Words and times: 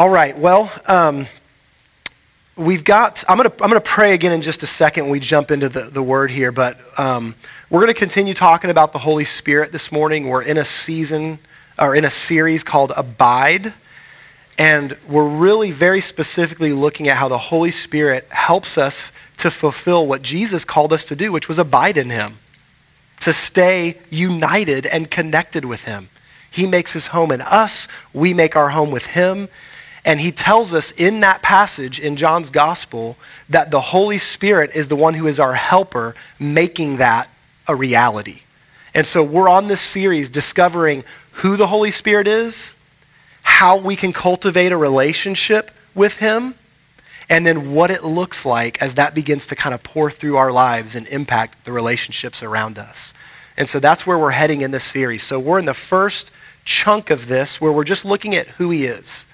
All 0.00 0.08
right, 0.08 0.34
well, 0.34 0.72
um, 0.86 1.26
we've 2.56 2.84
got, 2.84 3.22
I'm 3.28 3.36
to 3.36 3.52
I'm 3.62 3.68
gonna 3.68 3.82
pray 3.82 4.14
again 4.14 4.32
in 4.32 4.40
just 4.40 4.62
a 4.62 4.66
second 4.66 5.04
when 5.04 5.12
we 5.12 5.20
jump 5.20 5.50
into 5.50 5.68
the, 5.68 5.82
the 5.82 6.02
word 6.02 6.30
here, 6.30 6.50
but 6.50 6.80
um, 6.98 7.34
we're 7.68 7.84
to 7.84 7.92
continue 7.92 8.32
talking 8.32 8.70
about 8.70 8.94
the 8.94 8.98
Holy 9.00 9.26
Spirit 9.26 9.72
this 9.72 9.92
morning. 9.92 10.26
We're 10.26 10.42
in 10.42 10.56
a 10.56 10.64
season, 10.64 11.38
or 11.78 11.94
in 11.94 12.06
a 12.06 12.10
series 12.10 12.64
called 12.64 12.92
Abide, 12.96 13.74
and 14.56 14.96
we're 15.06 15.28
really 15.28 15.70
very 15.70 16.00
specifically 16.00 16.72
looking 16.72 17.06
at 17.06 17.18
how 17.18 17.28
the 17.28 17.36
Holy 17.36 17.70
Spirit 17.70 18.26
helps 18.30 18.78
us 18.78 19.12
to 19.36 19.50
fulfill 19.50 20.06
what 20.06 20.22
Jesus 20.22 20.64
called 20.64 20.94
us 20.94 21.04
to 21.04 21.14
do, 21.14 21.30
which 21.30 21.46
was 21.46 21.58
abide 21.58 21.98
in 21.98 22.08
Him, 22.08 22.38
to 23.20 23.34
stay 23.34 23.98
united 24.08 24.86
and 24.86 25.10
connected 25.10 25.66
with 25.66 25.84
Him. 25.84 26.08
He 26.50 26.66
makes 26.66 26.94
His 26.94 27.08
home 27.08 27.30
in 27.30 27.42
us, 27.42 27.86
we 28.14 28.32
make 28.32 28.56
our 28.56 28.70
home 28.70 28.90
with 28.90 29.08
Him 29.08 29.50
and 30.04 30.20
he 30.20 30.32
tells 30.32 30.72
us 30.72 30.92
in 30.92 31.20
that 31.20 31.42
passage 31.42 32.00
in 32.00 32.16
John's 32.16 32.50
gospel 32.50 33.16
that 33.48 33.70
the 33.70 33.80
Holy 33.80 34.18
Spirit 34.18 34.70
is 34.74 34.88
the 34.88 34.96
one 34.96 35.14
who 35.14 35.26
is 35.26 35.38
our 35.38 35.54
helper, 35.54 36.14
making 36.38 36.96
that 36.96 37.28
a 37.68 37.74
reality. 37.74 38.40
And 38.94 39.06
so 39.06 39.22
we're 39.22 39.48
on 39.48 39.68
this 39.68 39.80
series 39.80 40.30
discovering 40.30 41.04
who 41.32 41.56
the 41.56 41.68
Holy 41.68 41.90
Spirit 41.90 42.26
is, 42.26 42.74
how 43.42 43.76
we 43.76 43.94
can 43.94 44.12
cultivate 44.12 44.72
a 44.72 44.76
relationship 44.76 45.70
with 45.94 46.18
him, 46.18 46.54
and 47.28 47.46
then 47.46 47.72
what 47.72 47.90
it 47.90 48.02
looks 48.02 48.44
like 48.44 48.80
as 48.82 48.96
that 48.96 49.14
begins 49.14 49.46
to 49.46 49.56
kind 49.56 49.74
of 49.74 49.82
pour 49.82 50.10
through 50.10 50.36
our 50.36 50.50
lives 50.50 50.96
and 50.96 51.06
impact 51.08 51.64
the 51.64 51.72
relationships 51.72 52.42
around 52.42 52.78
us. 52.78 53.14
And 53.56 53.68
so 53.68 53.78
that's 53.78 54.06
where 54.06 54.18
we're 54.18 54.30
heading 54.30 54.62
in 54.62 54.70
this 54.70 54.84
series. 54.84 55.22
So 55.22 55.38
we're 55.38 55.58
in 55.58 55.66
the 55.66 55.74
first 55.74 56.32
chunk 56.64 57.10
of 57.10 57.28
this 57.28 57.60
where 57.60 57.70
we're 57.70 57.84
just 57.84 58.04
looking 58.04 58.34
at 58.34 58.48
who 58.48 58.70
he 58.70 58.84
is. 58.84 59.26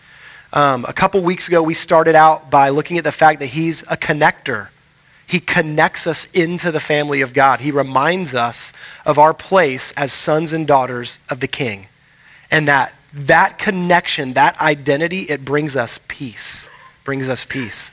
Um, 0.53 0.85
a 0.89 0.93
couple 0.93 1.23
weeks 1.23 1.49
ago, 1.49 1.63
we 1.63 1.75
started 1.75 2.15
out 2.15 2.51
by 2.51 2.69
looking 2.69 2.99
at 2.99 3.05
the 3.05 3.13
fact 3.13 3.41
that 3.41 3.47
He's 3.47 3.83
a 3.83 3.97
connector. 3.97 4.69
He 5.27 5.41
connects 5.41 6.07
us 6.07 6.31
into 6.33 6.71
the 6.71 6.81
family 6.81 7.21
of 7.21 7.35
God. 7.35 7.61
He 7.61 7.73
reminds 7.73 8.35
us 8.35 8.73
of 9.05 9.19
our 9.19 9.35
place 9.35 9.93
as 9.93 10.13
sons 10.13 10.53
and 10.53 10.67
daughters 10.67 11.19
of 11.29 11.41
the 11.41 11.49
King. 11.49 11.89
And 12.51 12.69
that 12.69 12.95
that 13.13 13.59
connection, 13.59 14.35
that 14.35 14.61
identity, 14.61 15.23
it 15.23 15.45
brings 15.45 15.75
us 15.75 15.99
peace. 16.07 16.69
Brings 17.03 17.29
us 17.29 17.45
peace. 17.45 17.91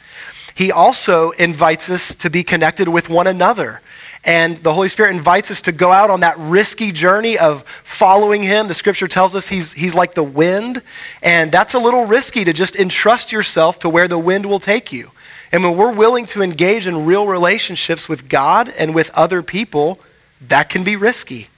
He 0.53 0.72
also 0.72 1.31
invites 1.31 1.89
us 1.89 2.13
to 2.16 2.30
be 2.30 2.44
connected 2.44 2.89
with 2.89 3.09
one 3.09 3.25
another. 3.25 3.81
And 4.25 4.57
the 4.57 4.73
Holy 4.73 4.88
Spirit 4.88 5.16
invites 5.16 5.52
us 5.52 5.61
to 5.63 5.73
go 5.73 5.91
out 5.91 6.09
on 6.09 6.21
that 6.21 6.38
risky 6.38 6.93
journey 6.93 7.38
of 7.38 7.63
following 7.83 8.41
Him. 8.41 8.67
The 8.67 8.73
scripture 8.73 9.07
tells 9.07 9.35
us 9.35 9.49
He's, 9.49 9.73
he's 9.73 9.93
like 9.93 10.13
the 10.13 10.23
wind, 10.23 10.81
and 11.21 11.52
that's 11.52 11.73
a 11.73 11.79
little 11.79 12.05
risky 12.05 12.45
to 12.45 12.53
just 12.53 12.77
entrust 12.77 13.31
yourself 13.31 13.79
to 13.79 13.89
where 13.89 14.07
the 14.07 14.17
wind 14.17 14.45
will 14.45 14.59
take 14.59 14.94
you. 14.94 15.11
And 15.51 15.63
when 15.63 15.77
we're 15.77 15.94
willing 15.94 16.25
to 16.27 16.41
engage 16.41 16.88
in 16.88 17.05
real 17.05 17.27
relationships 17.27 18.07
with 18.07 18.29
God 18.29 18.73
and 18.77 18.95
with 18.95 19.11
other 19.11 19.44
people, 19.44 19.99
that 20.47 20.69
can 20.69 20.83
be 20.83 20.95
risky, 20.95 21.49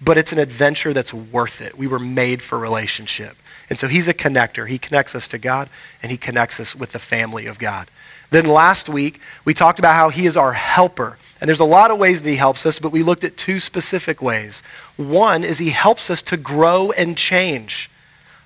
but 0.00 0.16
it's 0.16 0.32
an 0.32 0.38
adventure 0.38 0.92
that's 0.92 1.12
worth 1.12 1.60
it. 1.60 1.76
We 1.76 1.86
were 1.86 1.98
made 1.98 2.40
for 2.40 2.58
relationship. 2.58 3.36
And 3.68 3.78
so 3.78 3.88
He's 3.88 4.06
a 4.06 4.14
connector. 4.14 4.68
He 4.68 4.78
connects 4.78 5.16
us 5.16 5.26
to 5.28 5.38
God, 5.38 5.68
and 6.02 6.12
He 6.12 6.18
connects 6.18 6.60
us 6.60 6.76
with 6.76 6.92
the 6.92 6.98
family 7.00 7.46
of 7.46 7.58
God. 7.58 7.88
Then 8.30 8.46
last 8.46 8.88
week, 8.88 9.20
we 9.44 9.54
talked 9.54 9.78
about 9.78 9.96
how 9.96 10.08
He 10.08 10.24
is 10.24 10.36
our 10.36 10.52
helper. 10.52 11.18
And 11.42 11.48
there's 11.48 11.58
a 11.58 11.64
lot 11.64 11.90
of 11.90 11.98
ways 11.98 12.22
that 12.22 12.30
he 12.30 12.36
helps 12.36 12.64
us, 12.66 12.78
but 12.78 12.92
we 12.92 13.02
looked 13.02 13.24
at 13.24 13.36
two 13.36 13.58
specific 13.58 14.22
ways. 14.22 14.62
One 14.96 15.42
is 15.42 15.58
he 15.58 15.70
helps 15.70 16.08
us 16.08 16.22
to 16.22 16.36
grow 16.36 16.92
and 16.92 17.18
change. 17.18 17.90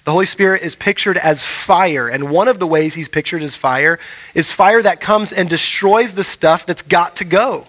The 0.04 0.12
Holy 0.12 0.24
Spirit 0.24 0.62
is 0.62 0.74
pictured 0.74 1.18
as 1.18 1.44
fire, 1.44 2.08
and 2.08 2.30
one 2.30 2.48
of 2.48 2.58
the 2.58 2.66
ways 2.66 2.94
he's 2.94 3.06
pictured 3.06 3.42
as 3.42 3.54
fire 3.54 3.98
is 4.32 4.50
fire 4.50 4.80
that 4.80 5.02
comes 5.02 5.30
and 5.30 5.46
destroys 5.46 6.14
the 6.14 6.24
stuff 6.24 6.64
that's 6.64 6.80
got 6.80 7.16
to 7.16 7.26
go. 7.26 7.66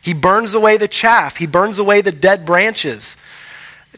He 0.00 0.14
burns 0.14 0.54
away 0.54 0.78
the 0.78 0.88
chaff, 0.88 1.36
he 1.36 1.46
burns 1.46 1.78
away 1.78 2.00
the 2.00 2.10
dead 2.10 2.46
branches. 2.46 3.18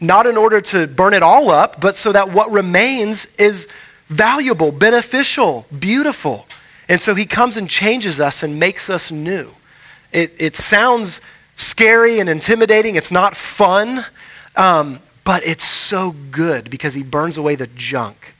Not 0.01 0.25
in 0.27 0.35
order 0.35 0.59
to 0.59 0.85
burn 0.87 1.13
it 1.13 1.23
all 1.23 1.49
up, 1.49 1.79
but 1.79 1.95
so 1.95 2.11
that 2.11 2.33
what 2.33 2.51
remains 2.51 3.33
is 3.37 3.71
valuable, 4.09 4.73
beneficial, 4.73 5.65
beautiful. 5.79 6.45
And 6.89 6.99
so 6.99 7.15
he 7.15 7.25
comes 7.25 7.55
and 7.55 7.69
changes 7.69 8.19
us 8.19 8.43
and 8.43 8.59
makes 8.59 8.89
us 8.89 9.13
new. 9.13 9.53
It, 10.13 10.33
it 10.37 10.55
sounds 10.55 11.19
scary 11.55 12.19
and 12.19 12.29
intimidating. 12.29 12.95
It's 12.95 13.11
not 13.11 13.35
fun, 13.35 14.05
um, 14.55 14.99
but 15.23 15.45
it's 15.45 15.65
so 15.65 16.15
good 16.31 16.69
because 16.69 16.93
he 16.93 17.03
burns 17.03 17.37
away 17.37 17.55
the 17.55 17.67
junk. 17.67 18.35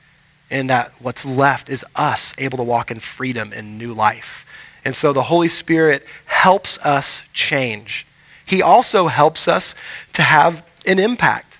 And 0.50 0.70
that 0.70 0.92
what's 1.00 1.24
left 1.24 1.68
is 1.68 1.84
us 1.96 2.34
able 2.38 2.58
to 2.58 2.64
walk 2.64 2.90
in 2.90 3.00
freedom 3.00 3.52
and 3.54 3.76
new 3.76 3.92
life. 3.92 4.46
And 4.84 4.94
so 4.94 5.12
the 5.12 5.24
Holy 5.24 5.48
Spirit 5.48 6.06
helps 6.26 6.78
us 6.84 7.24
change. 7.32 8.06
He 8.46 8.62
also 8.62 9.08
helps 9.08 9.48
us 9.48 9.74
to 10.12 10.22
have 10.22 10.70
an 10.86 10.98
impact. 10.98 11.58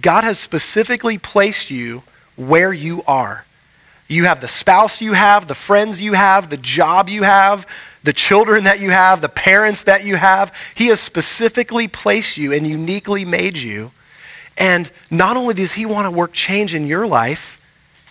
God 0.00 0.22
has 0.24 0.38
specifically 0.38 1.16
placed 1.16 1.70
you 1.70 2.02
where 2.36 2.72
you 2.72 3.02
are. 3.06 3.46
You 4.08 4.24
have 4.24 4.40
the 4.40 4.48
spouse 4.48 5.00
you 5.00 5.14
have, 5.14 5.48
the 5.48 5.54
friends 5.54 6.00
you 6.00 6.12
have, 6.12 6.50
the 6.50 6.56
job 6.56 7.08
you 7.08 7.22
have, 7.22 7.66
the 8.06 8.12
children 8.12 8.64
that 8.64 8.80
you 8.80 8.92
have, 8.92 9.20
the 9.20 9.28
parents 9.28 9.82
that 9.84 10.04
you 10.04 10.14
have. 10.14 10.54
He 10.74 10.86
has 10.86 11.00
specifically 11.00 11.88
placed 11.88 12.38
you 12.38 12.52
and 12.52 12.64
uniquely 12.64 13.24
made 13.24 13.58
you. 13.58 13.90
And 14.56 14.90
not 15.10 15.36
only 15.36 15.54
does 15.54 15.74
He 15.74 15.84
want 15.84 16.06
to 16.06 16.10
work 16.10 16.32
change 16.32 16.72
in 16.72 16.86
your 16.86 17.04
life, 17.04 17.60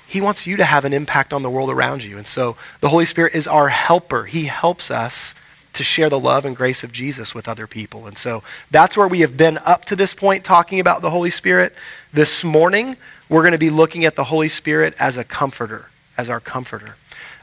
He 0.06 0.20
wants 0.20 0.46
you 0.46 0.58
to 0.58 0.66
have 0.66 0.84
an 0.84 0.92
impact 0.92 1.32
on 1.32 1.44
the 1.44 1.50
world 1.50 1.70
around 1.70 2.04
you. 2.04 2.18
And 2.18 2.28
so 2.28 2.58
the 2.82 2.90
Holy 2.90 3.06
Spirit 3.06 3.34
is 3.34 3.48
our 3.48 3.70
helper. 3.70 4.26
He 4.26 4.46
helps 4.46 4.92
us 4.92 5.34
to 5.72 5.84
share 5.84 6.10
the 6.10 6.20
love 6.20 6.44
and 6.44 6.58
grace 6.58 6.84
of 6.84 6.92
Jesus 6.92 7.34
with 7.34 7.48
other 7.48 7.66
people. 7.66 8.06
And 8.06 8.18
so 8.18 8.44
that's 8.70 8.98
where 8.98 9.08
we 9.08 9.22
have 9.22 9.38
been 9.38 9.60
up 9.60 9.86
to 9.86 9.96
this 9.96 10.14
point 10.14 10.44
talking 10.44 10.82
about 10.82 11.04
the 11.04 11.10
Holy 11.10 11.30
Spirit. 11.30 11.74
This 12.12 12.44
morning, 12.44 12.98
we're 13.30 13.44
going 13.44 13.54
to 13.54 13.58
be 13.58 13.70
looking 13.70 14.04
at 14.04 14.16
the 14.16 14.26
Holy 14.26 14.50
Spirit 14.50 14.94
as 15.00 15.16
a 15.16 15.24
comforter, 15.24 15.90
as 16.18 16.30
our 16.30 16.42
comforter. 16.42 16.98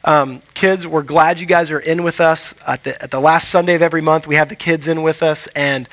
Um, 0.04 0.42
kids, 0.54 0.86
we're 0.86 1.02
glad 1.02 1.40
you 1.40 1.46
guys 1.46 1.70
are 1.70 1.78
in 1.78 2.02
with 2.02 2.20
us. 2.20 2.54
At 2.66 2.84
the, 2.84 3.00
at 3.02 3.10
the 3.10 3.20
last 3.20 3.48
Sunday 3.48 3.74
of 3.74 3.82
every 3.82 4.00
month, 4.00 4.26
we 4.26 4.34
have 4.34 4.48
the 4.48 4.56
kids 4.56 4.88
in 4.88 5.02
with 5.02 5.22
us. 5.22 5.46
And, 5.48 5.88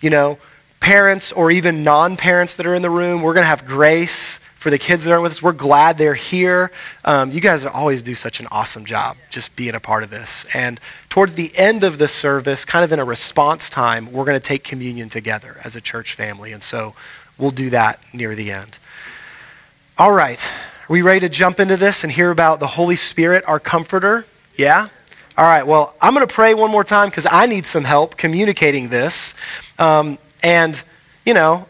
you 0.00 0.10
know, 0.10 0.38
parents 0.80 1.32
or 1.32 1.50
even 1.50 1.82
non 1.82 2.16
parents 2.16 2.56
that 2.56 2.66
are 2.66 2.74
in 2.74 2.82
the 2.82 2.90
room, 2.90 3.22
we're 3.22 3.32
going 3.32 3.44
to 3.44 3.48
have 3.48 3.66
grace 3.66 4.38
for 4.64 4.70
the 4.70 4.78
kids 4.78 5.04
that 5.04 5.12
are 5.12 5.20
with 5.20 5.32
us. 5.32 5.42
We're 5.42 5.52
glad 5.52 5.98
they're 5.98 6.14
here. 6.14 6.72
Um, 7.04 7.30
you 7.30 7.40
guys 7.40 7.66
always 7.66 8.02
do 8.02 8.14
such 8.14 8.40
an 8.40 8.46
awesome 8.50 8.86
job 8.86 9.16
just 9.28 9.56
being 9.56 9.74
a 9.74 9.80
part 9.80 10.02
of 10.02 10.10
this. 10.10 10.46
And 10.54 10.80
towards 11.10 11.34
the 11.34 11.52
end 11.54 11.84
of 11.84 11.98
the 11.98 12.08
service, 12.08 12.64
kind 12.64 12.82
of 12.84 12.90
in 12.90 12.98
a 12.98 13.04
response 13.04 13.68
time, 13.68 14.10
we're 14.10 14.24
going 14.24 14.40
to 14.40 14.46
take 14.46 14.64
communion 14.64 15.10
together 15.10 15.58
as 15.64 15.76
a 15.76 15.82
church 15.82 16.14
family. 16.14 16.52
And 16.52 16.62
so 16.62 16.94
we'll 17.36 17.50
do 17.50 17.68
that 17.70 18.00
near 18.14 18.34
the 18.34 18.52
end. 18.52 18.78
All 19.98 20.12
right. 20.12 20.42
Are 20.84 20.92
we 20.92 21.00
ready 21.00 21.20
to 21.20 21.30
jump 21.30 21.60
into 21.60 21.78
this 21.78 22.04
and 22.04 22.12
hear 22.12 22.30
about 22.30 22.60
the 22.60 22.66
Holy 22.66 22.96
Spirit, 22.96 23.42
our 23.46 23.58
comforter? 23.58 24.26
Yeah? 24.54 24.88
All 25.38 25.46
right, 25.46 25.66
well, 25.66 25.94
I'm 25.98 26.12
going 26.12 26.26
to 26.26 26.32
pray 26.32 26.52
one 26.52 26.70
more 26.70 26.84
time 26.84 27.08
because 27.08 27.26
I 27.30 27.46
need 27.46 27.64
some 27.64 27.84
help 27.84 28.18
communicating 28.18 28.90
this. 28.90 29.34
Um, 29.78 30.18
and, 30.42 30.84
you 31.24 31.32
know, 31.32 31.64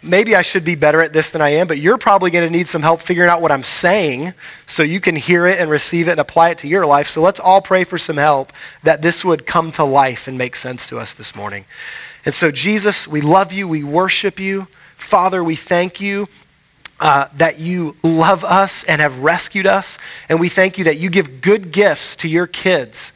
maybe 0.00 0.36
I 0.36 0.42
should 0.42 0.64
be 0.64 0.76
better 0.76 1.00
at 1.00 1.12
this 1.12 1.32
than 1.32 1.42
I 1.42 1.48
am, 1.54 1.66
but 1.66 1.78
you're 1.78 1.98
probably 1.98 2.30
going 2.30 2.44
to 2.44 2.56
need 2.56 2.68
some 2.68 2.82
help 2.82 3.00
figuring 3.00 3.28
out 3.28 3.42
what 3.42 3.50
I'm 3.50 3.64
saying 3.64 4.32
so 4.64 4.84
you 4.84 5.00
can 5.00 5.16
hear 5.16 5.44
it 5.44 5.58
and 5.58 5.68
receive 5.68 6.06
it 6.06 6.12
and 6.12 6.20
apply 6.20 6.50
it 6.50 6.58
to 6.58 6.68
your 6.68 6.86
life. 6.86 7.08
So 7.08 7.20
let's 7.20 7.40
all 7.40 7.60
pray 7.60 7.82
for 7.82 7.98
some 7.98 8.16
help 8.16 8.52
that 8.84 9.02
this 9.02 9.24
would 9.24 9.44
come 9.44 9.72
to 9.72 9.82
life 9.82 10.28
and 10.28 10.38
make 10.38 10.54
sense 10.54 10.88
to 10.90 10.98
us 11.00 11.14
this 11.14 11.34
morning. 11.34 11.64
And 12.24 12.32
so, 12.32 12.52
Jesus, 12.52 13.08
we 13.08 13.22
love 13.22 13.52
you, 13.52 13.66
we 13.66 13.82
worship 13.82 14.38
you. 14.38 14.68
Father, 14.94 15.42
we 15.42 15.56
thank 15.56 16.00
you 16.00 16.28
uh, 17.00 17.28
that 17.34 17.58
you 17.58 17.96
love 18.02 18.44
us 18.44 18.84
and 18.84 19.00
have 19.00 19.18
rescued 19.18 19.66
us. 19.66 19.98
And 20.28 20.38
we 20.38 20.48
thank 20.48 20.78
you 20.78 20.84
that 20.84 20.98
you 20.98 21.10
give 21.10 21.40
good 21.40 21.72
gifts 21.72 22.14
to 22.16 22.28
your 22.28 22.46
kids. 22.46 23.12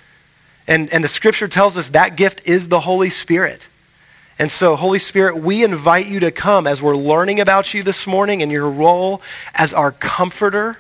And, 0.67 0.91
and 0.91 1.05
the 1.05 1.09
scripture 1.09 1.49
tells 1.49 1.77
us 1.77 1.91
that 1.91 2.17
gift 2.17 2.47
is 2.47 2.69
the 2.69 2.81
Holy 2.81 3.11
Spirit. 3.11 3.69
And 4.39 4.51
so, 4.51 4.75
Holy 4.75 4.99
Spirit, 4.99 5.37
we 5.37 5.63
invite 5.63 6.09
you 6.09 6.19
to 6.21 6.33
come 6.33 6.67
as 6.67 6.83
we're 6.83 6.97
learning 6.97 7.39
about 7.39 7.75
you 7.75 7.83
this 7.83 8.07
morning 8.07 8.43
and 8.43 8.51
your 8.51 8.69
role 8.69 9.21
as 9.55 9.73
our 9.73 9.93
comforter. 9.93 10.79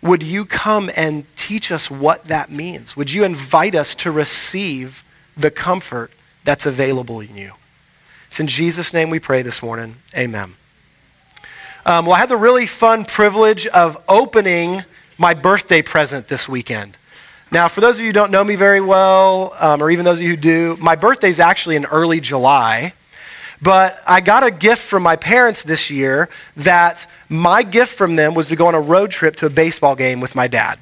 Would 0.00 0.22
you 0.22 0.44
come 0.46 0.90
and 0.94 1.24
teach 1.36 1.72
us 1.72 1.90
what 1.90 2.24
that 2.26 2.50
means? 2.50 2.96
Would 2.96 3.12
you 3.12 3.24
invite 3.24 3.74
us 3.74 3.94
to 3.96 4.10
receive 4.10 5.04
the 5.36 5.50
comfort 5.50 6.12
that's 6.44 6.64
available 6.64 7.20
in 7.20 7.36
you? 7.36 7.52
It's 8.28 8.40
in 8.40 8.46
Jesus' 8.46 8.94
name 8.94 9.10
we 9.10 9.18
pray 9.18 9.42
this 9.42 9.62
morning. 9.62 9.96
Amen. 10.16 10.54
Um, 11.86 12.06
well, 12.06 12.14
I 12.14 12.18
had 12.18 12.28
the 12.28 12.36
really 12.36 12.66
fun 12.66 13.04
privilege 13.04 13.66
of 13.68 13.96
opening 14.08 14.84
my 15.16 15.34
birthday 15.34 15.82
present 15.82 16.28
this 16.28 16.48
weekend. 16.48 16.96
Now, 17.50 17.68
for 17.68 17.80
those 17.80 17.96
of 17.96 18.02
you 18.02 18.08
who 18.08 18.12
don't 18.12 18.30
know 18.30 18.44
me 18.44 18.56
very 18.56 18.80
well, 18.80 19.54
um, 19.58 19.82
or 19.82 19.90
even 19.90 20.04
those 20.04 20.18
of 20.18 20.24
you 20.24 20.30
who 20.30 20.36
do, 20.36 20.76
my 20.80 20.96
birthday 20.96 21.28
is 21.30 21.40
actually 21.40 21.76
in 21.76 21.86
early 21.86 22.20
July. 22.20 22.92
But 23.62 24.00
I 24.06 24.20
got 24.20 24.44
a 24.44 24.50
gift 24.50 24.82
from 24.82 25.02
my 25.02 25.16
parents 25.16 25.62
this 25.62 25.90
year 25.90 26.28
that 26.56 27.06
my 27.28 27.62
gift 27.62 27.96
from 27.96 28.16
them 28.16 28.34
was 28.34 28.48
to 28.48 28.56
go 28.56 28.66
on 28.66 28.74
a 28.74 28.80
road 28.80 29.10
trip 29.10 29.34
to 29.36 29.46
a 29.46 29.50
baseball 29.50 29.96
game 29.96 30.20
with 30.20 30.34
my 30.34 30.46
dad. 30.46 30.78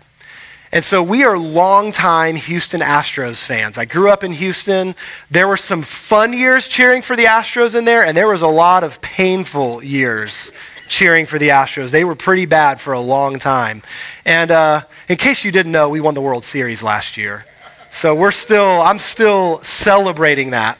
And 0.72 0.82
so 0.82 1.02
we 1.02 1.24
are 1.24 1.38
longtime 1.38 2.36
Houston 2.36 2.80
Astros 2.80 3.42
fans. 3.42 3.78
I 3.78 3.84
grew 3.84 4.10
up 4.10 4.24
in 4.24 4.32
Houston. 4.32 4.94
There 5.30 5.48
were 5.48 5.56
some 5.56 5.82
fun 5.82 6.32
years 6.32 6.68
cheering 6.68 7.00
for 7.00 7.16
the 7.16 7.24
Astros 7.24 7.74
in 7.74 7.84
there, 7.84 8.04
and 8.04 8.16
there 8.16 8.28
was 8.28 8.42
a 8.42 8.48
lot 8.48 8.82
of 8.82 9.00
painful 9.00 9.82
years 9.82 10.50
cheering 10.96 11.26
for 11.26 11.38
the 11.38 11.50
Astros. 11.50 11.90
They 11.90 12.04
were 12.04 12.14
pretty 12.14 12.46
bad 12.46 12.80
for 12.80 12.94
a 12.94 13.00
long 13.00 13.38
time. 13.38 13.82
And 14.24 14.50
uh, 14.50 14.82
in 15.10 15.18
case 15.18 15.44
you 15.44 15.52
didn't 15.52 15.72
know, 15.72 15.90
we 15.90 16.00
won 16.00 16.14
the 16.14 16.22
World 16.22 16.42
Series 16.42 16.82
last 16.82 17.18
year. 17.18 17.44
So 17.90 18.14
we're 18.14 18.30
still, 18.30 18.80
I'm 18.80 18.98
still 18.98 19.62
celebrating 19.62 20.50
that. 20.50 20.78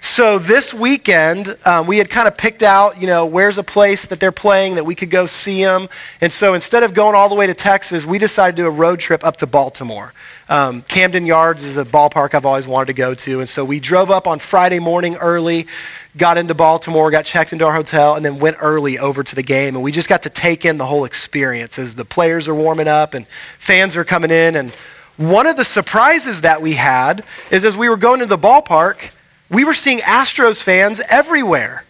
So 0.00 0.40
this 0.40 0.74
weekend, 0.74 1.56
um, 1.64 1.86
we 1.86 1.98
had 1.98 2.10
kind 2.10 2.26
of 2.26 2.36
picked 2.36 2.64
out, 2.64 3.00
you 3.00 3.06
know, 3.06 3.24
where's 3.24 3.56
a 3.56 3.62
place 3.62 4.08
that 4.08 4.18
they're 4.18 4.32
playing 4.32 4.74
that 4.74 4.84
we 4.84 4.96
could 4.96 5.10
go 5.10 5.26
see 5.26 5.62
them. 5.62 5.88
And 6.20 6.32
so 6.32 6.54
instead 6.54 6.82
of 6.82 6.92
going 6.92 7.14
all 7.14 7.28
the 7.28 7.36
way 7.36 7.46
to 7.46 7.54
Texas, 7.54 8.04
we 8.04 8.18
decided 8.18 8.56
to 8.56 8.62
do 8.62 8.66
a 8.66 8.70
road 8.70 8.98
trip 8.98 9.22
up 9.24 9.36
to 9.38 9.46
Baltimore. 9.46 10.12
Um, 10.48 10.82
Camden 10.82 11.24
Yards 11.24 11.62
is 11.62 11.76
a 11.76 11.84
ballpark 11.84 12.34
I've 12.34 12.44
always 12.44 12.66
wanted 12.66 12.86
to 12.86 12.94
go 12.94 13.14
to. 13.14 13.38
And 13.38 13.48
so 13.48 13.64
we 13.64 13.78
drove 13.78 14.10
up 14.10 14.26
on 14.26 14.40
Friday 14.40 14.80
morning 14.80 15.14
early, 15.16 15.68
got 16.16 16.36
into 16.36 16.54
Baltimore, 16.54 17.10
got 17.10 17.24
checked 17.24 17.52
into 17.52 17.64
our 17.64 17.72
hotel, 17.72 18.14
and 18.14 18.24
then 18.24 18.38
went 18.38 18.56
early 18.60 18.98
over 18.98 19.22
to 19.22 19.34
the 19.34 19.42
game. 19.42 19.74
And 19.74 19.82
we 19.82 19.92
just 19.92 20.08
got 20.08 20.22
to 20.24 20.30
take 20.30 20.64
in 20.64 20.76
the 20.76 20.86
whole 20.86 21.04
experience 21.04 21.78
as 21.78 21.94
the 21.94 22.04
players 22.04 22.48
are 22.48 22.54
warming 22.54 22.88
up 22.88 23.14
and 23.14 23.26
fans 23.58 23.96
are 23.96 24.04
coming 24.04 24.30
in. 24.30 24.56
And 24.56 24.74
one 25.16 25.46
of 25.46 25.56
the 25.56 25.64
surprises 25.64 26.42
that 26.42 26.60
we 26.60 26.74
had 26.74 27.24
is 27.50 27.64
as 27.64 27.76
we 27.76 27.88
were 27.88 27.96
going 27.96 28.20
to 28.20 28.26
the 28.26 28.38
ballpark, 28.38 29.10
we 29.48 29.64
were 29.64 29.74
seeing 29.74 29.98
Astros 29.98 30.62
fans 30.62 31.00
everywhere. 31.08 31.84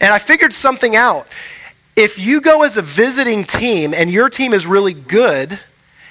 And 0.00 0.12
I 0.12 0.18
figured 0.18 0.52
something 0.52 0.94
out. 0.96 1.26
If 1.96 2.18
you 2.18 2.40
go 2.40 2.62
as 2.62 2.76
a 2.76 2.82
visiting 2.82 3.44
team 3.44 3.92
and 3.92 4.10
your 4.10 4.28
team 4.28 4.52
is 4.52 4.66
really 4.66 4.94
good, 4.94 5.58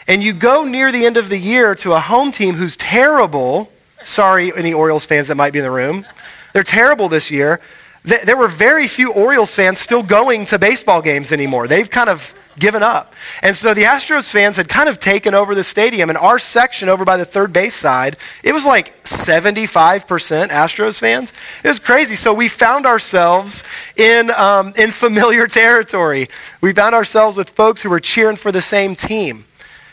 and 0.08 0.24
you 0.24 0.34
go 0.34 0.64
near 0.64 0.92
the 0.92 1.06
end 1.06 1.18
of 1.18 1.30
the 1.30 1.38
year 1.38 1.76
to 1.76 1.94
a 1.94 2.00
home 2.00 2.32
team 2.32 2.56
who's 2.56 2.78
terrible, 2.78 3.70
sorry, 4.04 4.56
any 4.56 4.74
Orioles 4.74 5.06
fans 5.06 5.28
that 5.28 5.36
might 5.36 5.52
be 5.52 5.60
in 5.60 5.66
the 5.66 5.72
room, 5.72 6.06
they're 6.54 6.64
terrible 6.64 7.10
this 7.10 7.32
year. 7.32 7.60
There 8.04 8.38
were 8.38 8.48
very 8.48 8.88
few 8.88 9.12
Orioles 9.12 9.54
fans 9.54 9.80
still 9.80 10.04
going 10.04 10.46
to 10.48 10.58
baseball 10.58 11.02
games 11.02 11.34
anymore. 11.34 11.68
They've 11.68 11.90
kind 11.90 12.10
of 12.10 12.34
given 12.60 12.84
up. 12.84 13.14
And 13.42 13.56
so 13.56 13.74
the 13.74 13.84
Astros 13.84 14.32
fans 14.32 14.58
had 14.58 14.68
kind 14.68 14.90
of 14.90 15.00
taken 15.00 15.34
over 15.34 15.54
the 15.54 15.64
stadium, 15.64 16.10
and 16.10 16.18
our 16.18 16.40
section 16.40 16.90
over 16.90 17.06
by 17.06 17.18
the 17.18 17.26
third 17.26 17.54
base 17.54 17.76
side, 17.76 18.18
it 18.44 18.54
was 18.54 18.66
like 18.66 19.04
75% 19.04 20.06
Astros 20.50 21.00
fans. 21.00 21.34
It 21.64 21.68
was 21.68 21.80
crazy. 21.80 22.16
So 22.16 22.34
we 22.34 22.48
found 22.48 22.86
ourselves 22.86 23.64
in, 23.96 24.32
um, 24.32 24.74
in 24.78 24.92
familiar 24.92 25.48
territory. 25.48 26.30
We 26.62 26.74
found 26.74 26.96
ourselves 26.96 27.38
with 27.38 27.50
folks 27.50 27.82
who 27.82 27.90
were 27.90 28.00
cheering 28.00 28.38
for 28.38 28.52
the 28.52 28.62
same 28.62 28.96
team. 28.96 29.46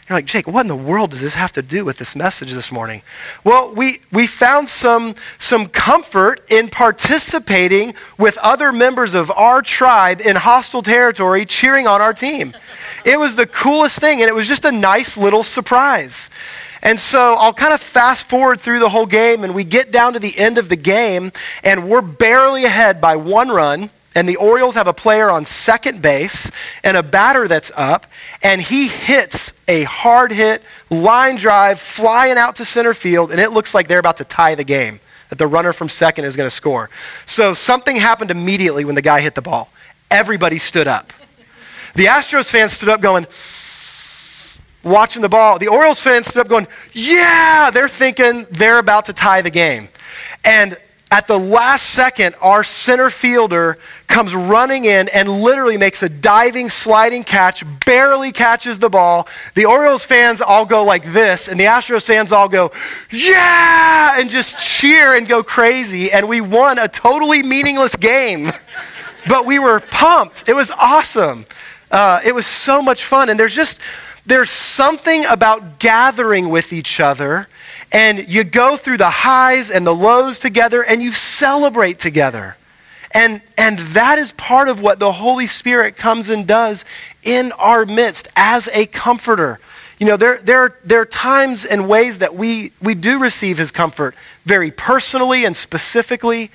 You're 0.08 0.18
like, 0.18 0.26
Jake, 0.26 0.46
what 0.46 0.60
in 0.60 0.66
the 0.66 0.76
world 0.76 1.12
does 1.12 1.22
this 1.22 1.34
have 1.34 1.52
to 1.52 1.62
do 1.62 1.82
with 1.82 1.96
this 1.96 2.14
message 2.14 2.52
this 2.52 2.70
morning? 2.70 3.00
Well, 3.42 3.74
we, 3.74 4.00
we 4.12 4.26
found 4.26 4.68
some, 4.68 5.14
some 5.38 5.66
comfort 5.66 6.42
in 6.50 6.68
participating 6.68 7.94
with 8.18 8.36
other 8.42 8.70
members 8.70 9.14
of 9.14 9.30
our 9.30 9.62
tribe 9.62 10.20
in 10.20 10.36
hostile 10.36 10.82
territory 10.82 11.46
cheering 11.46 11.86
on 11.86 12.02
our 12.02 12.12
team. 12.12 12.54
It 13.06 13.18
was 13.18 13.36
the 13.36 13.46
coolest 13.46 13.98
thing, 13.98 14.20
and 14.20 14.28
it 14.28 14.34
was 14.34 14.46
just 14.46 14.66
a 14.66 14.72
nice 14.72 15.16
little 15.16 15.42
surprise. 15.42 16.28
And 16.82 17.00
so 17.00 17.36
I'll 17.38 17.54
kind 17.54 17.72
of 17.72 17.80
fast 17.80 18.28
forward 18.28 18.60
through 18.60 18.80
the 18.80 18.90
whole 18.90 19.06
game, 19.06 19.42
and 19.42 19.54
we 19.54 19.64
get 19.64 19.90
down 19.90 20.12
to 20.12 20.18
the 20.18 20.38
end 20.38 20.58
of 20.58 20.68
the 20.68 20.76
game, 20.76 21.32
and 21.62 21.88
we're 21.88 22.02
barely 22.02 22.66
ahead 22.66 23.00
by 23.00 23.16
one 23.16 23.48
run. 23.48 23.88
And 24.14 24.28
the 24.28 24.36
Orioles 24.36 24.74
have 24.74 24.86
a 24.86 24.92
player 24.92 25.30
on 25.30 25.44
second 25.46 26.02
base 26.02 26.50
and 26.84 26.96
a 26.96 27.02
batter 27.02 27.48
that's 27.48 27.72
up, 27.74 28.06
and 28.42 28.60
he 28.60 28.86
hits 28.86 29.53
a 29.68 29.84
hard 29.84 30.32
hit, 30.32 30.62
line 30.90 31.36
drive, 31.36 31.80
flying 31.80 32.36
out 32.36 32.56
to 32.56 32.64
center 32.64 32.94
field, 32.94 33.30
and 33.30 33.40
it 33.40 33.50
looks 33.50 33.74
like 33.74 33.88
they're 33.88 33.98
about 33.98 34.18
to 34.18 34.24
tie 34.24 34.54
the 34.54 34.64
game, 34.64 35.00
that 35.30 35.38
the 35.38 35.46
runner 35.46 35.72
from 35.72 35.88
second 35.88 36.24
is 36.24 36.36
going 36.36 36.46
to 36.46 36.54
score. 36.54 36.90
So 37.26 37.54
something 37.54 37.96
happened 37.96 38.30
immediately 38.30 38.84
when 38.84 38.94
the 38.94 39.02
guy 39.02 39.20
hit 39.20 39.34
the 39.34 39.42
ball. 39.42 39.70
Everybody 40.10 40.58
stood 40.58 40.86
up. 40.86 41.12
The 41.94 42.06
Astros 42.06 42.50
fans 42.50 42.72
stood 42.72 42.88
up 42.88 43.00
going, 43.00 43.26
watching 44.82 45.22
the 45.22 45.28
ball. 45.28 45.58
The 45.58 45.68
Orioles 45.68 46.00
fans 46.00 46.26
stood 46.26 46.40
up 46.40 46.48
going, 46.48 46.66
yeah, 46.92 47.70
they're 47.72 47.88
thinking 47.88 48.46
they're 48.50 48.78
about 48.78 49.06
to 49.06 49.12
tie 49.12 49.42
the 49.42 49.50
game. 49.50 49.88
And 50.44 50.76
at 51.14 51.28
the 51.28 51.38
last 51.38 51.90
second, 51.90 52.34
our 52.40 52.64
center 52.64 53.08
fielder 53.08 53.78
comes 54.08 54.34
running 54.34 54.84
in 54.84 55.08
and 55.10 55.28
literally 55.28 55.76
makes 55.76 56.02
a 56.02 56.08
diving, 56.08 56.68
sliding 56.68 57.22
catch, 57.22 57.62
barely 57.86 58.32
catches 58.32 58.80
the 58.80 58.88
ball. 58.90 59.28
The 59.54 59.64
Orioles 59.64 60.04
fans 60.04 60.40
all 60.40 60.66
go 60.66 60.82
like 60.82 61.04
this, 61.04 61.46
and 61.46 61.60
the 61.60 61.66
Astros 61.66 62.04
fans 62.04 62.32
all 62.32 62.48
go, 62.48 62.72
yeah, 63.12 64.18
and 64.18 64.28
just 64.28 64.58
cheer 64.58 65.14
and 65.14 65.28
go 65.28 65.44
crazy. 65.44 66.10
And 66.10 66.28
we 66.28 66.40
won 66.40 66.80
a 66.80 66.88
totally 66.88 67.44
meaningless 67.44 67.94
game, 67.94 68.50
but 69.28 69.46
we 69.46 69.60
were 69.60 69.78
pumped. 69.78 70.48
It 70.48 70.56
was 70.56 70.72
awesome. 70.72 71.44
Uh, 71.92 72.22
it 72.26 72.34
was 72.34 72.44
so 72.44 72.82
much 72.82 73.04
fun. 73.04 73.28
And 73.28 73.38
there's 73.38 73.54
just, 73.54 73.80
there's 74.26 74.50
something 74.50 75.24
about 75.26 75.78
gathering 75.78 76.48
with 76.48 76.72
each 76.72 76.98
other 76.98 77.46
and 77.94 78.28
you 78.28 78.42
go 78.42 78.76
through 78.76 78.96
the 78.96 79.08
highs 79.08 79.70
and 79.70 79.86
the 79.86 79.94
lows 79.94 80.40
together 80.40 80.82
and 80.82 81.00
you 81.00 81.12
celebrate 81.12 82.00
together. 82.00 82.56
And, 83.12 83.40
and 83.56 83.78
that 83.78 84.18
is 84.18 84.32
part 84.32 84.68
of 84.68 84.82
what 84.82 84.98
the 84.98 85.12
Holy 85.12 85.46
Spirit 85.46 85.96
comes 85.96 86.28
and 86.28 86.44
does 86.44 86.84
in 87.22 87.52
our 87.52 87.86
midst 87.86 88.26
as 88.34 88.68
a 88.74 88.86
comforter. 88.86 89.60
You 90.00 90.08
know, 90.08 90.16
there, 90.16 90.38
there, 90.38 90.76
there 90.84 91.00
are 91.02 91.06
times 91.06 91.64
and 91.64 91.88
ways 91.88 92.18
that 92.18 92.34
we, 92.34 92.72
we 92.82 92.96
do 92.96 93.20
receive 93.20 93.58
his 93.58 93.70
comfort 93.70 94.16
very 94.44 94.72
personally 94.72 95.44
and 95.44 95.56
specifically, 95.56 96.50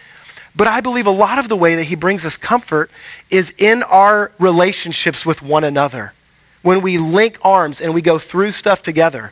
but 0.53 0.67
I 0.67 0.81
believe 0.81 1.07
a 1.07 1.11
lot 1.11 1.39
of 1.39 1.47
the 1.47 1.55
way 1.55 1.75
that 1.75 1.85
he 1.85 1.95
brings 1.95 2.25
us 2.25 2.35
comfort 2.35 2.91
is 3.29 3.55
in 3.57 3.81
our 3.83 4.33
relationships 4.39 5.25
with 5.25 5.41
one 5.41 5.63
another. 5.63 6.11
When 6.61 6.81
we 6.81 6.97
link 6.97 7.37
arms 7.41 7.79
and 7.79 7.93
we 7.93 8.01
go 8.01 8.19
through 8.19 8.51
stuff 8.51 8.81
together. 8.81 9.31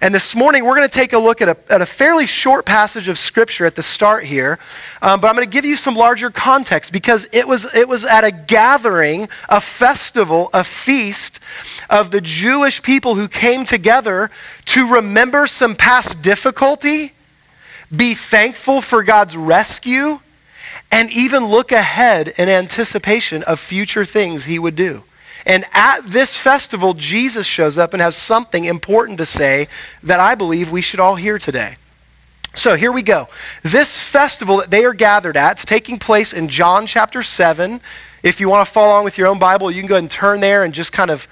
And 0.00 0.14
this 0.14 0.36
morning, 0.36 0.64
we're 0.64 0.76
going 0.76 0.88
to 0.88 0.94
take 0.94 1.12
a 1.12 1.18
look 1.18 1.42
at 1.42 1.48
a, 1.48 1.56
at 1.68 1.80
a 1.80 1.86
fairly 1.86 2.24
short 2.24 2.64
passage 2.64 3.08
of 3.08 3.18
Scripture 3.18 3.66
at 3.66 3.74
the 3.74 3.82
start 3.82 4.24
here. 4.24 4.60
Um, 5.02 5.20
but 5.20 5.26
I'm 5.26 5.34
going 5.34 5.48
to 5.48 5.52
give 5.52 5.64
you 5.64 5.74
some 5.74 5.96
larger 5.96 6.30
context 6.30 6.92
because 6.92 7.28
it 7.32 7.48
was, 7.48 7.74
it 7.74 7.88
was 7.88 8.04
at 8.04 8.22
a 8.22 8.30
gathering, 8.30 9.28
a 9.48 9.60
festival, 9.60 10.50
a 10.54 10.62
feast 10.62 11.40
of 11.90 12.12
the 12.12 12.20
Jewish 12.20 12.80
people 12.80 13.16
who 13.16 13.26
came 13.26 13.64
together 13.64 14.30
to 14.66 14.94
remember 14.94 15.48
some 15.48 15.74
past 15.74 16.22
difficulty, 16.22 17.14
be 17.94 18.14
thankful 18.14 18.80
for 18.80 19.02
God's 19.02 19.36
rescue, 19.36 20.20
and 20.92 21.10
even 21.10 21.46
look 21.46 21.72
ahead 21.72 22.34
in 22.38 22.48
anticipation 22.48 23.42
of 23.42 23.58
future 23.58 24.04
things 24.04 24.44
He 24.44 24.60
would 24.60 24.76
do. 24.76 25.02
And 25.46 25.64
at 25.72 26.04
this 26.04 26.36
festival, 26.36 26.94
Jesus 26.94 27.46
shows 27.46 27.78
up 27.78 27.92
and 27.92 28.02
has 28.02 28.16
something 28.16 28.64
important 28.64 29.18
to 29.18 29.26
say 29.26 29.68
that 30.02 30.20
I 30.20 30.34
believe 30.34 30.70
we 30.70 30.82
should 30.82 31.00
all 31.00 31.16
hear 31.16 31.38
today. 31.38 31.76
So 32.54 32.76
here 32.76 32.90
we 32.90 33.02
go. 33.02 33.28
This 33.62 34.02
festival 34.02 34.56
that 34.58 34.70
they 34.70 34.84
are 34.84 34.94
gathered 34.94 35.36
at, 35.36 35.52
it's 35.52 35.64
taking 35.64 35.98
place 35.98 36.32
in 36.32 36.48
John 36.48 36.86
chapter 36.86 37.22
7. 37.22 37.80
If 38.22 38.40
you 38.40 38.48
want 38.48 38.66
to 38.66 38.72
follow 38.72 38.88
along 38.88 39.04
with 39.04 39.16
your 39.16 39.28
own 39.28 39.38
Bible, 39.38 39.70
you 39.70 39.80
can 39.80 39.88
go 39.88 39.94
ahead 39.94 40.04
and 40.04 40.10
turn 40.10 40.40
there 40.40 40.64
and 40.64 40.74
just 40.74 40.92
kind 40.92 41.10
of 41.10 41.28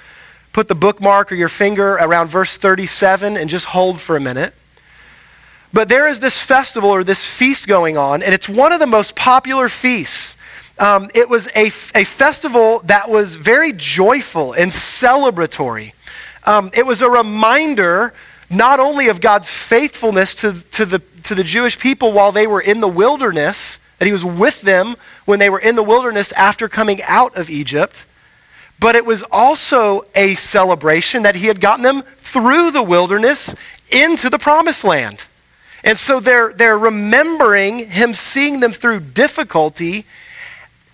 put 0.53 0.69
the 0.69 0.75
bookmark 0.75 1.31
or 1.31 1.35
your 1.35 1.51
finger 1.51 1.95
around 1.95 2.29
verse 2.29 2.57
37 2.57 3.37
and 3.37 3.51
just 3.51 3.67
hold 3.67 4.01
for 4.01 4.17
a 4.17 4.21
minute. 4.21 4.55
But 5.71 5.91
there 5.91 6.09
is 6.09 6.21
this 6.21 6.43
festival 6.43 6.89
or 6.89 7.05
this 7.05 7.29
feast 7.29 7.69
going 7.69 7.99
on, 7.99 8.23
and 8.23 8.33
it's 8.33 8.49
one 8.49 8.73
of 8.73 8.81
the 8.81 8.87
most 8.87 9.15
popular 9.15 9.69
feasts 9.69 10.26
um, 10.79 11.11
it 11.15 11.29
was 11.29 11.49
a, 11.57 11.67
a 11.67 12.05
festival 12.05 12.81
that 12.85 13.09
was 13.09 13.37
very 13.37 13.73
joyful 13.73 14.53
and 14.53 14.71
celebratory. 14.71 15.93
Um, 16.45 16.71
it 16.75 16.87
was 16.87 17.03
a 17.03 17.09
reminder 17.11 18.13
not 18.51 18.79
only 18.79 19.09
of 19.09 19.21
God's 19.21 19.51
faithfulness 19.51 20.35
to, 20.37 20.71
to, 20.73 20.85
the, 20.85 20.99
to 21.25 21.35
the 21.35 21.43
Jewish 21.45 21.79
people 21.79 22.13
while 22.13 22.31
they 22.31 22.47
were 22.47 22.61
in 22.61 22.81
the 22.81 22.89
wilderness, 22.89 23.81
that 23.99 24.07
he 24.07 24.13
was 24.13 24.25
with 24.25 24.61
them 24.61 24.97
when 25.25 25.39
they 25.39 25.51
were 25.51 25.59
in 25.59 25.75
the 25.75 25.83
wilderness 25.83 26.33
after 26.33 26.69
coming 26.69 27.01
out 27.05 27.37
of 27.37 27.49
Egypt, 27.49 28.05
but 28.79 28.95
it 28.95 29.07
was 29.07 29.25
also 29.31 30.03
a 30.15 30.35
celebration 30.35 31.23
that 31.23 31.37
he 31.37 31.47
had 31.47 31.61
gotten 31.61 31.83
them 31.83 32.03
through 32.19 32.71
the 32.71 32.83
wilderness 32.83 33.55
into 33.91 34.29
the 34.29 34.39
promised 34.39 34.85
land. 34.85 35.25
And 35.83 35.97
so 35.97 36.21
they're, 36.21 36.53
they're 36.53 36.79
remembering 36.79 37.91
him 37.91 38.13
seeing 38.13 38.61
them 38.61 38.73
through 38.73 39.01
difficulty 39.01 40.05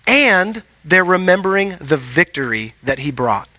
and 0.07 0.63
they're 0.85 1.05
remembering 1.05 1.77
the 1.79 1.97
victory 1.97 2.73
that 2.83 2.99
he 2.99 3.11
brought. 3.11 3.49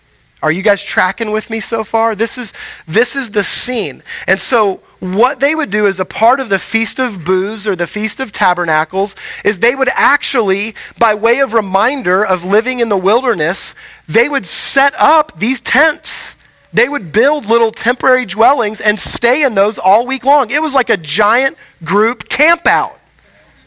Are 0.43 0.51
you 0.51 0.61
guys 0.61 0.83
tracking 0.83 1.31
with 1.31 1.49
me 1.49 1.59
so 1.59 1.83
far? 1.83 2.13
This 2.13 2.37
is, 2.37 2.53
this 2.87 3.15
is 3.15 3.31
the 3.31 3.43
scene. 3.43 4.03
And 4.27 4.39
so 4.39 4.81
what 4.99 5.39
they 5.39 5.55
would 5.55 5.71
do 5.71 5.87
as 5.87 5.99
a 5.99 6.05
part 6.05 6.39
of 6.39 6.49
the 6.49 6.59
Feast 6.59 6.99
of 6.99 7.25
Booths 7.25 7.65
or 7.65 7.75
the 7.75 7.87
Feast 7.87 8.19
of 8.19 8.31
Tabernacles 8.31 9.15
is 9.43 9.59
they 9.59 9.75
would 9.75 9.89
actually, 9.95 10.75
by 10.99 11.13
way 11.15 11.39
of 11.39 11.53
reminder 11.53 12.23
of 12.23 12.43
living 12.43 12.79
in 12.79 12.89
the 12.89 12.97
wilderness, 12.97 13.73
they 14.07 14.29
would 14.29 14.45
set 14.45 14.93
up 14.99 15.39
these 15.39 15.59
tents. 15.61 16.35
They 16.71 16.89
would 16.89 17.11
build 17.11 17.45
little 17.45 17.71
temporary 17.71 18.25
dwellings 18.25 18.81
and 18.81 18.99
stay 18.99 19.43
in 19.43 19.53
those 19.53 19.77
all 19.77 20.05
week 20.05 20.23
long. 20.25 20.51
It 20.51 20.61
was 20.61 20.73
like 20.73 20.89
a 20.89 20.97
giant 20.97 21.57
group 21.83 22.27
camp 22.29 22.67
out. 22.67 22.99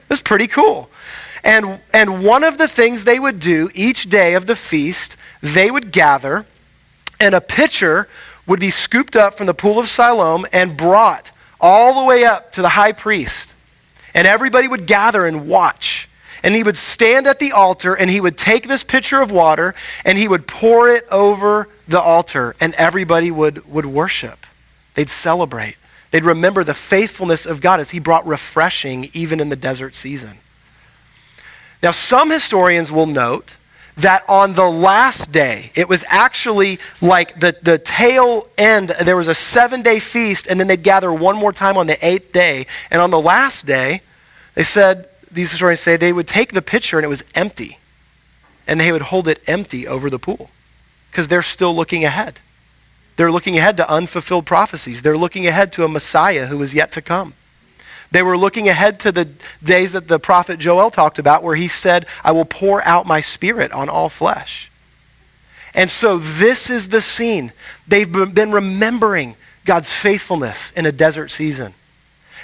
It 0.04 0.10
was 0.10 0.22
pretty 0.22 0.46
cool. 0.46 0.90
And, 1.44 1.80
and 1.92 2.24
one 2.24 2.44
of 2.44 2.58
the 2.58 2.68
things 2.68 3.04
they 3.04 3.18
would 3.18 3.40
do 3.40 3.70
each 3.74 4.10
day 4.10 4.34
of 4.34 4.46
the 4.46 4.56
feast, 4.56 5.16
they 5.42 5.70
would 5.70 5.92
gather, 5.92 6.46
and 7.20 7.34
a 7.34 7.40
pitcher 7.40 8.08
would 8.46 8.60
be 8.60 8.70
scooped 8.70 9.14
up 9.14 9.34
from 9.34 9.46
the 9.46 9.54
pool 9.54 9.78
of 9.78 9.88
Siloam 9.88 10.46
and 10.52 10.76
brought 10.76 11.30
all 11.60 12.00
the 12.00 12.06
way 12.06 12.24
up 12.24 12.52
to 12.52 12.62
the 12.62 12.70
high 12.70 12.92
priest. 12.92 13.54
And 14.14 14.26
everybody 14.26 14.66
would 14.66 14.86
gather 14.86 15.26
and 15.26 15.48
watch. 15.48 16.08
And 16.42 16.54
he 16.54 16.62
would 16.62 16.76
stand 16.76 17.26
at 17.26 17.40
the 17.40 17.52
altar 17.52 17.94
and 17.94 18.08
he 18.08 18.20
would 18.20 18.38
take 18.38 18.68
this 18.68 18.84
pitcher 18.84 19.20
of 19.20 19.30
water 19.30 19.74
and 20.04 20.16
he 20.16 20.28
would 20.28 20.46
pour 20.46 20.88
it 20.88 21.04
over 21.10 21.68
the 21.86 22.00
altar 22.00 22.54
and 22.60 22.74
everybody 22.74 23.30
would, 23.30 23.68
would 23.70 23.86
worship. 23.86 24.46
They'd 24.94 25.10
celebrate. 25.10 25.76
They'd 26.10 26.24
remember 26.24 26.64
the 26.64 26.74
faithfulness 26.74 27.44
of 27.44 27.60
God 27.60 27.80
as 27.80 27.90
he 27.90 27.98
brought 27.98 28.26
refreshing 28.26 29.10
even 29.12 29.40
in 29.40 29.48
the 29.48 29.56
desert 29.56 29.94
season. 29.94 30.38
Now, 31.82 31.92
some 31.92 32.30
historians 32.30 32.90
will 32.90 33.06
note 33.06 33.56
that 33.98 34.22
on 34.28 34.54
the 34.54 34.68
last 34.68 35.32
day, 35.32 35.72
it 35.74 35.88
was 35.88 36.04
actually 36.08 36.78
like 37.00 37.38
the, 37.40 37.56
the 37.62 37.78
tail 37.78 38.48
end, 38.56 38.90
there 39.02 39.16
was 39.16 39.28
a 39.28 39.34
seven 39.34 39.82
day 39.82 39.98
feast, 39.98 40.46
and 40.46 40.58
then 40.58 40.68
they'd 40.68 40.82
gather 40.82 41.12
one 41.12 41.36
more 41.36 41.52
time 41.52 41.76
on 41.76 41.86
the 41.86 42.06
eighth 42.06 42.32
day. 42.32 42.66
And 42.90 43.02
on 43.02 43.10
the 43.10 43.20
last 43.20 43.66
day, 43.66 44.02
they 44.54 44.62
said, 44.62 45.08
these 45.30 45.50
historians 45.50 45.80
say, 45.80 45.96
they 45.96 46.12
would 46.12 46.28
take 46.28 46.52
the 46.52 46.62
pitcher 46.62 46.96
and 46.98 47.04
it 47.04 47.08
was 47.08 47.24
empty. 47.34 47.78
And 48.66 48.80
they 48.80 48.92
would 48.92 49.02
hold 49.02 49.26
it 49.28 49.40
empty 49.46 49.86
over 49.86 50.08
the 50.08 50.18
pool 50.18 50.50
because 51.10 51.28
they're 51.28 51.42
still 51.42 51.74
looking 51.74 52.04
ahead. 52.04 52.38
They're 53.16 53.32
looking 53.32 53.58
ahead 53.58 53.76
to 53.78 53.90
unfulfilled 53.90 54.46
prophecies. 54.46 55.02
They're 55.02 55.18
looking 55.18 55.46
ahead 55.46 55.72
to 55.72 55.84
a 55.84 55.88
Messiah 55.88 56.46
who 56.46 56.62
is 56.62 56.72
yet 56.72 56.92
to 56.92 57.02
come. 57.02 57.34
They 58.10 58.22
were 58.22 58.38
looking 58.38 58.68
ahead 58.68 59.00
to 59.00 59.12
the 59.12 59.28
days 59.62 59.92
that 59.92 60.08
the 60.08 60.18
prophet 60.18 60.58
Joel 60.58 60.90
talked 60.90 61.18
about, 61.18 61.42
where 61.42 61.56
he 61.56 61.68
said, 61.68 62.06
I 62.24 62.32
will 62.32 62.46
pour 62.46 62.82
out 62.84 63.06
my 63.06 63.20
spirit 63.20 63.72
on 63.72 63.88
all 63.88 64.08
flesh. 64.08 64.70
And 65.74 65.90
so 65.90 66.16
this 66.18 66.70
is 66.70 66.88
the 66.88 67.02
scene. 67.02 67.52
They've 67.86 68.10
been 68.10 68.52
remembering 68.52 69.36
God's 69.64 69.92
faithfulness 69.92 70.70
in 70.70 70.86
a 70.86 70.92
desert 70.92 71.30
season. 71.30 71.74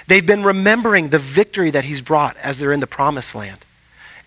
They've 0.07 0.27
been 0.27 0.43
remembering 0.43 1.09
the 1.09 1.19
victory 1.19 1.71
that 1.71 1.85
he's 1.85 2.03
brought 2.03 2.37
as 2.37 2.59
they're 2.59 2.73
in 2.73 2.81
the 2.81 2.87
promised 2.87 3.35
land. 3.35 3.65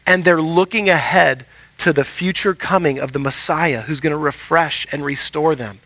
And 0.08 0.25
they're 0.25 0.41
looking 0.41 0.89
ahead 0.89 1.46
to 1.77 1.94
the 1.94 2.03
future 2.03 2.56
coming 2.56 2.98
of 2.98 3.12
the 3.12 3.20
Messiah 3.20 3.82
who's 3.82 4.00
going 4.00 4.12
to 4.12 4.17
refresh 4.17 4.88
and 4.91 5.06
restore 5.06 5.53
them. 5.53 5.79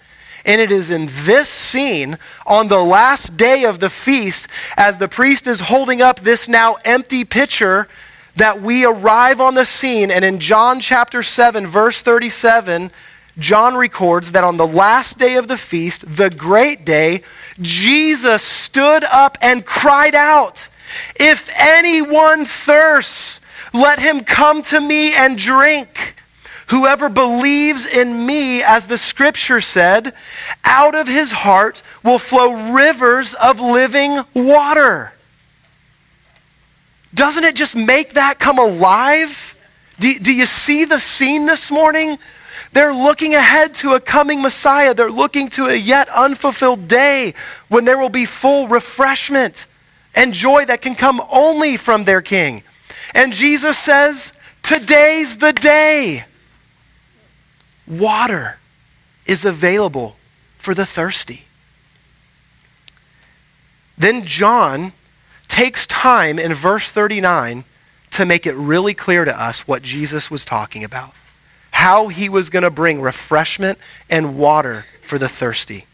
And 0.45 0.59
it 0.59 0.71
is 0.71 0.89
in 0.89 1.07
this 1.09 1.49
scene, 1.49 2.17
on 2.45 2.67
the 2.67 2.83
last 2.83 3.37
day 3.37 3.63
of 3.63 3.79
the 3.79 3.89
feast, 3.89 4.47
as 4.75 4.97
the 4.97 5.07
priest 5.07 5.47
is 5.47 5.61
holding 5.61 6.01
up 6.01 6.21
this 6.21 6.47
now 6.47 6.77
empty 6.83 7.23
pitcher, 7.23 7.87
that 8.35 8.61
we 8.61 8.85
arrive 8.85 9.41
on 9.41 9.55
the 9.55 9.65
scene. 9.65 10.09
And 10.09 10.23
in 10.25 10.39
John 10.39 10.79
chapter 10.79 11.21
7, 11.21 11.67
verse 11.67 12.01
37, 12.01 12.91
John 13.37 13.75
records 13.75 14.31
that 14.33 14.43
on 14.43 14.57
the 14.57 14.67
last 14.67 15.17
day 15.17 15.35
of 15.35 15.47
the 15.47 15.57
feast, 15.57 16.15
the 16.15 16.29
great 16.29 16.85
day, 16.85 17.23
Jesus 17.59 18.43
stood 18.43 19.03
up 19.05 19.37
and 19.41 19.65
cried 19.65 20.15
out, 20.15 20.69
If 21.15 21.49
anyone 21.57 22.45
thirsts, 22.45 23.41
let 23.73 23.99
him 23.99 24.23
come 24.23 24.61
to 24.63 24.81
me 24.81 25.13
and 25.13 25.37
drink. 25.37 26.15
Whoever 26.71 27.09
believes 27.09 27.85
in 27.85 28.25
me, 28.25 28.63
as 28.63 28.87
the 28.87 28.97
scripture 28.97 29.59
said, 29.59 30.13
out 30.63 30.95
of 30.95 31.05
his 31.05 31.33
heart 31.33 31.83
will 32.01 32.17
flow 32.17 32.71
rivers 32.71 33.33
of 33.33 33.59
living 33.59 34.23
water. 34.33 35.11
Doesn't 37.13 37.43
it 37.43 37.57
just 37.57 37.75
make 37.75 38.13
that 38.13 38.39
come 38.39 38.57
alive? 38.57 39.53
Do, 39.99 40.17
do 40.17 40.33
you 40.33 40.45
see 40.45 40.85
the 40.85 41.01
scene 41.01 41.45
this 41.45 41.71
morning? 41.71 42.17
They're 42.71 42.93
looking 42.93 43.35
ahead 43.35 43.75
to 43.75 43.95
a 43.95 43.99
coming 43.99 44.41
Messiah. 44.41 44.93
They're 44.93 45.11
looking 45.11 45.49
to 45.49 45.65
a 45.65 45.75
yet 45.75 46.07
unfulfilled 46.07 46.87
day 46.87 47.33
when 47.67 47.83
there 47.83 47.97
will 47.97 48.07
be 48.07 48.23
full 48.23 48.69
refreshment 48.69 49.65
and 50.15 50.33
joy 50.33 50.63
that 50.63 50.81
can 50.81 50.95
come 50.95 51.21
only 51.29 51.75
from 51.75 52.05
their 52.05 52.21
King. 52.21 52.63
And 53.13 53.33
Jesus 53.33 53.77
says, 53.77 54.39
Today's 54.63 55.39
the 55.39 55.51
day 55.51 56.23
water 57.91 58.57
is 59.25 59.45
available 59.45 60.15
for 60.57 60.73
the 60.73 60.85
thirsty. 60.85 61.45
Then 63.97 64.25
John 64.25 64.93
takes 65.47 65.85
time 65.85 66.39
in 66.39 66.53
verse 66.53 66.91
39 66.91 67.65
to 68.11 68.25
make 68.25 68.47
it 68.47 68.55
really 68.55 68.93
clear 68.93 69.25
to 69.25 69.41
us 69.41 69.67
what 69.67 69.83
Jesus 69.83 70.31
was 70.31 70.45
talking 70.45 70.83
about. 70.83 71.13
How 71.71 72.07
he 72.07 72.29
was 72.29 72.49
going 72.49 72.63
to 72.63 72.71
bring 72.71 73.01
refreshment 73.01 73.77
and 74.09 74.37
water 74.37 74.85
for 75.01 75.17
the 75.17 75.29
thirsty. 75.29 75.85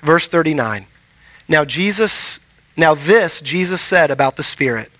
Verse 0.00 0.28
39. 0.28 0.86
Now 1.48 1.64
Jesus 1.64 2.40
now 2.76 2.94
this 2.94 3.40
Jesus 3.40 3.80
said 3.80 4.10
about 4.10 4.36
the 4.36 4.42
Spirit, 4.42 4.90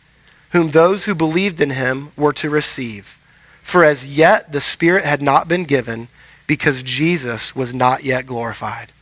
whom 0.50 0.70
those 0.70 1.04
who 1.04 1.14
believed 1.14 1.60
in 1.60 1.70
him 1.70 2.12
were 2.16 2.32
to 2.34 2.48
receive. 2.50 3.18
For 3.62 3.82
as 3.82 4.16
yet 4.16 4.52
the 4.52 4.60
Spirit 4.60 5.04
had 5.04 5.20
not 5.20 5.48
been 5.48 5.64
given 5.64 6.08
because 6.46 6.82
Jesus 6.82 7.54
was 7.54 7.72
not 7.72 8.04
yet 8.04 8.26
glorified. 8.26 8.92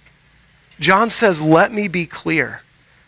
John 0.80 1.10
says, 1.10 1.42
Let 1.42 1.72
me 1.72 1.88
be 1.88 2.06
clear. 2.06 2.62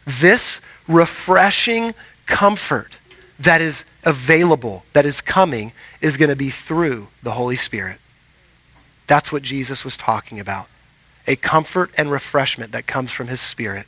This 0.05 0.61
refreshing 0.87 1.95
comfort 2.26 2.99
that 3.38 3.61
is 3.61 3.85
available, 4.05 4.85
that 4.93 5.07
is 5.07 5.21
coming, 5.21 5.73
is 6.00 6.17
going 6.17 6.29
to 6.29 6.37
be 6.37 6.50
through 6.50 7.09
the 7.23 7.33
Holy 7.33 7.57
Spirit. 7.57 7.99
That's 9.07 9.33
what 9.33 9.43
Jesus 9.43 9.85
was 9.85 9.97
talking 9.97 10.41
about 10.41 10.69
a 11.26 11.37
comfort 11.37 11.91
and 11.97 12.11
refreshment 12.11 12.71
that 12.73 12.87
comes 12.87 13.11
from 13.11 13.29
his 13.29 13.41
Spirit. 13.41 13.87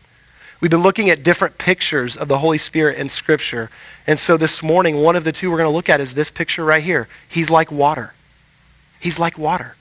We've 0.59 0.71
been 0.71 0.83
looking 0.83 1.11
at 1.11 1.23
different 1.23 1.59
pictures 1.59 2.17
of 2.17 2.29
the 2.29 2.39
Holy 2.39 2.57
Spirit 2.57 2.97
in 2.97 3.11
Scripture. 3.11 3.71
And 4.07 4.19
so 4.19 4.39
this 4.39 4.63
morning, 4.63 4.97
one 4.97 5.17
of 5.17 5.25
the 5.25 5.33
two 5.33 5.51
we're 5.51 5.59
going 5.59 5.69
to 5.69 5.75
look 5.75 5.91
at 5.91 6.01
is 6.01 6.15
this 6.15 6.31
picture 6.31 6.65
right 6.65 6.83
here. 6.83 7.09
He's 7.29 7.51
like 7.51 7.71
water. 7.71 8.15
He's 8.99 9.19
like 9.19 9.37
water. 9.37 9.76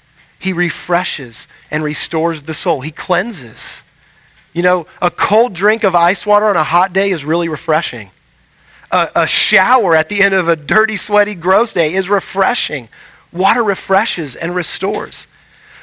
He 0.45 0.53
refreshes 0.53 1.47
and 1.71 1.83
restores 1.83 2.43
the 2.43 2.53
soul. 2.53 2.81
He 2.81 2.91
cleanses. 2.91 3.83
You 4.53 4.61
know, 4.61 4.85
a 5.01 5.09
cold 5.09 5.55
drink 5.55 5.83
of 5.83 5.95
ice 5.95 6.23
water 6.23 6.45
on 6.45 6.55
a 6.55 6.63
hot 6.63 6.93
day 6.93 7.09
is 7.09 7.25
really 7.25 7.49
refreshing. 7.49 8.11
A, 8.91 9.09
a, 9.15 9.27
shower 9.27 9.95
at 9.95 10.07
the 10.07 10.21
end 10.21 10.35
of 10.35 10.47
a 10.47 10.55
dirty, 10.55 10.97
sweaty, 10.97 11.33
gross 11.33 11.73
day 11.73 11.95
is 11.95 12.11
refreshing. 12.11 12.89
Water 13.33 13.63
refreshes 13.63 14.35
and 14.35 14.53
restores. 14.53 15.27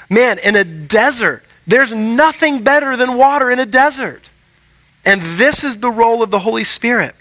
Man, 0.09 0.38
in 0.38 0.54
a 0.54 0.62
desert, 0.62 1.42
there's 1.66 1.92
nothing 1.92 2.62
better 2.62 2.97
than 2.97 3.16
water 3.16 3.50
in 3.50 3.59
a 3.59 3.66
desert. 3.66 4.31
And 5.04 5.23
this 5.23 5.64
is 5.64 5.78
the 5.78 5.90
role 5.90 6.23
of 6.23 6.31
the 6.31 6.38
Holy 6.38 6.62
Spirit. 6.62 7.16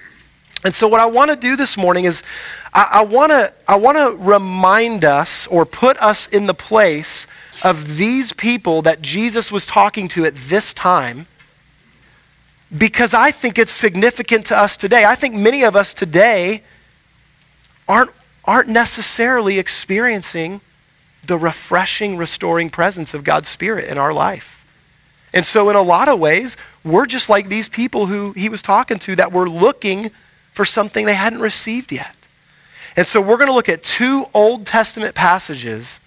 And 0.63 0.75
so, 0.75 0.88
what 0.88 1.00
I 1.00 1.07
want 1.07 1.31
to 1.31 1.36
do 1.36 1.55
this 1.55 1.75
morning 1.75 2.03
is 2.03 2.24
I, 2.71 2.89
I 2.91 3.01
want 3.03 3.31
to 3.31 3.51
I 3.67 3.77
want 3.77 3.98
to 3.98 4.15
remind 4.24 5.03
us 5.03 5.48
or 5.48 5.65
put 5.65 5.98
us 5.98 6.27
in 6.27 6.45
the 6.45 6.53
place 6.53 7.25
of 7.63 7.98
these 7.98 8.34
people 8.34 8.82
that 8.82 9.01
Jesus 9.01 9.51
was 9.51 9.65
talking 9.65 10.08
to 10.10 10.25
at 10.25 10.36
this 10.36 10.74
time 10.74 11.27
because 12.75 13.13
I 13.13 13.32
think 13.32 13.60
it's 13.60 13.72
significant 13.72 14.46
to 14.48 14.58
us 14.58 14.77
today. 14.77 15.03
I 15.03 15.15
think 15.15 15.36
many 15.36 15.63
of 15.63 15.75
us 15.75 15.94
today 15.94 16.63
aren't, 17.88 18.12
aren't 18.46 18.70
necessarily 18.70 19.60
experiencing 19.60 20.62
the 21.25 21.38
refreshing, 21.38 22.18
restoring 22.18 22.70
presence 22.70 23.13
of 23.13 23.24
God's 23.24 23.50
Spirit 23.50 23.86
in 23.86 23.98
our 23.98 24.13
life. 24.13 24.58
And 25.34 25.46
so, 25.46 25.70
in 25.70 25.75
a 25.75 25.82
lot 25.82 26.08
of 26.08 26.20
ways, 26.20 26.58
we're 26.84 27.06
just 27.06 27.30
like 27.30 27.48
these 27.48 27.70
people 27.70 28.08
who 28.08 28.32
he 28.34 28.50
was 28.50 28.62
talking 28.62 29.00
to 29.00 29.15
that 29.18 29.32
were 29.32 29.50
looking 29.50 30.12
for 30.53 30.65
something 30.65 31.06
they 31.06 31.13
hadn't 31.13 31.39
received 31.39 31.91
yet. 31.91 32.15
And 32.96 33.08
so 33.08 33.22
we're 33.22 33.38
going 33.38 33.48
to 33.48 33.53
look 33.53 33.70
at 33.70 33.84
two 33.84 34.25
Old 34.34 34.65
Testament 34.65 35.15
passages 35.15 36.01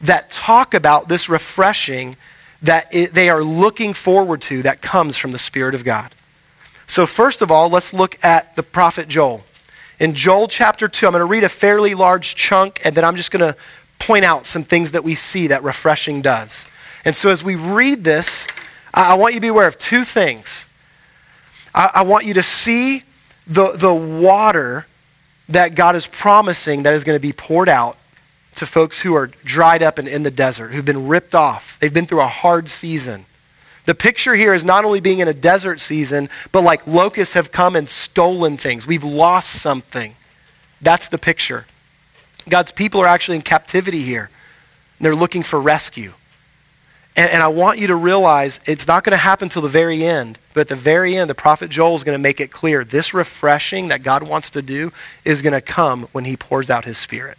that 0.00 0.30
talk 0.30 0.74
about 0.74 1.08
this 1.08 1.28
refreshing 1.28 2.16
that 2.62 2.92
it, 2.92 3.14
they 3.14 3.28
are 3.28 3.42
looking 3.42 3.94
forward 3.94 4.40
to 4.42 4.62
that 4.62 4.80
comes 4.80 5.16
from 5.16 5.30
the 5.30 5.38
Spirit 5.38 5.74
of 5.74 5.84
God. 5.84 6.12
So, 6.86 7.06
first 7.06 7.42
of 7.42 7.50
all, 7.50 7.68
let's 7.68 7.92
look 7.92 8.22
at 8.24 8.56
the 8.56 8.62
prophet 8.62 9.08
Joel. 9.08 9.44
In 10.00 10.14
Joel 10.14 10.48
chapter 10.48 10.88
2, 10.88 11.06
I'm 11.06 11.12
going 11.12 11.20
to 11.20 11.26
read 11.26 11.44
a 11.44 11.48
fairly 11.48 11.94
large 11.94 12.34
chunk, 12.34 12.80
and 12.84 12.96
then 12.96 13.04
I'm 13.04 13.16
just 13.16 13.30
going 13.30 13.52
to 13.52 13.58
point 13.98 14.24
out 14.24 14.46
some 14.46 14.62
things 14.62 14.92
that 14.92 15.04
we 15.04 15.14
see 15.14 15.48
that 15.48 15.62
refreshing 15.62 16.22
does. 16.22 16.66
And 17.04 17.14
so, 17.14 17.30
as 17.30 17.44
we 17.44 17.54
read 17.54 18.04
this, 18.04 18.48
I 18.94 19.14
want 19.14 19.34
you 19.34 19.40
to 19.40 19.42
be 19.42 19.48
aware 19.48 19.66
of 19.66 19.78
two 19.78 20.04
things. 20.04 20.66
I, 21.74 21.90
I 21.96 22.02
want 22.02 22.24
you 22.24 22.34
to 22.34 22.42
see 22.42 23.02
the, 23.46 23.72
the 23.72 23.94
water 23.94 24.86
that 25.48 25.74
God 25.74 25.96
is 25.96 26.06
promising 26.06 26.82
that 26.82 26.94
is 26.94 27.04
going 27.04 27.16
to 27.16 27.22
be 27.22 27.32
poured 27.32 27.68
out 27.68 27.96
to 28.58 28.66
folks 28.66 29.00
who 29.00 29.14
are 29.14 29.26
dried 29.26 29.82
up 29.82 29.98
and 29.98 30.06
in 30.06 30.22
the 30.22 30.30
desert, 30.30 30.72
who've 30.72 30.84
been 30.84 31.08
ripped 31.08 31.34
off. 31.34 31.78
They've 31.80 31.92
been 31.92 32.06
through 32.06 32.20
a 32.20 32.26
hard 32.26 32.70
season. 32.70 33.24
The 33.86 33.94
picture 33.94 34.34
here 34.34 34.52
is 34.52 34.64
not 34.64 34.84
only 34.84 35.00
being 35.00 35.20
in 35.20 35.28
a 35.28 35.32
desert 35.32 35.80
season, 35.80 36.28
but 36.52 36.62
like 36.62 36.86
locusts 36.86 37.34
have 37.34 37.52
come 37.52 37.74
and 37.74 37.88
stolen 37.88 38.56
things. 38.56 38.86
We've 38.86 39.04
lost 39.04 39.50
something. 39.50 40.14
That's 40.82 41.08
the 41.08 41.18
picture. 41.18 41.66
God's 42.48 42.70
people 42.70 43.00
are 43.00 43.06
actually 43.06 43.36
in 43.36 43.42
captivity 43.42 44.02
here. 44.02 44.30
They're 45.00 45.14
looking 45.14 45.42
for 45.42 45.60
rescue. 45.60 46.12
And, 47.16 47.30
and 47.30 47.42
I 47.42 47.48
want 47.48 47.78
you 47.78 47.86
to 47.88 47.96
realize 47.96 48.60
it's 48.66 48.86
not 48.86 49.04
going 49.04 49.12
to 49.12 49.16
happen 49.16 49.48
till 49.48 49.62
the 49.62 49.68
very 49.68 50.04
end. 50.04 50.38
But 50.54 50.62
at 50.62 50.68
the 50.68 50.76
very 50.76 51.16
end, 51.16 51.30
the 51.30 51.34
prophet 51.34 51.70
Joel 51.70 51.96
is 51.96 52.04
going 52.04 52.14
to 52.14 52.22
make 52.22 52.40
it 52.40 52.50
clear 52.50 52.84
this 52.84 53.14
refreshing 53.14 53.88
that 53.88 54.02
God 54.02 54.22
wants 54.22 54.50
to 54.50 54.62
do 54.62 54.92
is 55.24 55.42
going 55.42 55.52
to 55.52 55.60
come 55.60 56.08
when 56.12 56.24
he 56.24 56.36
pours 56.36 56.68
out 56.70 56.84
his 56.84 56.98
spirit. 56.98 57.38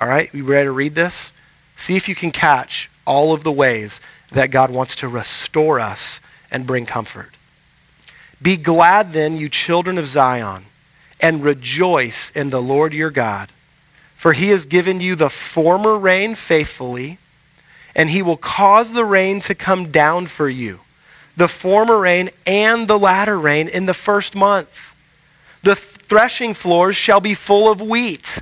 All 0.00 0.08
right? 0.08 0.32
You 0.32 0.44
ready 0.44 0.66
to 0.66 0.72
read 0.72 0.94
this? 0.94 1.32
See 1.76 1.96
if 1.96 2.08
you 2.08 2.14
can 2.14 2.30
catch 2.30 2.90
all 3.04 3.32
of 3.32 3.44
the 3.44 3.52
ways 3.52 4.00
that 4.30 4.50
God 4.50 4.70
wants 4.70 4.96
to 4.96 5.08
restore 5.08 5.80
us 5.80 6.20
and 6.50 6.66
bring 6.66 6.86
comfort. 6.86 7.30
Be 8.40 8.56
glad 8.56 9.12
then, 9.12 9.36
you 9.36 9.48
children 9.48 9.98
of 9.98 10.06
Zion, 10.06 10.64
and 11.20 11.44
rejoice 11.44 12.30
in 12.30 12.50
the 12.50 12.62
Lord 12.62 12.94
your 12.94 13.10
God, 13.10 13.50
for 14.14 14.32
he 14.32 14.48
has 14.48 14.64
given 14.64 15.00
you 15.00 15.14
the 15.14 15.28
former 15.28 15.98
rain 15.98 16.34
faithfully, 16.34 17.18
and 17.94 18.10
he 18.10 18.22
will 18.22 18.36
cause 18.36 18.92
the 18.92 19.04
rain 19.04 19.40
to 19.40 19.54
come 19.54 19.90
down 19.90 20.26
for 20.26 20.48
you, 20.48 20.80
the 21.36 21.48
former 21.48 21.98
rain 21.98 22.30
and 22.46 22.88
the 22.88 22.98
latter 22.98 23.38
rain 23.38 23.68
in 23.68 23.86
the 23.86 23.94
first 23.94 24.34
month. 24.34 24.94
The 25.62 25.76
threshing 25.76 26.54
floors 26.54 26.96
shall 26.96 27.20
be 27.20 27.34
full 27.34 27.70
of 27.70 27.82
wheat, 27.82 28.38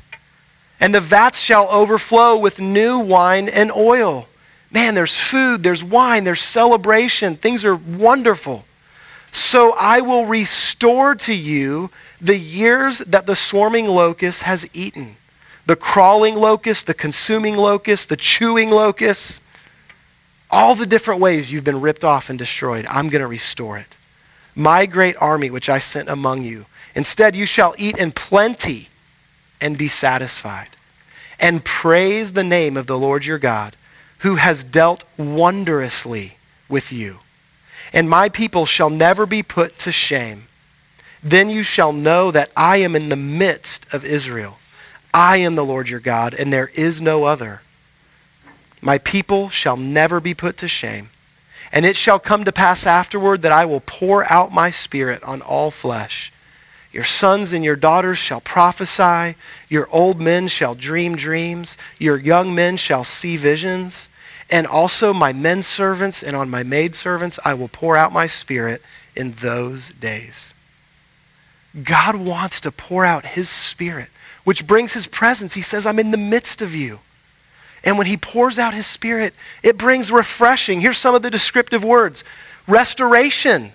and 0.81 0.95
the 0.95 1.01
vats 1.01 1.41
shall 1.41 1.69
overflow 1.71 2.37
with 2.37 2.61
new 2.61 2.99
wine 2.99 3.49
and 3.49 3.71
oil 3.73 4.29
man, 4.71 4.95
there's 4.95 5.19
food, 5.19 5.63
there's 5.63 5.83
wine, 5.83 6.25
there's 6.25 6.41
celebration. 6.41 7.37
Things 7.37 7.65
are 7.65 7.77
wonderful. 7.77 8.65
So 9.33 9.75
I 9.79 10.01
will 10.01 10.27
restore 10.27 11.15
to 11.17 11.35
you 11.35 11.91
the 12.21 12.37
years 12.37 12.99
that 13.01 13.27
the 13.27 13.37
swarming 13.37 13.87
locust 13.87 14.43
has 14.43 14.69
eaten 14.73 15.17
the 15.67 15.77
crawling 15.77 16.35
locust, 16.35 16.87
the 16.87 16.95
consuming 16.95 17.55
locust, 17.55 18.09
the 18.09 18.17
chewing 18.17 18.71
locust. 18.71 19.43
All 20.51 20.75
the 20.75 20.87
different 20.87 21.21
ways 21.21 21.53
you've 21.53 21.65
been 21.65 21.83
ripped 21.83 22.05
off 22.05 22.31
and 22.31 22.39
destroyed, 22.39 22.87
I'm 22.87 23.09
going 23.09 23.21
to 23.21 23.27
restore 23.27 23.77
it. 23.77 23.95
My 24.55 24.87
great 24.87 25.15
army, 25.21 25.51
which 25.51 25.69
I 25.69 25.79
sent 25.79 26.09
among 26.09 26.43
you. 26.43 26.65
Instead, 26.95 27.37
you 27.37 27.45
shall 27.45 27.75
eat 27.77 27.99
in 27.99 28.13
plenty 28.13 28.89
and 29.61 29.79
be 29.79 29.89
satisfied, 29.89 30.69
and 31.39 31.65
praise 31.65 32.33
the 32.33 32.45
name 32.45 32.77
of 32.77 32.87
the 32.87 32.99
Lord 32.99 33.27
your 33.27 33.39
God 33.39 33.75
who 34.19 34.37
has 34.37 34.65
dealt 34.65 35.05
wondrously 35.17 36.37
with 36.69 36.93
you. 36.93 37.19
And 37.93 38.11
my 38.11 38.29
people 38.29 38.67
shall 38.67 38.91
never 38.91 39.27
be 39.27 39.43
put 39.43 39.79
to 39.81 39.93
shame. 39.93 40.45
Then 41.23 41.49
you 41.51 41.63
shall 41.63 41.93
know 41.93 42.31
that 42.31 42.51
I 42.57 42.79
am 42.79 42.95
in 42.95 43.09
the 43.09 43.17
midst 43.17 43.93
of 43.93 44.05
Israel. 44.05 44.59
I 45.15 45.39
am 45.39 45.55
the 45.55 45.65
Lord 45.65 45.89
your 45.89 46.01
God, 46.01 46.35
and 46.35 46.53
there 46.53 46.71
is 46.75 47.01
no 47.01 47.25
other. 47.25 47.63
My 48.81 48.99
people 48.99 49.49
shall 49.51 49.77
never 49.77 50.21
be 50.21 50.35
put 50.35 50.57
to 50.59 50.69
shame. 50.69 51.11
And 51.73 51.85
it 51.85 51.97
shall 51.97 52.19
come 52.19 52.45
to 52.45 52.53
pass 52.53 52.87
afterward 52.87 53.43
that 53.43 53.53
I 53.53 53.65
will 53.65 53.83
pour 53.85 54.31
out 54.31 54.53
my 54.53 54.71
spirit 54.71 55.23
on 55.23 55.43
all 55.43 55.71
flesh. 55.71 56.33
Your 56.93 57.05
sons 57.05 57.53
and 57.53 57.65
your 57.65 57.77
daughters 57.77 58.19
shall 58.19 58.41
prophesy. 58.41 59.37
Your 59.69 59.89
old 59.91 60.21
men 60.21 60.49
shall 60.49 60.75
dream 60.75 61.17
dreams. 61.17 61.77
Your 61.99 62.19
young 62.19 62.55
men 62.55 62.77
shall 62.77 63.05
see 63.05 63.37
visions. 63.37 64.09
And 64.51 64.67
also 64.67 65.13
my 65.13 65.33
men 65.33 65.63
servants 65.63 66.23
and 66.23 66.35
on 66.35 66.49
my 66.49 66.63
maid 66.63 66.95
servants 66.95 67.39
I 67.45 67.55
will 67.55 67.69
pour 67.69 67.97
out 67.97 68.13
my 68.13 68.27
spirit 68.27 68.83
in 69.15 69.33
those 69.33 69.91
days. 69.91 70.55
God 71.85 72.17
wants 72.17 72.61
to 72.63 72.73
pour 72.73 73.05
out 73.05 73.27
his 73.27 73.49
spirit, 73.49 74.09
which 74.45 74.67
brings 74.67 74.95
his 74.95 75.07
presence. 75.07 75.55
He 75.55 75.63
says, 75.63 75.87
I'm 75.87 75.99
in 75.99 76.11
the 76.11 76.17
midst 76.17 76.63
of 76.63 76.75
you. 76.75 77.01
And 77.85 77.99
when 77.99 78.07
he 78.07 78.17
pours 78.17 78.59
out 78.59 78.75
his 78.75 78.87
spirit, 78.87 79.35
it 79.63 79.79
brings 79.79 80.11
refreshing. 80.11 80.81
Here's 80.81 80.99
some 80.99 81.15
of 81.15 81.23
the 81.23 81.31
descriptive 81.31 81.85
words 81.85 82.25
restoration 82.67 83.73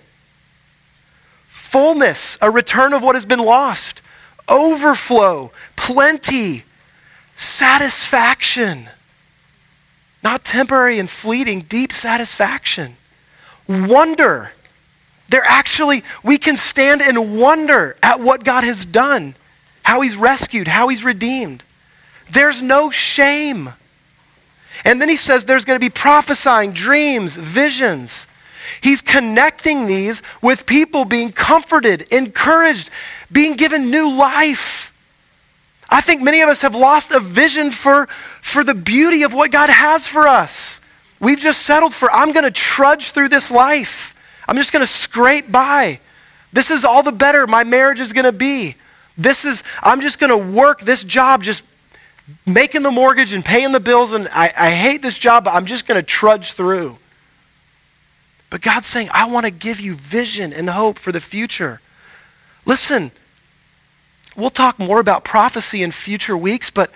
fullness, 1.74 2.38
a 2.40 2.52
return 2.52 2.92
of 2.92 3.02
what 3.02 3.16
has 3.16 3.26
been 3.26 3.40
lost, 3.40 4.00
overflow, 4.48 5.50
plenty, 5.74 6.62
satisfaction. 7.34 8.88
Not 10.22 10.44
temporary 10.44 11.00
and 11.00 11.10
fleeting, 11.10 11.62
deep 11.62 11.90
satisfaction. 11.90 12.94
Wonder. 13.66 14.52
They're 15.28 15.42
actually, 15.44 16.04
we 16.22 16.38
can 16.38 16.56
stand 16.56 17.02
and 17.02 17.40
wonder 17.40 17.96
at 18.04 18.20
what 18.20 18.44
God 18.44 18.62
has 18.62 18.84
done, 18.84 19.34
how 19.82 20.00
He's 20.02 20.14
rescued, 20.14 20.68
how 20.68 20.86
He's 20.86 21.02
redeemed. 21.02 21.64
There's 22.30 22.62
no 22.62 22.92
shame. 22.92 23.70
And 24.84 25.00
then 25.00 25.08
he 25.08 25.16
says 25.16 25.44
there's 25.44 25.64
going 25.64 25.80
to 25.80 25.84
be 25.84 25.90
prophesying, 25.90 26.70
dreams, 26.70 27.34
visions. 27.36 28.28
He's 28.80 29.02
connecting 29.02 29.86
these 29.86 30.22
with 30.42 30.66
people 30.66 31.04
being 31.04 31.32
comforted, 31.32 32.02
encouraged, 32.12 32.90
being 33.30 33.54
given 33.54 33.90
new 33.90 34.10
life. 34.10 34.92
I 35.88 36.00
think 36.00 36.22
many 36.22 36.40
of 36.40 36.48
us 36.48 36.62
have 36.62 36.74
lost 36.74 37.12
a 37.12 37.20
vision 37.20 37.70
for, 37.70 38.06
for 38.40 38.64
the 38.64 38.74
beauty 38.74 39.22
of 39.22 39.32
what 39.32 39.52
God 39.52 39.70
has 39.70 40.06
for 40.06 40.26
us. 40.26 40.80
We've 41.20 41.38
just 41.38 41.62
settled 41.62 41.94
for, 41.94 42.10
I'm 42.10 42.32
going 42.32 42.44
to 42.44 42.50
trudge 42.50 43.10
through 43.10 43.28
this 43.28 43.50
life. 43.50 44.14
I'm 44.48 44.56
just 44.56 44.72
going 44.72 44.82
to 44.82 44.86
scrape 44.86 45.50
by. 45.50 46.00
This 46.52 46.70
is 46.70 46.84
all 46.84 47.02
the 47.02 47.12
better 47.12 47.46
my 47.46 47.64
marriage 47.64 48.00
is 48.00 48.12
going 48.12 48.24
to 48.24 48.32
be. 48.32 48.76
This 49.16 49.44
is, 49.44 49.62
I'm 49.82 50.00
just 50.00 50.18
going 50.18 50.30
to 50.30 50.36
work 50.36 50.80
this 50.80 51.04
job, 51.04 51.42
just 51.42 51.64
making 52.46 52.82
the 52.82 52.90
mortgage 52.90 53.32
and 53.32 53.44
paying 53.44 53.72
the 53.72 53.80
bills. 53.80 54.12
And 54.12 54.28
I, 54.32 54.52
I 54.58 54.70
hate 54.70 55.02
this 55.02 55.18
job, 55.18 55.44
but 55.44 55.54
I'm 55.54 55.66
just 55.66 55.86
going 55.86 56.00
to 56.00 56.02
trudge 56.02 56.52
through. 56.52 56.98
But 58.54 58.62
God's 58.62 58.86
saying, 58.86 59.08
I 59.12 59.24
want 59.24 59.46
to 59.46 59.50
give 59.50 59.80
you 59.80 59.96
vision 59.96 60.52
and 60.52 60.70
hope 60.70 60.96
for 60.96 61.10
the 61.10 61.20
future. 61.20 61.80
Listen, 62.64 63.10
we'll 64.36 64.48
talk 64.48 64.78
more 64.78 65.00
about 65.00 65.24
prophecy 65.24 65.82
in 65.82 65.90
future 65.90 66.36
weeks, 66.36 66.70
but 66.70 66.92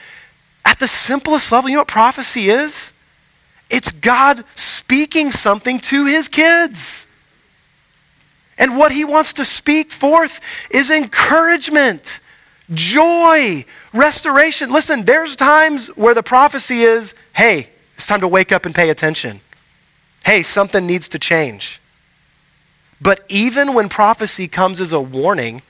at 0.64 0.78
the 0.78 0.86
simplest 0.86 1.50
level, 1.50 1.68
you 1.68 1.74
know 1.74 1.80
what 1.80 1.88
prophecy 1.88 2.42
is? 2.42 2.92
It's 3.70 3.90
God 3.90 4.44
speaking 4.54 5.32
something 5.32 5.80
to 5.80 6.06
his 6.06 6.28
kids. 6.28 7.08
And 8.56 8.76
what 8.76 8.92
he 8.92 9.04
wants 9.04 9.32
to 9.32 9.44
speak 9.44 9.90
forth 9.90 10.40
is 10.70 10.92
encouragement, 10.92 12.20
joy, 12.72 13.64
restoration. 13.92 14.70
Listen, 14.70 15.06
there's 15.06 15.34
times 15.34 15.88
where 15.96 16.14
the 16.14 16.22
prophecy 16.22 16.82
is 16.82 17.16
hey, 17.32 17.70
it's 17.96 18.06
time 18.06 18.20
to 18.20 18.28
wake 18.28 18.52
up 18.52 18.64
and 18.64 18.76
pay 18.76 18.90
attention 18.90 19.40
hey, 20.28 20.42
something 20.42 20.86
needs 20.86 21.08
to 21.08 21.18
change. 21.18 21.80
But 23.00 23.24
even 23.30 23.72
when 23.72 23.88
prophecy 23.88 24.46
comes 24.46 24.78
as 24.78 24.92
a 24.92 25.00
warning, 25.00 25.62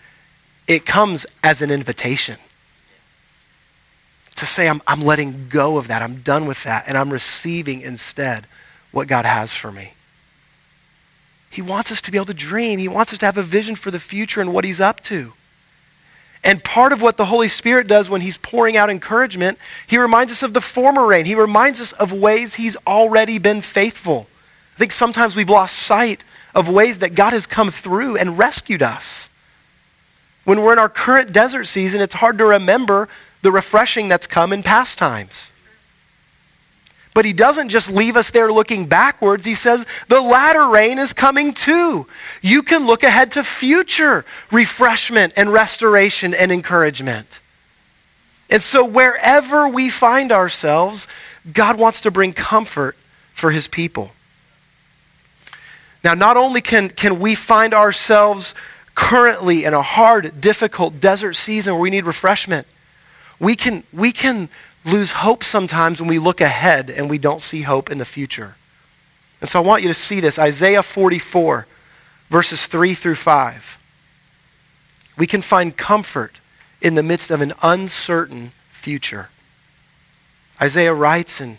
it 0.67 0.85
comes 0.85 1.27
as 1.45 1.63
an 1.63 1.71
invitation 1.71 2.39
to 4.35 4.47
say, 4.47 4.69
I'm, 4.69 4.83
I'm 4.89 5.01
letting 5.01 5.47
go 5.49 5.79
of 5.79 5.87
that. 5.87 6.03
I'm 6.03 6.17
done 6.17 6.47
with 6.47 6.65
that. 6.65 6.89
And 6.89 6.99
I'm 6.99 7.13
receiving 7.13 7.83
instead 7.83 8.47
what 8.91 9.07
God 9.07 9.25
has 9.25 9.55
for 9.55 9.71
me. 9.71 9.93
He 11.51 11.63
wants 11.63 11.93
us 11.93 12.01
to 12.01 12.11
be 12.11 12.19
able 12.19 12.27
to 12.27 12.35
dream. 12.35 12.81
He 12.81 12.89
wants 12.89 13.13
us 13.13 13.21
to 13.21 13.27
have 13.27 13.39
a 13.39 13.45
vision 13.45 13.77
for 13.77 13.93
the 13.93 14.01
future 14.01 14.41
and 14.41 14.53
what 14.53 14.65
He's 14.65 14.81
up 14.81 15.01
to. 15.05 15.35
And 16.43 16.65
part 16.65 16.93
of 16.93 17.01
what 17.01 17.17
the 17.17 17.27
Holy 17.27 17.49
Spirit 17.49 17.87
does 17.87 18.11
when 18.11 18.23
He's 18.23 18.37
pouring 18.37 18.77
out 18.77 18.91
encouragement, 18.91 19.57
He 19.87 19.99
reminds 19.99 20.33
us 20.33 20.43
of 20.43 20.53
the 20.53 20.61
former 20.61 21.07
rain. 21.07 21.27
He 21.27 21.37
reminds 21.37 21.81
us 21.81 21.93
of 21.93 22.13
ways 22.13 22.57
He's 22.57 22.77
already 22.89 23.39
been 23.39 23.63
faithful. 23.63 24.27
I 24.79 24.87
think 24.87 24.93
sometimes 24.93 25.35
we've 25.35 25.51
lost 25.51 25.77
sight 25.77 26.23
of 26.55 26.69
ways 26.69 27.01
that 27.01 27.17
God 27.17 27.33
has 27.33 27.49
come 27.49 27.73
through 27.73 28.17
and 28.17 28.39
rescued 28.39 28.81
us. 28.81 29.29
When 30.45 30.63
we're 30.63 30.73
in 30.73 30.79
our 30.79 30.89
current 30.89 31.33
desert 31.33 31.65
season, 31.65 32.01
it's 32.01 32.15
hard 32.15 32.39
to 32.39 32.45
remember 32.45 33.09
the 33.43 33.51
refreshing 33.51 34.07
that's 34.07 34.29
come 34.29 34.53
in 34.53 34.63
past 34.63 34.97
times. 34.97 35.51
But 37.13 37.25
he 37.25 37.33
doesn't 37.33 37.71
just 37.71 37.91
leave 37.91 38.17
us 38.17 38.31
there 38.31 38.53
looking 38.53 38.87
backwards. 38.87 39.45
He 39.45 39.55
says 39.55 39.85
the 40.07 40.21
latter 40.21 40.69
rain 40.69 41.01
is 41.01 41.13
coming 41.13 41.55
too. 41.55 42.07
You 42.41 42.63
can 42.63 42.87
look 42.87 43.03
ahead 43.03 43.33
to 43.33 43.43
future 43.43 44.25
refreshment 44.53 45.33
and 45.37 45.53
restoration 45.53 46.35
and 46.35 46.53
encouragement. 46.53 47.41
And 48.49 48.63
so, 48.63 48.85
wherever 48.85 49.67
we 49.67 49.91
find 49.91 50.31
ourselves, 50.31 51.09
God 51.53 51.81
wants 51.81 52.01
to 52.03 52.13
bring 52.13 52.33
comfort 52.33 52.97
for 53.33 53.51
his 53.51 53.67
people. 53.67 54.13
Now, 56.05 56.15
not 56.15 56.37
only 56.37 56.61
can, 56.61 56.91
can 56.91 57.19
we 57.19 57.35
find 57.35 57.75
ourselves 57.75 58.55
currently 58.95 59.65
in 59.65 59.75
a 59.75 59.83
hard, 59.83 60.41
difficult 60.41 61.01
desert 61.01 61.35
season 61.35 61.75
where 61.75 61.83
we 61.83 61.91
need 61.91 62.05
refreshment, 62.05 62.67
we 63.41 63.57
can, 63.57 63.85
we 63.93 64.13
can 64.13 64.49
lose 64.85 65.13
hope 65.13 65.45
sometimes 65.45 66.01
when 66.01 66.09
we 66.09 66.19
look 66.19 66.41
ahead 66.41 66.91
and 66.91 67.09
we 67.09 67.19
don't 67.19 67.41
see 67.41 67.63
hope 67.63 67.91
in 67.91 67.99
the 67.99 68.05
future. 68.05 68.57
And 69.41 69.49
so 69.49 69.63
I 69.63 69.65
want 69.65 69.83
you 69.83 69.89
to 69.89 69.95
see 69.95 70.21
this 70.21 70.39
Isaiah 70.39 70.83
44, 70.83 71.67
verses 72.29 72.67
3 72.67 72.95
through 72.95 73.15
5. 73.15 73.79
We 75.17 75.27
can 75.27 75.43
find 75.43 75.77
comfort 75.77 76.41
in 76.81 76.95
the 76.95 77.03
midst 77.03 77.31
of 77.31 77.41
an 77.41 77.53
uncertain 77.63 78.53
future. 78.71 79.31
Isaiah 80.61 80.95
writes, 80.95 81.41
and 81.41 81.59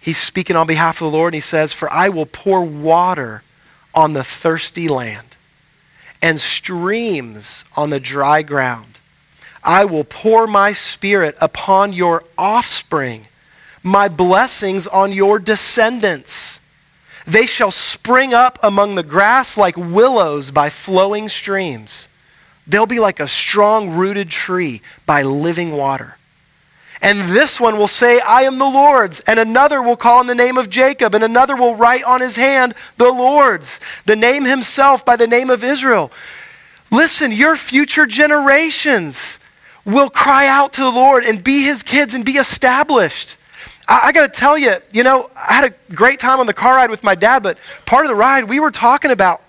he's 0.00 0.18
speaking 0.18 0.56
on 0.56 0.66
behalf 0.66 1.00
of 1.00 1.10
the 1.10 1.16
Lord, 1.16 1.34
and 1.34 1.36
he 1.36 1.40
says, 1.40 1.72
For 1.72 1.90
I 1.90 2.08
will 2.08 2.26
pour 2.26 2.64
water 2.64 3.42
on 3.94 4.12
the 4.12 4.24
thirsty 4.24 4.88
land 4.88 5.36
and 6.22 6.38
streams 6.38 7.64
on 7.76 7.90
the 7.90 8.00
dry 8.00 8.42
ground. 8.42 8.98
I 9.62 9.84
will 9.84 10.04
pour 10.04 10.46
my 10.46 10.72
spirit 10.72 11.36
upon 11.40 11.92
your 11.92 12.24
offspring, 12.38 13.26
my 13.82 14.08
blessings 14.08 14.86
on 14.86 15.12
your 15.12 15.38
descendants. 15.38 16.60
They 17.26 17.46
shall 17.46 17.70
spring 17.70 18.32
up 18.32 18.58
among 18.62 18.94
the 18.94 19.02
grass 19.02 19.58
like 19.58 19.76
willows 19.76 20.50
by 20.50 20.70
flowing 20.70 21.28
streams. 21.28 22.08
They'll 22.66 22.86
be 22.86 23.00
like 23.00 23.20
a 23.20 23.28
strong 23.28 23.90
rooted 23.90 24.30
tree 24.30 24.80
by 25.04 25.22
living 25.22 25.72
water. 25.72 26.16
And 27.02 27.30
this 27.30 27.58
one 27.58 27.78
will 27.78 27.88
say, 27.88 28.20
I 28.20 28.42
am 28.42 28.58
the 28.58 28.68
Lord's. 28.68 29.20
And 29.20 29.40
another 29.40 29.80
will 29.80 29.96
call 29.96 30.18
on 30.18 30.26
the 30.26 30.34
name 30.34 30.58
of 30.58 30.68
Jacob. 30.68 31.14
And 31.14 31.24
another 31.24 31.56
will 31.56 31.74
write 31.74 32.04
on 32.04 32.20
his 32.20 32.36
hand, 32.36 32.74
the 32.98 33.10
Lord's, 33.10 33.80
the 34.04 34.16
name 34.16 34.44
himself 34.44 35.04
by 35.04 35.16
the 35.16 35.26
name 35.26 35.48
of 35.48 35.64
Israel. 35.64 36.12
Listen, 36.90 37.32
your 37.32 37.56
future 37.56 38.04
generations 38.04 39.38
will 39.84 40.10
cry 40.10 40.46
out 40.46 40.74
to 40.74 40.82
the 40.82 40.90
Lord 40.90 41.24
and 41.24 41.42
be 41.42 41.62
his 41.62 41.82
kids 41.82 42.12
and 42.12 42.24
be 42.24 42.32
established. 42.32 43.36
I, 43.88 44.00
I 44.04 44.12
got 44.12 44.32
to 44.32 44.40
tell 44.40 44.58
you, 44.58 44.74
you 44.92 45.02
know, 45.02 45.30
I 45.34 45.54
had 45.54 45.72
a 45.72 45.94
great 45.94 46.20
time 46.20 46.38
on 46.38 46.46
the 46.46 46.54
car 46.54 46.74
ride 46.74 46.90
with 46.90 47.02
my 47.02 47.14
dad, 47.14 47.42
but 47.42 47.58
part 47.86 48.04
of 48.04 48.10
the 48.10 48.14
ride, 48.14 48.44
we 48.44 48.60
were 48.60 48.70
talking 48.70 49.10
about 49.10 49.42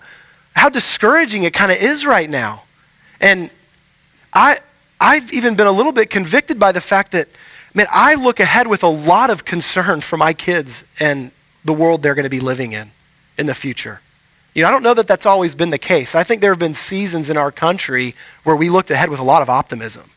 how 0.54 0.68
discouraging 0.68 1.42
it 1.42 1.52
kind 1.52 1.70
of 1.70 1.78
is 1.78 2.06
right 2.06 2.30
now. 2.30 2.62
And 3.20 3.50
I, 4.32 4.58
I've 5.02 5.32
even 5.32 5.56
been 5.56 5.66
a 5.66 5.72
little 5.72 5.90
bit 5.90 6.10
convicted 6.10 6.60
by 6.60 6.70
the 6.70 6.80
fact 6.80 7.10
that, 7.10 7.28
man, 7.74 7.86
I 7.90 8.14
look 8.14 8.38
ahead 8.38 8.68
with 8.68 8.84
a 8.84 8.88
lot 8.88 9.30
of 9.30 9.44
concern 9.44 10.00
for 10.00 10.16
my 10.16 10.32
kids 10.32 10.84
and 11.00 11.32
the 11.64 11.72
world 11.72 12.02
they're 12.02 12.14
going 12.14 12.22
to 12.22 12.30
be 12.30 12.38
living 12.38 12.70
in 12.70 12.92
in 13.36 13.46
the 13.46 13.54
future. 13.54 14.00
You 14.54 14.62
know, 14.62 14.68
I 14.68 14.70
don't 14.70 14.84
know 14.84 14.94
that 14.94 15.08
that's 15.08 15.26
always 15.26 15.56
been 15.56 15.70
the 15.70 15.78
case. 15.78 16.14
I 16.14 16.22
think 16.22 16.40
there 16.40 16.52
have 16.52 16.60
been 16.60 16.74
seasons 16.74 17.28
in 17.28 17.36
our 17.36 17.50
country 17.50 18.14
where 18.44 18.54
we 18.54 18.70
looked 18.70 18.92
ahead 18.92 19.08
with 19.08 19.18
a 19.18 19.24
lot 19.24 19.42
of 19.42 19.50
optimism. 19.50 20.10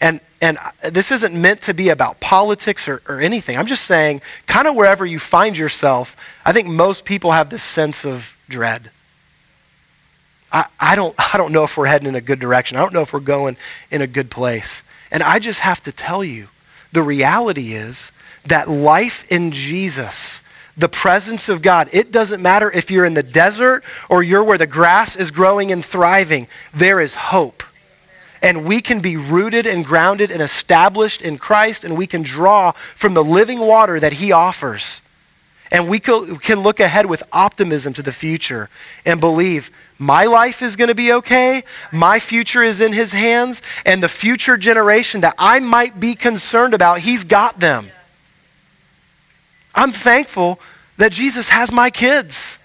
And, 0.00 0.20
and 0.40 0.58
uh, 0.58 0.90
this 0.90 1.10
isn't 1.10 1.34
meant 1.34 1.60
to 1.62 1.74
be 1.74 1.88
about 1.88 2.20
politics 2.20 2.86
or, 2.86 3.02
or 3.08 3.20
anything. 3.20 3.56
I'm 3.56 3.66
just 3.66 3.86
saying, 3.86 4.22
kind 4.46 4.68
of 4.68 4.76
wherever 4.76 5.04
you 5.04 5.18
find 5.18 5.58
yourself, 5.58 6.16
I 6.44 6.52
think 6.52 6.68
most 6.68 7.04
people 7.04 7.32
have 7.32 7.50
this 7.50 7.64
sense 7.64 8.04
of 8.04 8.36
dread. 8.48 8.92
I, 10.52 10.66
I, 10.80 10.96
don't, 10.96 11.14
I 11.34 11.36
don't 11.36 11.52
know 11.52 11.64
if 11.64 11.76
we're 11.76 11.86
heading 11.86 12.08
in 12.08 12.14
a 12.14 12.20
good 12.20 12.38
direction. 12.38 12.76
I 12.76 12.80
don't 12.80 12.92
know 12.92 13.02
if 13.02 13.12
we're 13.12 13.20
going 13.20 13.56
in 13.90 14.02
a 14.02 14.06
good 14.06 14.30
place. 14.30 14.82
And 15.10 15.22
I 15.22 15.38
just 15.38 15.60
have 15.60 15.82
to 15.82 15.92
tell 15.92 16.22
you 16.22 16.48
the 16.92 17.02
reality 17.02 17.72
is 17.72 18.12
that 18.46 18.68
life 18.68 19.30
in 19.30 19.52
Jesus, 19.52 20.42
the 20.76 20.88
presence 20.88 21.48
of 21.48 21.62
God, 21.62 21.88
it 21.92 22.12
doesn't 22.12 22.42
matter 22.42 22.70
if 22.70 22.90
you're 22.90 23.04
in 23.04 23.14
the 23.14 23.22
desert 23.22 23.84
or 24.08 24.22
you're 24.22 24.44
where 24.44 24.58
the 24.58 24.66
grass 24.66 25.16
is 25.16 25.30
growing 25.30 25.72
and 25.72 25.84
thriving, 25.84 26.48
there 26.72 27.00
is 27.00 27.14
hope. 27.14 27.62
And 28.40 28.64
we 28.64 28.80
can 28.80 29.00
be 29.00 29.16
rooted 29.16 29.66
and 29.66 29.84
grounded 29.84 30.30
and 30.30 30.40
established 30.40 31.22
in 31.22 31.38
Christ, 31.38 31.84
and 31.84 31.96
we 31.96 32.06
can 32.06 32.22
draw 32.22 32.72
from 32.94 33.14
the 33.14 33.24
living 33.24 33.58
water 33.58 33.98
that 33.98 34.14
He 34.14 34.30
offers. 34.30 35.02
And 35.70 35.88
we 35.88 35.98
can 35.98 36.60
look 36.60 36.80
ahead 36.80 37.06
with 37.06 37.22
optimism 37.32 37.92
to 37.94 38.02
the 38.02 38.12
future 38.12 38.70
and 39.04 39.20
believe 39.20 39.70
my 39.98 40.26
life 40.26 40.62
is 40.62 40.76
going 40.76 40.88
to 40.88 40.94
be 40.94 41.12
okay. 41.12 41.64
My 41.90 42.20
future 42.20 42.62
is 42.62 42.80
in 42.80 42.92
his 42.92 43.12
hands. 43.12 43.62
And 43.84 44.00
the 44.00 44.08
future 44.08 44.56
generation 44.56 45.20
that 45.22 45.34
I 45.38 45.58
might 45.58 45.98
be 45.98 46.14
concerned 46.14 46.72
about, 46.72 47.00
he's 47.00 47.24
got 47.24 47.58
them. 47.58 47.90
I'm 49.74 49.90
thankful 49.90 50.60
that 50.98 51.10
Jesus 51.10 51.48
has 51.48 51.72
my 51.72 51.90
kids. 51.90 52.60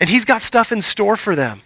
And 0.00 0.10
he's 0.10 0.24
got 0.24 0.42
stuff 0.42 0.72
in 0.72 0.82
store 0.82 1.16
for 1.16 1.36
them. 1.36 1.62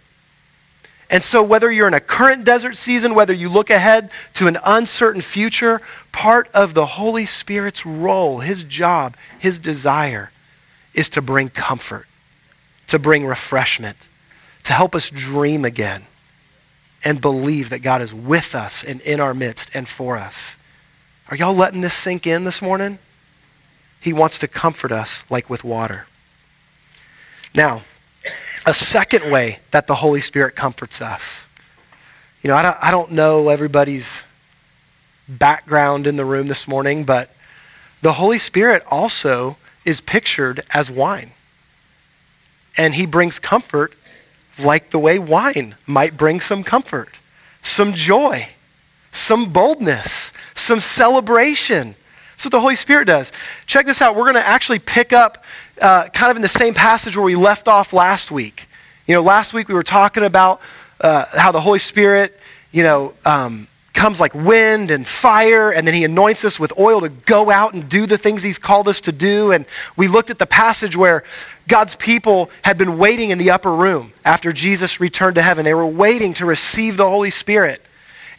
And 1.09 1.23
so, 1.23 1.41
whether 1.41 1.71
you're 1.71 1.87
in 1.87 1.93
a 1.93 2.01
current 2.01 2.43
desert 2.43 2.75
season, 2.75 3.15
whether 3.15 3.33
you 3.33 3.49
look 3.49 3.69
ahead 3.69 4.11
to 4.33 4.47
an 4.47 4.57
uncertain 4.63 5.21
future, 5.21 5.81
part 6.11 6.49
of 6.53 6.73
the 6.73 6.85
Holy 6.85 7.25
Spirit's 7.25 7.85
role, 7.85 8.39
his 8.39 8.61
job, 8.61 9.15
his 9.39 9.57
desire, 9.57 10.31
is 10.93 11.09
to 11.11 11.21
bring 11.21 11.47
comfort, 11.47 12.07
to 12.87 12.99
bring 12.99 13.25
refreshment 13.25 13.95
to 14.67 14.73
help 14.73 14.93
us 14.93 15.09
dream 15.09 15.63
again 15.63 16.03
and 17.01 17.21
believe 17.21 17.69
that 17.69 17.79
God 17.79 18.01
is 18.01 18.13
with 18.13 18.53
us 18.53 18.83
and 18.83 18.99
in 18.99 19.21
our 19.21 19.33
midst 19.33 19.73
and 19.73 19.87
for 19.87 20.17
us. 20.17 20.57
Are 21.29 21.37
y'all 21.37 21.55
letting 21.55 21.79
this 21.79 21.93
sink 21.93 22.27
in 22.27 22.43
this 22.43 22.61
morning? 22.61 22.99
He 24.01 24.11
wants 24.11 24.37
to 24.39 24.47
comfort 24.47 24.91
us 24.91 25.23
like 25.29 25.49
with 25.49 25.63
water. 25.63 26.05
Now, 27.55 27.83
a 28.65 28.73
second 28.73 29.31
way 29.31 29.59
that 29.71 29.87
the 29.87 29.95
Holy 29.95 30.19
Spirit 30.19 30.57
comforts 30.57 31.01
us. 31.01 31.47
You 32.41 32.49
know, 32.49 32.57
I 32.57 32.61
don't, 32.61 32.77
I 32.81 32.91
don't 32.91 33.11
know 33.13 33.47
everybody's 33.47 34.21
background 35.29 36.05
in 36.05 36.17
the 36.17 36.25
room 36.25 36.49
this 36.49 36.67
morning, 36.67 37.05
but 37.05 37.33
the 38.01 38.13
Holy 38.13 38.37
Spirit 38.37 38.83
also 38.91 39.55
is 39.85 40.01
pictured 40.01 40.59
as 40.73 40.91
wine. 40.91 41.31
And 42.75 42.95
he 42.95 43.05
brings 43.05 43.39
comfort 43.39 43.93
like 44.59 44.89
the 44.89 44.99
way 44.99 45.19
wine 45.19 45.75
might 45.85 46.17
bring 46.17 46.39
some 46.39 46.63
comfort, 46.63 47.19
some 47.61 47.93
joy, 47.93 48.49
some 49.11 49.51
boldness, 49.51 50.33
some 50.55 50.79
celebration. 50.79 51.95
That's 52.31 52.45
what 52.45 52.51
the 52.51 52.61
Holy 52.61 52.75
Spirit 52.75 53.05
does. 53.05 53.31
Check 53.65 53.85
this 53.85 54.01
out. 54.01 54.15
We're 54.15 54.23
going 54.23 54.35
to 54.35 54.47
actually 54.47 54.79
pick 54.79 55.11
up 55.13 55.43
uh, 55.81 56.07
kind 56.09 56.29
of 56.29 56.35
in 56.35 56.41
the 56.41 56.47
same 56.47 56.73
passage 56.73 57.15
where 57.15 57.25
we 57.25 57.35
left 57.35 57.67
off 57.67 57.93
last 57.93 58.31
week. 58.31 58.67
You 59.07 59.15
know, 59.15 59.21
last 59.21 59.53
week 59.53 59.67
we 59.67 59.73
were 59.73 59.83
talking 59.83 60.23
about 60.23 60.61
uh, 60.99 61.25
how 61.33 61.51
the 61.51 61.61
Holy 61.61 61.79
Spirit, 61.79 62.37
you 62.71 62.83
know, 62.83 63.13
um, 63.25 63.67
comes 63.93 64.19
like 64.19 64.33
wind 64.35 64.91
and 64.91 65.07
fire, 65.07 65.71
and 65.71 65.87
then 65.87 65.93
he 65.93 66.03
anoints 66.03 66.45
us 66.45 66.59
with 66.59 66.71
oil 66.77 67.01
to 67.01 67.09
go 67.09 67.49
out 67.49 67.73
and 67.73 67.89
do 67.89 68.05
the 68.05 68.17
things 68.17 68.43
he's 68.43 68.59
called 68.59 68.87
us 68.87 69.01
to 69.01 69.11
do. 69.11 69.51
And 69.51 69.65
we 69.95 70.07
looked 70.07 70.29
at 70.29 70.37
the 70.37 70.45
passage 70.45 70.95
where 70.95 71.23
God's 71.67 71.95
people 71.95 72.49
had 72.63 72.77
been 72.77 72.97
waiting 72.97 73.29
in 73.29 73.37
the 73.37 73.51
upper 73.51 73.73
room 73.73 74.13
after 74.23 74.53
Jesus 74.53 74.99
returned 74.99 75.35
to 75.35 75.41
heaven. 75.41 75.65
They 75.65 75.73
were 75.73 75.85
waiting 75.85 76.33
to 76.35 76.45
receive 76.45 76.97
the 76.97 77.09
Holy 77.09 77.29
Spirit. 77.29 77.81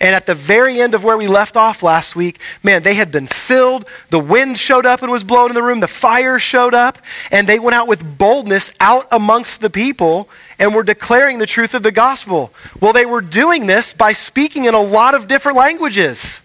And 0.00 0.14
at 0.14 0.26
the 0.26 0.34
very 0.34 0.80
end 0.80 0.94
of 0.94 1.02
where 1.02 1.18
we 1.18 1.26
left 1.26 1.56
off 1.56 1.82
last 1.82 2.14
week, 2.14 2.38
man, 2.62 2.84
they 2.84 2.94
had 2.94 3.10
been 3.10 3.26
filled. 3.26 3.84
The 4.10 4.20
wind 4.20 4.56
showed 4.56 4.86
up 4.86 5.02
and 5.02 5.10
was 5.10 5.24
blowing 5.24 5.50
in 5.50 5.54
the 5.54 5.62
room. 5.62 5.80
The 5.80 5.88
fire 5.88 6.38
showed 6.38 6.72
up. 6.72 6.98
And 7.32 7.48
they 7.48 7.58
went 7.58 7.74
out 7.74 7.88
with 7.88 8.16
boldness 8.16 8.72
out 8.78 9.06
amongst 9.10 9.60
the 9.60 9.70
people 9.70 10.28
and 10.58 10.72
were 10.72 10.84
declaring 10.84 11.38
the 11.38 11.46
truth 11.46 11.74
of 11.74 11.82
the 11.82 11.90
gospel. 11.90 12.52
Well, 12.80 12.92
they 12.92 13.06
were 13.06 13.20
doing 13.20 13.66
this 13.66 13.92
by 13.92 14.12
speaking 14.12 14.66
in 14.66 14.74
a 14.74 14.80
lot 14.80 15.16
of 15.16 15.26
different 15.26 15.58
languages. 15.58 16.42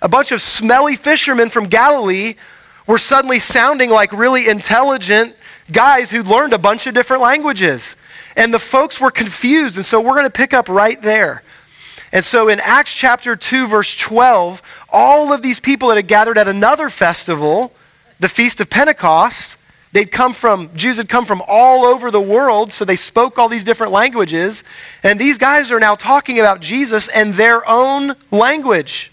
A 0.00 0.08
bunch 0.08 0.32
of 0.32 0.40
smelly 0.40 0.96
fishermen 0.96 1.50
from 1.50 1.64
Galilee 1.64 2.34
were 2.86 2.98
suddenly 2.98 3.38
sounding 3.38 3.90
like 3.90 4.12
really 4.12 4.48
intelligent 4.48 5.36
guys 5.70 6.10
who 6.10 6.22
learned 6.22 6.52
a 6.52 6.58
bunch 6.58 6.86
of 6.86 6.94
different 6.94 7.22
languages. 7.22 7.96
And 8.36 8.52
the 8.52 8.58
folks 8.58 9.00
were 9.00 9.10
confused. 9.10 9.76
And 9.76 9.86
so 9.86 10.00
we're 10.00 10.14
going 10.14 10.24
to 10.24 10.30
pick 10.30 10.52
up 10.54 10.68
right 10.68 11.00
there. 11.00 11.42
And 12.12 12.24
so 12.24 12.48
in 12.48 12.60
Acts 12.60 12.94
chapter 12.94 13.34
2, 13.36 13.66
verse 13.66 13.96
12, 13.96 14.62
all 14.90 15.32
of 15.32 15.42
these 15.42 15.60
people 15.60 15.88
that 15.88 15.96
had 15.96 16.06
gathered 16.06 16.38
at 16.38 16.48
another 16.48 16.88
festival, 16.88 17.72
the 18.20 18.28
Feast 18.28 18.60
of 18.60 18.70
Pentecost, 18.70 19.58
They'd 19.96 20.12
come 20.12 20.34
from, 20.34 20.68
Jews 20.76 20.98
had 20.98 21.08
come 21.08 21.24
from 21.24 21.42
all 21.48 21.86
over 21.86 22.10
the 22.10 22.20
world, 22.20 22.70
so 22.70 22.84
they 22.84 22.96
spoke 22.96 23.38
all 23.38 23.48
these 23.48 23.64
different 23.64 23.92
languages. 23.92 24.62
And 25.02 25.18
these 25.18 25.38
guys 25.38 25.72
are 25.72 25.80
now 25.80 25.94
talking 25.94 26.38
about 26.38 26.60
Jesus 26.60 27.08
and 27.08 27.32
their 27.32 27.66
own 27.66 28.14
language. 28.30 29.10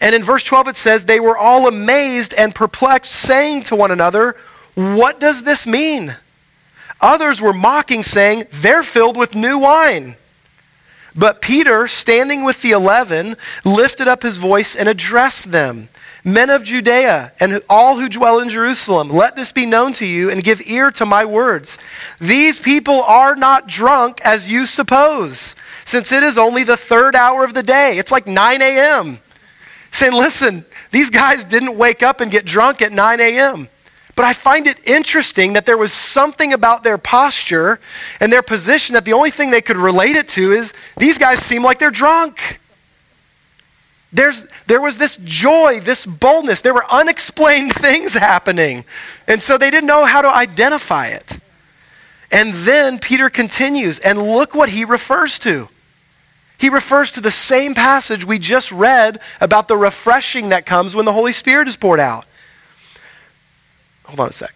And 0.00 0.14
in 0.14 0.22
verse 0.22 0.44
12 0.44 0.68
it 0.68 0.76
says, 0.76 1.04
They 1.04 1.20
were 1.20 1.36
all 1.36 1.68
amazed 1.68 2.32
and 2.38 2.54
perplexed, 2.54 3.12
saying 3.12 3.64
to 3.64 3.76
one 3.76 3.90
another, 3.90 4.34
What 4.74 5.20
does 5.20 5.44
this 5.44 5.66
mean? 5.66 6.16
Others 7.00 7.40
were 7.40 7.52
mocking, 7.52 8.02
saying, 8.02 8.44
They're 8.50 8.82
filled 8.82 9.16
with 9.16 9.34
new 9.34 9.58
wine. 9.58 10.16
But 11.16 11.40
Peter, 11.40 11.86
standing 11.86 12.44
with 12.44 12.62
the 12.62 12.72
eleven, 12.72 13.36
lifted 13.64 14.08
up 14.08 14.22
his 14.22 14.38
voice 14.38 14.74
and 14.74 14.88
addressed 14.88 15.52
them 15.52 15.88
Men 16.26 16.48
of 16.48 16.64
Judea 16.64 17.32
and 17.38 17.62
all 17.68 17.98
who 17.98 18.08
dwell 18.08 18.40
in 18.40 18.48
Jerusalem, 18.48 19.10
let 19.10 19.36
this 19.36 19.52
be 19.52 19.66
known 19.66 19.92
to 19.94 20.06
you 20.06 20.30
and 20.30 20.42
give 20.42 20.62
ear 20.66 20.90
to 20.92 21.04
my 21.04 21.26
words. 21.26 21.78
These 22.18 22.58
people 22.58 23.02
are 23.02 23.36
not 23.36 23.66
drunk 23.66 24.22
as 24.24 24.50
you 24.50 24.64
suppose, 24.64 25.54
since 25.84 26.12
it 26.12 26.22
is 26.22 26.38
only 26.38 26.64
the 26.64 26.78
third 26.78 27.14
hour 27.14 27.44
of 27.44 27.52
the 27.52 27.62
day. 27.62 27.98
It's 27.98 28.10
like 28.10 28.26
9 28.26 28.62
a.m. 28.62 29.18
Saying, 29.90 30.14
listen, 30.14 30.64
these 30.90 31.10
guys 31.10 31.44
didn't 31.44 31.76
wake 31.76 32.02
up 32.02 32.22
and 32.22 32.30
get 32.30 32.46
drunk 32.46 32.80
at 32.80 32.90
9 32.90 33.20
a.m. 33.20 33.68
But 34.16 34.24
I 34.24 34.32
find 34.32 34.66
it 34.66 34.78
interesting 34.86 35.54
that 35.54 35.66
there 35.66 35.76
was 35.76 35.92
something 35.92 36.52
about 36.52 36.84
their 36.84 36.98
posture 36.98 37.80
and 38.20 38.32
their 38.32 38.42
position 38.42 38.94
that 38.94 39.04
the 39.04 39.12
only 39.12 39.30
thing 39.30 39.50
they 39.50 39.60
could 39.60 39.76
relate 39.76 40.16
it 40.16 40.28
to 40.30 40.52
is 40.52 40.72
these 40.96 41.18
guys 41.18 41.40
seem 41.40 41.64
like 41.64 41.78
they're 41.78 41.90
drunk. 41.90 42.60
There's, 44.12 44.46
there 44.68 44.80
was 44.80 44.98
this 44.98 45.16
joy, 45.16 45.80
this 45.80 46.06
boldness. 46.06 46.62
There 46.62 46.74
were 46.74 46.86
unexplained 46.88 47.72
things 47.74 48.14
happening. 48.14 48.84
And 49.26 49.42
so 49.42 49.58
they 49.58 49.70
didn't 49.70 49.88
know 49.88 50.04
how 50.04 50.22
to 50.22 50.28
identify 50.28 51.08
it. 51.08 51.40
And 52.30 52.54
then 52.54 52.98
Peter 52.98 53.28
continues, 53.30 53.98
and 54.00 54.20
look 54.20 54.54
what 54.54 54.70
he 54.70 54.84
refers 54.84 55.38
to. 55.40 55.68
He 56.58 56.68
refers 56.68 57.10
to 57.12 57.20
the 57.20 57.30
same 57.30 57.74
passage 57.74 58.24
we 58.24 58.38
just 58.38 58.72
read 58.72 59.20
about 59.40 59.68
the 59.68 59.76
refreshing 59.76 60.48
that 60.48 60.66
comes 60.66 60.94
when 60.94 61.04
the 61.04 61.12
Holy 61.12 61.32
Spirit 61.32 61.68
is 61.68 61.76
poured 61.76 62.00
out. 62.00 62.24
Hold 64.04 64.20
on 64.20 64.28
a 64.28 64.32
sec. 64.32 64.54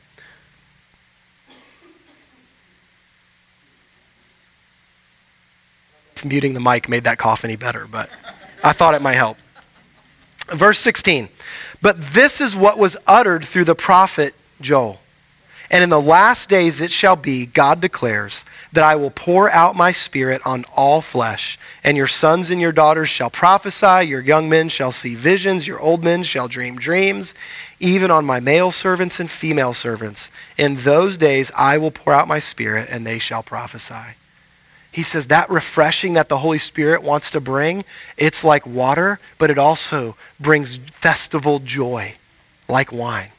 Muting 6.25 6.55
the 6.55 6.61
mic 6.61 6.89
made 6.89 7.05
that 7.05 7.17
cough 7.17 7.45
any 7.45 7.57
better, 7.57 7.87
but 7.91 8.11
I 8.65 8.73
thought 8.73 8.95
it 8.95 9.03
might 9.03 9.15
help. 9.15 9.39
Verse 10.49 10.79
16. 10.79 11.29
But 11.81 12.01
this 12.01 12.41
is 12.41 12.57
what 12.57 12.77
was 12.77 12.97
uttered 13.07 13.45
through 13.45 13.65
the 13.65 13.77
prophet 13.77 14.35
Joel. 14.61 15.01
And 15.71 15.85
in 15.85 15.91
the 15.91 16.01
last 16.01 16.49
days 16.49 16.81
it 16.81 16.91
shall 16.91 17.17
be, 17.17 17.45
God 17.45 17.81
declares, 17.81 18.47
that 18.73 18.85
I 18.85 18.97
will 18.97 19.11
pour 19.11 19.51
out 19.51 19.77
my 19.77 19.93
spirit 19.93 20.41
on 20.47 20.65
all 20.75 21.01
flesh, 21.03 21.59
and 21.85 21.97
your 21.97 22.07
sons 22.07 22.51
and 22.51 22.61
your 22.61 22.73
daughters 22.73 23.11
shall 23.11 23.29
prophesy, 23.29 24.09
your 24.09 24.23
young 24.23 24.49
men 24.49 24.71
shall 24.71 24.93
see 24.93 25.15
visions, 25.15 25.67
your 25.67 25.79
old 25.79 26.03
men 26.03 26.23
shall 26.23 26.49
dream 26.49 26.77
dreams, 26.77 27.35
even 27.81 28.11
on 28.11 28.25
my 28.25 28.41
male 28.41 28.73
servants 28.73 29.21
and 29.21 29.31
female 29.31 29.75
servants. 29.75 30.31
In 30.57 30.77
those 30.77 31.19
days 31.19 31.53
I 31.55 31.77
will 31.77 31.91
pour 31.91 32.15
out 32.15 32.29
my 32.29 32.39
spirit, 32.39 32.89
and 32.91 33.07
they 33.07 33.19
shall 33.19 33.43
prophesy. 33.43 34.17
He 34.91 35.03
says 35.03 35.29
that 35.29 35.51
refreshing 35.51 36.15
that 36.15 36.31
the 36.31 36.39
Holy 36.39 36.59
Spirit 36.59 37.03
wants 37.03 37.31
to 37.33 37.41
bring, 37.41 37.85
it's 38.17 38.43
like 38.43 38.67
water, 38.67 39.21
but 39.37 39.51
it 39.51 39.59
also 39.59 40.17
brings 40.41 40.79
festival 40.79 41.59
joy 41.59 42.17
like 42.69 42.91
wine 42.91 43.31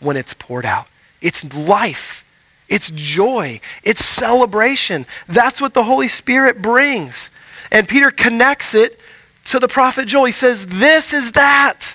when 0.00 0.18
it's 0.18 0.34
poured 0.34 0.66
out. 0.66 0.86
It's 1.20 1.54
life. 1.54 2.24
It's 2.68 2.90
joy. 2.90 3.60
It's 3.82 4.04
celebration. 4.04 5.06
That's 5.26 5.60
what 5.60 5.74
the 5.74 5.84
Holy 5.84 6.08
Spirit 6.08 6.60
brings. 6.60 7.30
And 7.70 7.88
Peter 7.88 8.10
connects 8.10 8.74
it 8.74 8.98
to 9.46 9.58
the 9.58 9.68
prophet 9.68 10.06
Joel. 10.06 10.26
He 10.26 10.32
says, 10.32 10.66
This 10.66 11.12
is 11.12 11.32
that. 11.32 11.94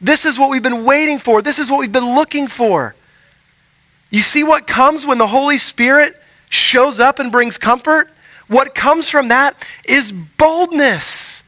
This 0.00 0.24
is 0.24 0.38
what 0.38 0.50
we've 0.50 0.62
been 0.62 0.84
waiting 0.84 1.18
for. 1.18 1.42
This 1.42 1.58
is 1.58 1.70
what 1.70 1.80
we've 1.80 1.92
been 1.92 2.14
looking 2.14 2.48
for. 2.48 2.94
You 4.10 4.20
see 4.20 4.44
what 4.44 4.66
comes 4.66 5.06
when 5.06 5.18
the 5.18 5.26
Holy 5.26 5.58
Spirit 5.58 6.20
shows 6.50 7.00
up 7.00 7.18
and 7.18 7.32
brings 7.32 7.56
comfort? 7.56 8.10
What 8.46 8.74
comes 8.74 9.08
from 9.08 9.28
that 9.28 9.56
is 9.84 10.12
boldness. 10.12 11.42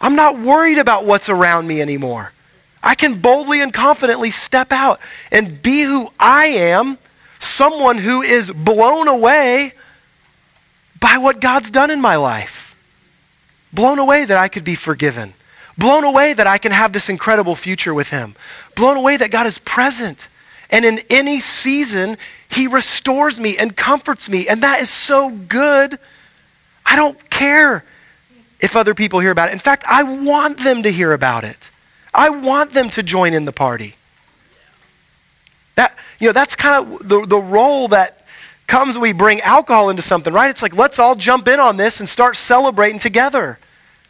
I'm 0.00 0.14
not 0.14 0.38
worried 0.38 0.78
about 0.78 1.06
what's 1.06 1.28
around 1.28 1.66
me 1.66 1.80
anymore. 1.80 2.32
I 2.86 2.94
can 2.94 3.20
boldly 3.20 3.60
and 3.60 3.74
confidently 3.74 4.30
step 4.30 4.70
out 4.70 5.00
and 5.32 5.60
be 5.60 5.82
who 5.82 6.08
I 6.20 6.46
am, 6.46 6.98
someone 7.40 7.98
who 7.98 8.22
is 8.22 8.50
blown 8.50 9.08
away 9.08 9.72
by 11.00 11.18
what 11.18 11.40
God's 11.40 11.68
done 11.68 11.90
in 11.90 12.00
my 12.00 12.14
life. 12.14 12.76
Blown 13.72 13.98
away 13.98 14.24
that 14.24 14.36
I 14.36 14.46
could 14.46 14.62
be 14.62 14.76
forgiven. 14.76 15.34
Blown 15.76 16.04
away 16.04 16.32
that 16.32 16.46
I 16.46 16.58
can 16.58 16.70
have 16.70 16.92
this 16.92 17.08
incredible 17.08 17.56
future 17.56 17.92
with 17.92 18.10
Him. 18.10 18.36
Blown 18.76 18.96
away 18.96 19.16
that 19.16 19.32
God 19.32 19.46
is 19.46 19.58
present. 19.58 20.28
And 20.70 20.84
in 20.84 21.00
any 21.10 21.40
season, 21.40 22.16
he 22.48 22.68
restores 22.68 23.40
me 23.40 23.58
and 23.58 23.76
comforts 23.76 24.30
me, 24.30 24.46
and 24.46 24.62
that 24.62 24.80
is 24.80 24.90
so 24.90 25.30
good. 25.30 25.98
I 26.84 26.94
don't 26.94 27.30
care 27.30 27.84
if 28.60 28.76
other 28.76 28.94
people 28.94 29.18
hear 29.18 29.32
about 29.32 29.48
it. 29.48 29.54
In 29.54 29.58
fact, 29.58 29.84
I 29.90 30.04
want 30.04 30.58
them 30.60 30.84
to 30.84 30.90
hear 30.90 31.12
about 31.12 31.42
it. 31.42 31.70
I 32.16 32.30
want 32.30 32.72
them 32.72 32.88
to 32.90 33.02
join 33.02 33.34
in 33.34 33.44
the 33.44 33.52
party. 33.52 33.94
That, 35.74 35.96
you 36.18 36.26
know, 36.26 36.32
that's 36.32 36.56
kind 36.56 36.84
of 36.84 37.08
the, 37.08 37.26
the 37.26 37.38
role 37.38 37.88
that 37.88 38.24
comes 38.66 38.96
when 38.96 39.02
we 39.02 39.12
bring 39.12 39.40
alcohol 39.42 39.90
into 39.90 40.02
something, 40.02 40.32
right? 40.32 40.50
It's 40.50 40.62
like, 40.62 40.74
let's 40.74 40.98
all 40.98 41.14
jump 41.14 41.46
in 41.46 41.60
on 41.60 41.76
this 41.76 42.00
and 42.00 42.08
start 42.08 42.34
celebrating 42.34 42.98
together. 42.98 43.58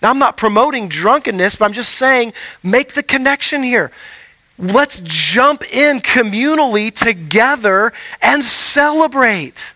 Now, 0.01 0.11
I'm 0.11 0.19
not 0.19 0.37
promoting 0.37 0.89
drunkenness, 0.89 1.57
but 1.57 1.65
I'm 1.65 1.73
just 1.73 1.95
saying 1.97 2.33
make 2.63 2.95
the 2.95 3.03
connection 3.03 3.63
here. 3.63 3.91
Let's 4.59 5.01
jump 5.01 5.65
in 5.75 6.01
communally 6.01 6.95
together 6.95 7.93
and 8.23 8.43
celebrate. 8.43 9.75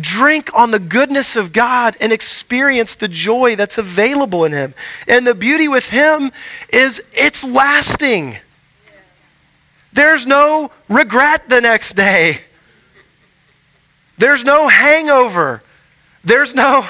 Drink 0.00 0.50
on 0.54 0.72
the 0.72 0.80
goodness 0.80 1.36
of 1.36 1.52
God 1.52 1.96
and 2.00 2.12
experience 2.12 2.96
the 2.96 3.06
joy 3.06 3.54
that's 3.54 3.78
available 3.78 4.44
in 4.44 4.52
Him. 4.52 4.74
And 5.06 5.26
the 5.26 5.34
beauty 5.34 5.68
with 5.68 5.90
Him 5.90 6.32
is 6.72 7.08
it's 7.12 7.44
lasting. 7.44 8.38
There's 9.92 10.26
no 10.26 10.72
regret 10.88 11.48
the 11.48 11.60
next 11.60 11.92
day. 11.92 12.38
There's 14.18 14.42
no 14.42 14.68
hangover. 14.68 15.62
There's 16.24 16.54
no, 16.54 16.86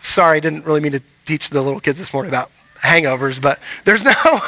sorry, 0.00 0.38
I 0.38 0.40
didn't 0.40 0.64
really 0.64 0.80
mean 0.80 0.92
to 0.92 1.02
teach 1.26 1.50
the 1.50 1.60
little 1.60 1.80
kids 1.80 1.98
this 1.98 2.12
morning 2.12 2.30
about 2.30 2.50
hangovers, 2.82 3.40
but 3.40 3.58
there's 3.84 4.04
no, 4.04 4.40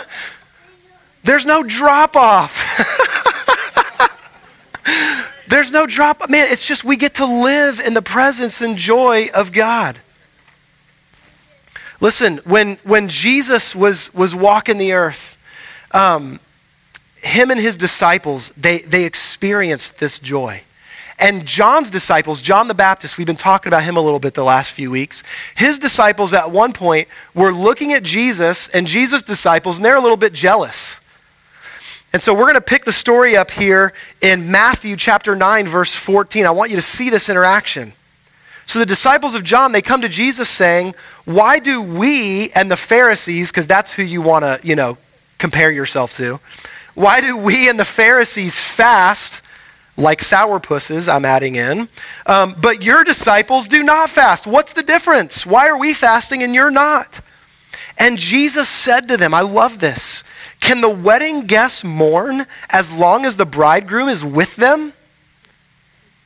there's 1.25 1.45
no 1.45 1.63
drop 1.63 2.17
off. 2.17 2.81
There's 5.49 5.73
no 5.73 5.87
drop. 5.87 6.29
Man, 6.29 6.47
it's 6.51 6.67
just 6.67 6.85
we 6.85 6.97
get 6.97 7.15
to 7.15 7.27
live 7.27 7.81
in 7.81 7.95
the 7.95 8.03
presence 8.03 8.61
and 8.61 8.77
joy 8.77 9.29
of 9.35 9.53
God. 9.53 9.99
Listen, 12.01 12.39
when, 12.45 12.77
when 12.85 13.09
Jesus 13.09 13.75
was, 13.75 14.13
was 14.15 14.35
walking 14.35 14.79
the 14.79 14.93
earth, 14.93 15.37
um, 15.93 16.39
him 17.17 17.51
and 17.51 17.59
his 17.59 17.77
disciples, 17.77 18.51
they, 18.51 18.79
they 18.81 19.05
experienced 19.05 19.99
this 19.99 20.19
joy. 20.19 20.63
And 21.19 21.47
John's 21.47 21.91
disciples, 21.91 22.41
John 22.41 22.69
the 22.69 22.75
Baptist, 22.75 23.19
we've 23.19 23.27
been 23.27 23.35
talking 23.35 23.69
about 23.69 23.83
him 23.83 23.97
a 23.97 24.01
little 24.01 24.21
bit 24.21 24.35
the 24.35 24.45
last 24.45 24.73
few 24.73 24.91
weeks. 24.91 25.25
His 25.57 25.79
disciples 25.79 26.33
at 26.33 26.53
one 26.53 26.73
point 26.73 27.09
were 27.35 27.53
looking 27.53 27.93
at 27.93 28.05
Jesus 28.05 28.69
and 28.69 28.87
Jesus' 28.87 29.23
disciples, 29.23 29.79
and 29.79 29.85
they're 29.85 29.97
a 29.97 30.01
little 30.01 30.17
bit 30.17 30.33
jealous. 30.33 31.01
And 32.13 32.23
so 32.23 32.33
we're 32.33 32.45
going 32.45 32.55
to 32.55 32.61
pick 32.61 32.85
the 32.85 32.93
story 32.93 33.37
up 33.37 33.51
here 33.51 33.93
in 34.23 34.51
Matthew 34.51 34.97
chapter 34.97 35.37
9, 35.37 35.67
verse 35.67 35.95
14. 35.95 36.47
I 36.47 36.51
want 36.51 36.71
you 36.71 36.77
to 36.77 36.83
see 36.83 37.11
this 37.11 37.29
interaction. 37.29 37.93
So 38.65 38.79
the 38.79 38.87
disciples 38.87 39.35
of 39.35 39.45
John, 39.45 39.73
they 39.73 39.83
come 39.83 40.01
to 40.03 40.09
Jesus 40.09 40.49
saying, 40.49 40.95
Why 41.25 41.59
do 41.59 41.83
we 41.83 42.51
and 42.53 42.71
the 42.71 42.77
Pharisees, 42.77 43.51
because 43.51 43.67
that's 43.67 43.95
who 43.95 44.03
you 44.03 44.23
want 44.23 44.45
to, 44.45 44.61
you 44.63 44.75
know, 44.75 44.97
compare 45.39 45.71
yourself 45.71 46.17
to, 46.17 46.41
why 46.95 47.21
do 47.21 47.37
we 47.37 47.69
and 47.69 47.79
the 47.79 47.85
Pharisees 47.85 48.59
fast 48.59 49.43
like 49.97 50.21
sourpusses, 50.21 51.09
I'm 51.09 51.25
adding 51.25 51.57
in, 51.57 51.89
um, 52.27 52.57
but 52.61 52.83
your 52.83 53.05
disciples 53.05 53.67
do 53.67 53.83
not 53.83 54.11
fast? 54.11 54.47
What's 54.47 54.73
the 54.73 54.83
difference? 54.83 55.47
Why 55.47 55.69
are 55.69 55.79
we 55.79 55.95
fasting 55.95 56.43
and 56.43 56.55
you're 56.55 56.71
not? 56.71 57.21
And 57.99 58.19
Jesus 58.19 58.69
said 58.69 59.09
to 59.09 59.17
them, 59.17 59.33
I 59.33 59.43
love 59.43 59.79
this. 59.79 60.25
Can 60.61 60.81
the 60.81 60.91
wedding 60.91 61.47
guests 61.47 61.85
mourn 61.85 62.47
as 62.69 62.97
long 62.97 63.25
as 63.25 63.37
the 63.37 63.47
bridegroom 63.47 64.09
is 64.09 64.25
with 64.25 64.57
them? 64.57 64.93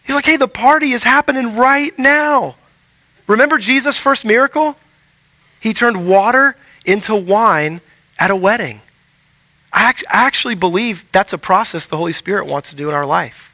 He's 0.04 0.16
like, 0.16 0.26
hey, 0.26 0.36
the 0.36 0.48
party 0.48 0.90
is 0.90 1.04
happening 1.04 1.56
right 1.56 1.96
now. 1.98 2.56
Remember 3.26 3.58
Jesus' 3.58 3.98
first 3.98 4.24
miracle? 4.24 4.76
He 5.60 5.72
turned 5.72 6.08
water 6.08 6.56
into 6.84 7.14
wine 7.14 7.80
at 8.18 8.30
a 8.30 8.36
wedding. 8.36 8.80
I 9.72 9.92
actually 10.08 10.54
believe 10.54 11.04
that's 11.12 11.32
a 11.32 11.38
process 11.38 11.86
the 11.86 11.96
Holy 11.96 12.12
Spirit 12.12 12.46
wants 12.46 12.70
to 12.70 12.76
do 12.76 12.88
in 12.88 12.94
our 12.94 13.06
life. 13.06 13.48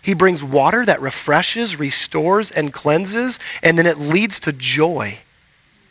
He 0.00 0.14
brings 0.14 0.44
water 0.44 0.84
that 0.86 1.00
refreshes, 1.00 1.78
restores, 1.78 2.50
and 2.50 2.72
cleanses, 2.72 3.38
and 3.62 3.78
then 3.78 3.86
it 3.86 3.98
leads 3.98 4.38
to 4.40 4.52
joy 4.52 5.18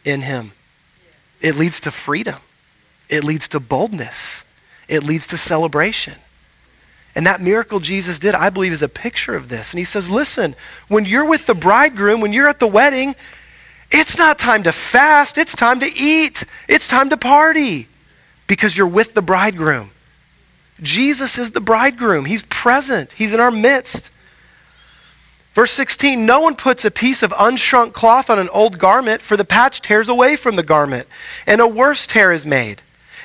in 0.06 0.21
Him. 0.21 0.52
It 1.41 1.56
leads 1.56 1.80
to 1.82 1.91
freedom. 1.91 2.36
It 3.13 3.23
leads 3.23 3.47
to 3.49 3.60
boldness. 3.60 4.43
It 4.88 5.04
leads 5.04 5.28
to 5.28 5.38
celebration. 5.38 6.15
And 7.13 7.28
that 7.28 7.41
miracle 7.41 7.80
Jesus 7.80 8.17
did, 8.17 8.34
I 8.34 8.49
believe, 8.49 8.71
is 8.71 8.82
a 8.82 8.89
picture 8.89 9.36
of 9.36 9.49
this. 9.49 9.71
And 9.71 9.78
he 9.78 9.84
says, 9.84 10.10
listen, 10.10 10.56
when 10.88 11.06
you're 11.06 11.23
with 11.23 11.45
the 11.45 11.54
bridegroom, 11.54 12.21
when 12.21 12.34
you're 12.34 12.47
at 12.47 12.60
the 12.60 12.65
wedding, 12.65 13.13
it's 13.91 14.17
not 14.17 14.39
time 14.39 14.63
to 14.63 14.71
fast, 14.71 15.38
it's 15.38 15.56
time 15.56 15.80
to 15.82 15.89
eat, 15.95 16.43
it's 16.67 16.88
time 16.88 17.12
to 17.12 17.17
party. 17.17 17.88
because 18.47 18.76
you're 18.76 18.88
with 18.88 19.13
the 19.13 19.21
bridegroom. 19.21 19.91
Jesus 20.82 21.38
is 21.38 21.52
the 21.52 21.62
bridegroom. 21.62 22.26
He's 22.26 22.43
present, 22.43 23.12
He's 23.12 23.34
in 23.34 23.39
our 23.39 23.52
midst. 23.52 24.10
Verse 25.54 25.71
16 25.71 26.26
No 26.26 26.41
one 26.41 26.56
puts 26.56 26.84
a 26.84 26.89
piece 26.89 27.21
of 27.21 27.32
unshrunk 27.34 27.93
cloth 27.93 28.32
on 28.32 28.39
an 28.39 28.49
old 28.49 28.80
garment, 28.80 29.21
for 29.21 29.38
the 29.38 29.45
patch 29.45 29.82
tears 29.82 30.10
away 30.10 30.36
from 30.36 30.56
the 30.56 30.63
garment, 30.63 31.08
and 31.45 31.62
a 31.62 31.67
worse 31.67 32.08
tear 32.08 32.32
is 32.32 32.43
made. 32.45 32.82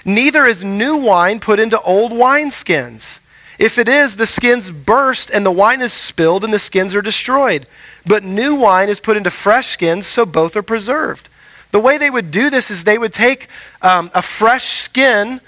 Neither 0.08 0.46
is 0.46 0.64
new 0.64 0.96
wine 0.96 1.38
put 1.38 1.60
into 1.60 1.78
old 1.82 2.12
wineskins. 2.12 3.20
If 3.58 3.76
it 3.76 3.90
is, 3.90 4.16
the 4.16 4.26
skins 4.26 4.70
burst, 4.70 5.28
and 5.28 5.44
the 5.44 5.50
wine 5.50 5.82
is 5.82 5.92
spilled, 5.92 6.44
and 6.44 6.52
the 6.52 6.58
skins 6.58 6.94
are 6.94 7.02
destroyed. 7.02 7.66
But 8.06 8.22
new 8.22 8.54
wine 8.54 8.88
is 8.88 9.00
put 9.00 9.18
into 9.18 9.30
fresh 9.30 9.66
skins, 9.66 10.06
so 10.06 10.24
both 10.24 10.56
are 10.56 10.62
preserved. 10.62 11.28
The 11.72 11.78
way 11.78 11.98
they 11.98 12.08
would 12.08 12.30
do 12.30 12.48
this 12.48 12.70
is 12.70 12.84
they 12.84 12.96
would 12.96 13.12
take 13.12 13.48
um, 13.82 14.10
a 14.14 14.22
fresh 14.22 14.64
skin 14.64 15.42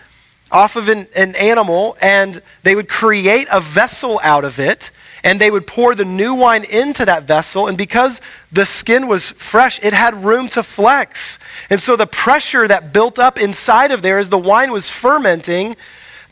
off 0.52 0.76
of 0.76 0.88
an, 0.88 1.06
an 1.14 1.34
animal, 1.36 1.96
and 2.00 2.42
they 2.62 2.74
would 2.74 2.88
create 2.88 3.46
a 3.52 3.60
vessel 3.60 4.20
out 4.22 4.44
of 4.44 4.58
it 4.58 4.90
and 5.22 5.40
they 5.40 5.50
would 5.50 5.66
pour 5.66 5.94
the 5.94 6.04
new 6.04 6.34
wine 6.34 6.64
into 6.64 7.04
that 7.04 7.24
vessel. 7.24 7.66
And 7.66 7.76
because 7.76 8.20
the 8.50 8.64
skin 8.64 9.06
was 9.06 9.30
fresh, 9.30 9.82
it 9.82 9.92
had 9.92 10.24
room 10.24 10.48
to 10.50 10.62
flex. 10.62 11.38
And 11.68 11.78
so 11.78 11.96
the 11.96 12.06
pressure 12.06 12.66
that 12.66 12.92
built 12.92 13.18
up 13.18 13.38
inside 13.38 13.90
of 13.90 14.02
there 14.02 14.18
as 14.18 14.30
the 14.30 14.38
wine 14.38 14.72
was 14.72 14.90
fermenting, 14.90 15.76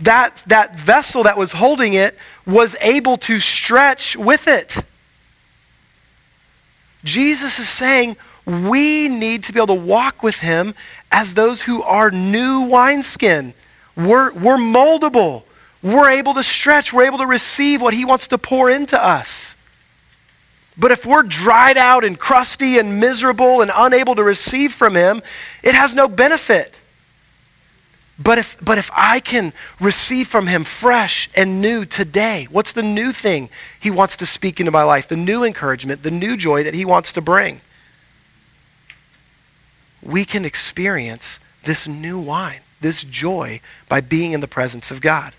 that, 0.00 0.42
that 0.46 0.76
vessel 0.76 1.22
that 1.24 1.36
was 1.36 1.52
holding 1.52 1.94
it 1.94 2.16
was 2.46 2.76
able 2.80 3.16
to 3.18 3.38
stretch 3.38 4.16
with 4.16 4.48
it. 4.48 4.76
Jesus 7.04 7.58
is 7.58 7.68
saying 7.68 8.16
we 8.46 9.08
need 9.08 9.42
to 9.44 9.52
be 9.52 9.58
able 9.58 9.74
to 9.74 9.74
walk 9.74 10.22
with 10.22 10.40
him 10.40 10.74
as 11.12 11.34
those 11.34 11.62
who 11.62 11.82
are 11.82 12.10
new 12.10 12.62
wineskin. 12.62 13.52
We're, 13.98 14.32
we're 14.32 14.56
moldable 14.56 15.42
we're 15.82 16.10
able 16.10 16.34
to 16.34 16.42
stretch, 16.42 16.92
we're 16.92 17.06
able 17.06 17.18
to 17.18 17.26
receive 17.26 17.80
what 17.80 17.94
He 17.94 18.04
wants 18.04 18.28
to 18.28 18.38
pour 18.38 18.70
into 18.70 19.02
us. 19.02 19.56
But 20.76 20.90
if 20.92 21.04
we're 21.06 21.22
dried 21.22 21.76
out 21.76 22.04
and 22.04 22.18
crusty 22.18 22.78
and 22.78 23.00
miserable 23.00 23.60
and 23.60 23.70
unable 23.74 24.14
to 24.14 24.24
receive 24.24 24.72
from 24.72 24.94
Him, 24.94 25.22
it 25.62 25.74
has 25.74 25.94
no 25.94 26.08
benefit. 26.08 26.78
But 28.20 28.38
if, 28.38 28.56
but 28.60 28.78
if 28.78 28.90
I 28.96 29.20
can 29.20 29.52
receive 29.80 30.26
from 30.26 30.48
Him 30.48 30.64
fresh 30.64 31.30
and 31.36 31.60
new 31.60 31.84
today, 31.84 32.48
what's 32.50 32.72
the 32.72 32.82
new 32.82 33.12
thing 33.12 33.48
He 33.78 33.90
wants 33.90 34.16
to 34.16 34.26
speak 34.26 34.58
into 34.58 34.72
my 34.72 34.82
life? 34.82 35.06
The 35.06 35.16
new 35.16 35.44
encouragement, 35.44 36.02
the 36.02 36.10
new 36.10 36.36
joy 36.36 36.64
that 36.64 36.74
He 36.74 36.84
wants 36.84 37.12
to 37.12 37.20
bring. 37.20 37.60
We 40.02 40.24
can 40.24 40.44
experience 40.44 41.38
this 41.64 41.86
new 41.86 42.18
wine, 42.18 42.60
this 42.80 43.02
joy, 43.04 43.60
by 43.88 44.00
being 44.00 44.32
in 44.32 44.40
the 44.40 44.48
presence 44.48 44.90
of 44.90 45.00
God. 45.00 45.32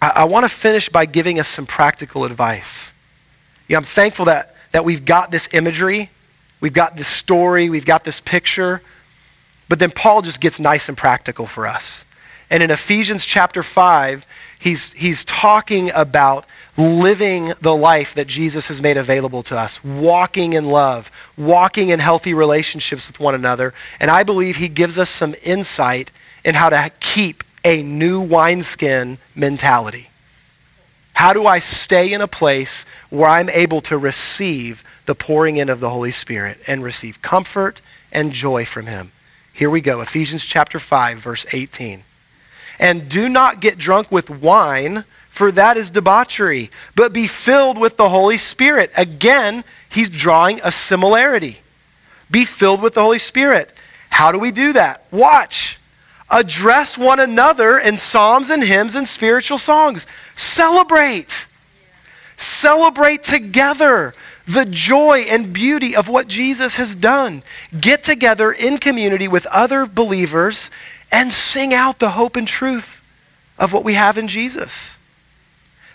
I, 0.00 0.08
I 0.08 0.24
want 0.24 0.44
to 0.44 0.48
finish 0.48 0.88
by 0.88 1.06
giving 1.06 1.38
us 1.38 1.48
some 1.48 1.66
practical 1.66 2.24
advice. 2.24 2.92
I'm 3.70 3.84
thankful 3.84 4.26
that, 4.26 4.54
that 4.72 4.84
we've 4.84 5.04
got 5.04 5.30
this 5.30 5.52
imagery, 5.54 6.10
we've 6.60 6.74
got 6.74 6.96
this 6.96 7.08
story, 7.08 7.70
we've 7.70 7.86
got 7.86 8.04
this 8.04 8.20
picture, 8.20 8.82
but 9.68 9.78
then 9.78 9.90
Paul 9.90 10.22
just 10.22 10.40
gets 10.40 10.60
nice 10.60 10.88
and 10.88 10.98
practical 10.98 11.46
for 11.46 11.66
us. 11.66 12.04
And 12.50 12.62
in 12.62 12.70
Ephesians 12.70 13.24
chapter 13.24 13.62
5, 13.62 14.26
he's, 14.62 14.92
he's 14.92 15.24
talking 15.24 15.90
about 15.90 16.46
living 16.76 17.52
the 17.60 17.74
life 17.74 18.14
that 18.14 18.28
Jesus 18.28 18.68
has 18.68 18.80
made 18.80 18.96
available 18.96 19.42
to 19.42 19.58
us, 19.58 19.82
walking 19.82 20.52
in 20.52 20.66
love, 20.66 21.10
walking 21.36 21.88
in 21.88 21.98
healthy 21.98 22.32
relationships 22.32 23.08
with 23.08 23.18
one 23.18 23.34
another. 23.34 23.74
And 23.98 24.10
I 24.10 24.22
believe 24.22 24.56
he 24.56 24.68
gives 24.68 24.98
us 24.98 25.10
some 25.10 25.34
insight 25.42 26.12
in 26.44 26.54
how 26.54 26.70
to 26.70 26.90
keep 27.00 27.42
a 27.64 27.82
new 27.82 28.20
wineskin 28.20 29.18
mentality. 29.34 30.10
How 31.14 31.32
do 31.32 31.46
I 31.46 31.58
stay 31.58 32.12
in 32.12 32.20
a 32.20 32.28
place 32.28 32.86
where 33.10 33.28
I'm 33.28 33.50
able 33.50 33.80
to 33.82 33.98
receive 33.98 34.82
the 35.06 35.14
pouring 35.14 35.56
in 35.56 35.68
of 35.68 35.80
the 35.80 35.90
Holy 35.90 36.10
Spirit 36.12 36.58
and 36.66 36.82
receive 36.82 37.20
comfort 37.20 37.80
and 38.12 38.32
joy 38.32 38.64
from 38.64 38.86
Him? 38.86 39.12
Here 39.52 39.68
we 39.68 39.80
go 39.80 40.00
Ephesians 40.00 40.44
chapter 40.44 40.78
5, 40.78 41.18
verse 41.18 41.46
18. 41.52 42.04
And 42.82 43.08
do 43.08 43.28
not 43.28 43.60
get 43.60 43.78
drunk 43.78 44.10
with 44.10 44.28
wine, 44.28 45.04
for 45.30 45.52
that 45.52 45.76
is 45.76 45.88
debauchery, 45.88 46.70
but 46.96 47.12
be 47.12 47.26
filled 47.26 47.78
with 47.78 47.96
the 47.96 48.08
Holy 48.08 48.36
Spirit. 48.36 48.90
Again, 48.96 49.62
he's 49.88 50.10
drawing 50.10 50.60
a 50.64 50.72
similarity. 50.72 51.60
Be 52.30 52.44
filled 52.44 52.82
with 52.82 52.94
the 52.94 53.02
Holy 53.02 53.20
Spirit. 53.20 53.72
How 54.10 54.32
do 54.32 54.38
we 54.38 54.50
do 54.50 54.72
that? 54.74 55.04
Watch 55.10 55.78
address 56.32 56.96
one 56.96 57.20
another 57.20 57.78
in 57.78 57.98
psalms 57.98 58.50
and 58.50 58.64
hymns 58.64 58.94
and 58.94 59.06
spiritual 59.06 59.58
songs. 59.58 60.06
Celebrate. 60.34 61.46
Celebrate 62.36 63.22
together 63.22 64.14
the 64.48 64.64
joy 64.64 65.20
and 65.28 65.52
beauty 65.52 65.94
of 65.94 66.08
what 66.08 66.26
Jesus 66.26 66.76
has 66.76 66.94
done. 66.94 67.42
Get 67.78 68.02
together 68.02 68.50
in 68.50 68.78
community 68.78 69.28
with 69.28 69.46
other 69.46 69.86
believers 69.86 70.70
and 71.12 71.32
sing 71.32 71.74
out 71.74 71.98
the 71.98 72.12
hope 72.12 72.34
and 72.34 72.48
truth 72.48 73.00
of 73.58 73.72
what 73.72 73.84
we 73.84 73.94
have 73.94 74.16
in 74.16 74.26
Jesus. 74.26 74.98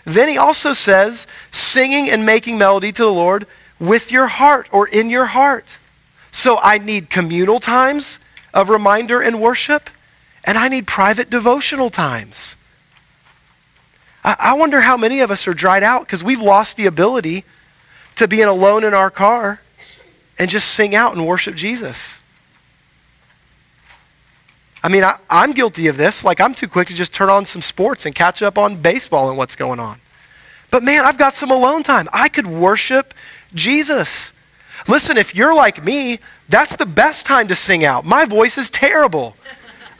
Then 0.04 0.28
he 0.28 0.38
also 0.38 0.72
says, 0.72 1.26
singing 1.50 2.08
and 2.08 2.24
making 2.24 2.56
melody 2.56 2.92
to 2.92 3.02
the 3.02 3.12
Lord 3.12 3.46
with 3.78 4.10
your 4.10 4.28
heart 4.28 4.68
or 4.72 4.88
in 4.88 5.10
your 5.10 5.26
heart. 5.26 5.76
So 6.30 6.58
I 6.62 6.78
need 6.78 7.10
communal 7.10 7.58
times 7.58 8.20
of 8.54 8.70
reminder 8.70 9.20
and 9.20 9.40
worship. 9.40 9.90
And 10.44 10.56
I 10.56 10.68
need 10.68 10.86
private 10.86 11.28
devotional 11.28 11.90
times. 11.90 12.56
I, 14.24 14.36
I 14.38 14.54
wonder 14.54 14.80
how 14.82 14.96
many 14.96 15.20
of 15.20 15.30
us 15.30 15.46
are 15.46 15.52
dried 15.52 15.82
out 15.82 16.06
because 16.06 16.24
we've 16.24 16.40
lost 16.40 16.76
the 16.76 16.86
ability 16.86 17.44
to 18.16 18.26
be 18.26 18.40
alone 18.40 18.84
in 18.84 18.94
our 18.94 19.10
car 19.10 19.60
and 20.38 20.48
just 20.48 20.70
sing 20.70 20.94
out 20.94 21.14
and 21.14 21.26
worship 21.26 21.54
Jesus. 21.54 22.20
I 24.88 24.90
mean, 24.90 25.04
I, 25.04 25.18
am 25.28 25.52
guilty 25.52 25.86
of 25.88 25.98
this. 25.98 26.24
Like, 26.24 26.40
I'm 26.40 26.54
too 26.54 26.66
quick 26.66 26.88
to 26.88 26.94
just 26.94 27.12
turn 27.12 27.28
on 27.28 27.44
some 27.44 27.60
sports 27.60 28.06
and 28.06 28.14
catch 28.14 28.42
up 28.42 28.56
on 28.56 28.80
baseball 28.80 29.28
and 29.28 29.36
what's 29.36 29.54
going 29.54 29.78
on. 29.78 30.00
But 30.70 30.82
man, 30.82 31.04
I've 31.04 31.18
got 31.18 31.34
some 31.34 31.50
alone 31.50 31.82
time. 31.82 32.08
I 32.10 32.30
could 32.30 32.46
worship 32.46 33.12
Jesus. 33.52 34.32
Listen, 34.86 35.18
if 35.18 35.34
you're 35.34 35.54
like 35.54 35.84
me, 35.84 36.20
that's 36.48 36.74
the 36.76 36.86
best 36.86 37.26
time 37.26 37.48
to 37.48 37.54
sing 37.54 37.84
out. 37.84 38.06
My 38.06 38.24
voice 38.24 38.56
is 38.56 38.70
terrible. 38.70 39.36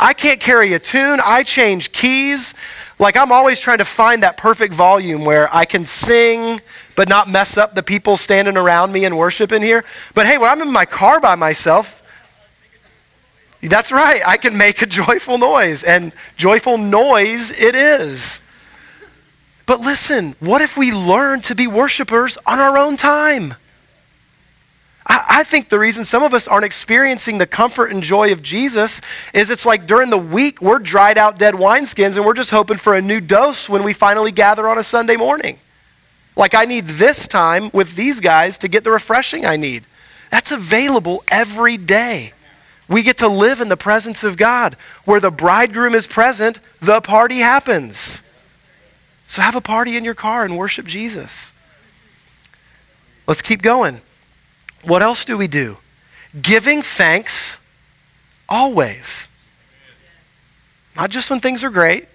I 0.00 0.14
can't 0.14 0.40
carry 0.40 0.72
a 0.72 0.78
tune. 0.78 1.20
I 1.22 1.42
change 1.42 1.92
keys. 1.92 2.54
Like 2.98 3.14
I'm 3.14 3.30
always 3.30 3.60
trying 3.60 3.78
to 3.78 3.84
find 3.84 4.22
that 4.22 4.38
perfect 4.38 4.72
volume 4.72 5.22
where 5.22 5.54
I 5.54 5.66
can 5.66 5.84
sing 5.84 6.62
but 6.96 7.10
not 7.10 7.28
mess 7.28 7.58
up 7.58 7.74
the 7.74 7.82
people 7.82 8.16
standing 8.16 8.56
around 8.56 8.92
me 8.92 9.04
and 9.04 9.18
worship 9.18 9.52
in 9.52 9.60
here. 9.60 9.84
But 10.14 10.24
hey, 10.24 10.38
when 10.38 10.48
I'm 10.48 10.62
in 10.62 10.72
my 10.72 10.86
car 10.86 11.20
by 11.20 11.34
myself, 11.34 12.02
that's 13.62 13.90
right. 13.90 14.20
I 14.26 14.36
can 14.36 14.56
make 14.56 14.82
a 14.82 14.86
joyful 14.86 15.38
noise 15.38 15.82
and 15.82 16.12
joyful 16.36 16.78
noise 16.78 17.50
it 17.50 17.74
is. 17.74 18.40
But 19.66 19.80
listen, 19.80 20.34
what 20.40 20.62
if 20.62 20.76
we 20.76 20.92
learn 20.92 21.40
to 21.42 21.54
be 21.54 21.66
worshipers 21.66 22.38
on 22.46 22.58
our 22.58 22.78
own 22.78 22.96
time? 22.96 23.54
I, 25.06 25.24
I 25.28 25.44
think 25.44 25.68
the 25.68 25.78
reason 25.78 26.04
some 26.04 26.22
of 26.22 26.32
us 26.32 26.46
aren't 26.46 26.64
experiencing 26.64 27.38
the 27.38 27.46
comfort 27.46 27.90
and 27.90 28.02
joy 28.02 28.32
of 28.32 28.42
Jesus 28.42 29.00
is 29.34 29.50
it's 29.50 29.66
like 29.66 29.86
during 29.86 30.10
the 30.10 30.18
week 30.18 30.62
we're 30.62 30.78
dried 30.78 31.18
out 31.18 31.38
dead 31.38 31.54
wineskins 31.54 32.16
and 32.16 32.24
we're 32.24 32.34
just 32.34 32.50
hoping 32.50 32.76
for 32.76 32.94
a 32.94 33.02
new 33.02 33.20
dose 33.20 33.68
when 33.68 33.82
we 33.82 33.92
finally 33.92 34.32
gather 34.32 34.68
on 34.68 34.78
a 34.78 34.82
Sunday 34.82 35.16
morning. 35.16 35.58
Like 36.36 36.54
I 36.54 36.64
need 36.64 36.84
this 36.84 37.26
time 37.26 37.70
with 37.72 37.96
these 37.96 38.20
guys 38.20 38.58
to 38.58 38.68
get 38.68 38.84
the 38.84 38.92
refreshing 38.92 39.44
I 39.44 39.56
need. 39.56 39.84
That's 40.30 40.52
available 40.52 41.24
every 41.28 41.76
day. 41.76 42.32
We 42.88 43.02
get 43.02 43.18
to 43.18 43.28
live 43.28 43.60
in 43.60 43.68
the 43.68 43.76
presence 43.76 44.24
of 44.24 44.36
God. 44.36 44.76
Where 45.04 45.20
the 45.20 45.30
bridegroom 45.30 45.94
is 45.94 46.06
present, 46.06 46.58
the 46.80 47.00
party 47.00 47.38
happens. 47.38 48.22
So 49.26 49.42
have 49.42 49.54
a 49.54 49.60
party 49.60 49.96
in 49.96 50.04
your 50.04 50.14
car 50.14 50.44
and 50.44 50.56
worship 50.56 50.86
Jesus. 50.86 51.52
Let's 53.26 53.42
keep 53.42 53.60
going. 53.60 54.00
What 54.82 55.02
else 55.02 55.24
do 55.26 55.36
we 55.36 55.48
do? 55.48 55.76
Giving 56.40 56.80
thanks 56.80 57.58
always. 58.48 59.28
Not 60.96 61.10
just 61.10 61.28
when 61.28 61.40
things 61.40 61.62
are 61.62 61.70
great, 61.70 62.08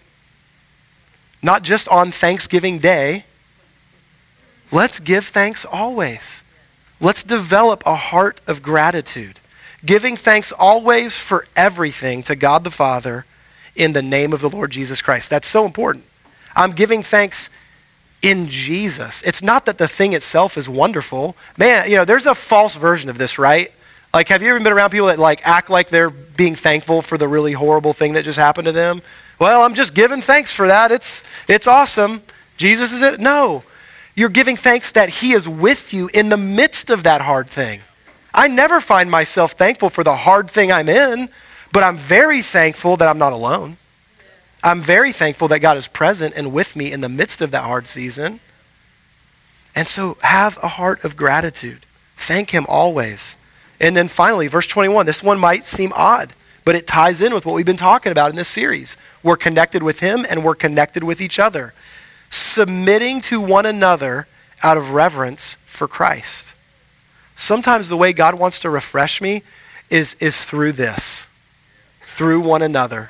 not 1.43 1.61
just 1.61 1.87
on 1.89 2.11
Thanksgiving 2.11 2.79
Day. 2.79 3.25
Let's 4.71 4.99
give 4.99 5.25
thanks 5.25 5.65
always. 5.65 6.43
Let's 6.99 7.21
develop 7.21 7.83
a 7.85 7.95
heart 7.95 8.41
of 8.47 8.63
gratitude. 8.63 9.39
Giving 9.85 10.15
thanks 10.15 10.51
always 10.51 11.17
for 11.17 11.45
everything 11.55 12.23
to 12.23 12.35
God 12.35 12.63
the 12.63 12.71
Father 12.71 13.25
in 13.75 13.93
the 13.93 14.01
name 14.01 14.33
of 14.33 14.41
the 14.41 14.49
Lord 14.49 14.71
Jesus 14.71 15.01
Christ. 15.01 15.29
That's 15.29 15.47
so 15.47 15.65
important. 15.65 16.05
I'm 16.55 16.71
giving 16.71 17.03
thanks 17.03 17.49
in 18.21 18.47
Jesus. 18.47 19.21
It's 19.23 19.43
not 19.43 19.65
that 19.65 19.77
the 19.77 19.87
thing 19.87 20.13
itself 20.13 20.57
is 20.57 20.69
wonderful. 20.69 21.35
Man, 21.57 21.89
you 21.89 21.97
know, 21.97 22.05
there's 22.05 22.25
a 22.25 22.35
false 22.35 22.77
version 22.77 23.09
of 23.09 23.17
this, 23.17 23.37
right? 23.37 23.71
Like, 24.13 24.29
have 24.29 24.41
you 24.41 24.49
ever 24.49 24.59
been 24.59 24.71
around 24.71 24.91
people 24.91 25.07
that 25.07 25.19
like 25.19 25.45
act 25.45 25.69
like 25.69 25.89
they're 25.89 26.09
being 26.09 26.55
thankful 26.55 27.01
for 27.01 27.17
the 27.17 27.27
really 27.27 27.53
horrible 27.53 27.93
thing 27.93 28.13
that 28.13 28.23
just 28.23 28.39
happened 28.39 28.65
to 28.65 28.71
them? 28.71 29.01
Well, 29.39 29.63
I'm 29.63 29.73
just 29.73 29.93
giving 29.93 30.21
thanks 30.21 30.53
for 30.53 30.67
that. 30.67 30.91
It's 30.91 31.23
it's 31.47 31.67
awesome. 31.67 32.21
Jesus 32.55 32.93
is 32.93 33.01
it? 33.01 33.19
No. 33.19 33.63
You're 34.15 34.29
giving 34.29 34.55
thanks 34.55 34.91
that 34.91 35.09
he 35.09 35.33
is 35.33 35.49
with 35.49 35.91
you 35.93 36.09
in 36.13 36.29
the 36.29 36.37
midst 36.37 36.91
of 36.91 37.03
that 37.03 37.21
hard 37.21 37.47
thing. 37.47 37.81
I 38.33 38.47
never 38.47 38.79
find 38.79 39.11
myself 39.11 39.51
thankful 39.51 39.89
for 39.89 40.03
the 40.03 40.15
hard 40.15 40.49
thing 40.49 40.71
I'm 40.71 40.89
in, 40.89 41.29
but 41.71 41.83
I'm 41.83 41.97
very 41.97 42.41
thankful 42.41 42.97
that 42.97 43.07
I'm 43.07 43.17
not 43.17 43.33
alone. 43.33 43.77
I'm 44.63 44.81
very 44.81 45.11
thankful 45.11 45.47
that 45.49 45.59
God 45.59 45.77
is 45.77 45.87
present 45.87 46.33
and 46.35 46.53
with 46.53 46.75
me 46.75 46.91
in 46.91 47.01
the 47.01 47.09
midst 47.09 47.41
of 47.41 47.51
that 47.51 47.63
hard 47.63 47.87
season. 47.87 48.39
And 49.75 49.87
so 49.87 50.17
have 50.21 50.57
a 50.63 50.69
heart 50.69 51.03
of 51.03 51.17
gratitude. 51.17 51.85
Thank 52.15 52.51
him 52.51 52.65
always. 52.69 53.35
And 53.79 53.97
then 53.97 54.07
finally, 54.07 54.47
verse 54.47 54.67
21, 54.67 55.05
this 55.05 55.21
one 55.21 55.39
might 55.39 55.65
seem 55.65 55.91
odd, 55.95 56.33
but 56.63 56.75
it 56.75 56.87
ties 56.87 57.21
in 57.21 57.33
with 57.33 57.45
what 57.45 57.53
we've 57.53 57.65
been 57.65 57.75
talking 57.75 58.11
about 58.11 58.29
in 58.29 58.37
this 58.37 58.47
series. 58.47 58.95
We're 59.21 59.35
connected 59.35 59.83
with 59.83 59.99
Him 59.99 60.25
and 60.29 60.43
we're 60.43 60.55
connected 60.55 61.03
with 61.03 61.19
each 61.19 61.39
other, 61.39 61.73
submitting 62.29 63.19
to 63.21 63.41
one 63.41 63.65
another 63.65 64.27
out 64.63 64.77
of 64.77 64.91
reverence 64.91 65.55
for 65.65 65.87
Christ. 65.87 66.52
Sometimes 67.35 67.89
the 67.89 67.97
way 67.97 68.13
God 68.13 68.35
wants 68.35 68.59
to 68.59 68.69
refresh 68.69 69.21
me 69.21 69.43
is, 69.89 70.15
is 70.15 70.43
through 70.45 70.73
this, 70.73 71.27
through 72.01 72.41
one 72.41 72.61
another. 72.61 73.09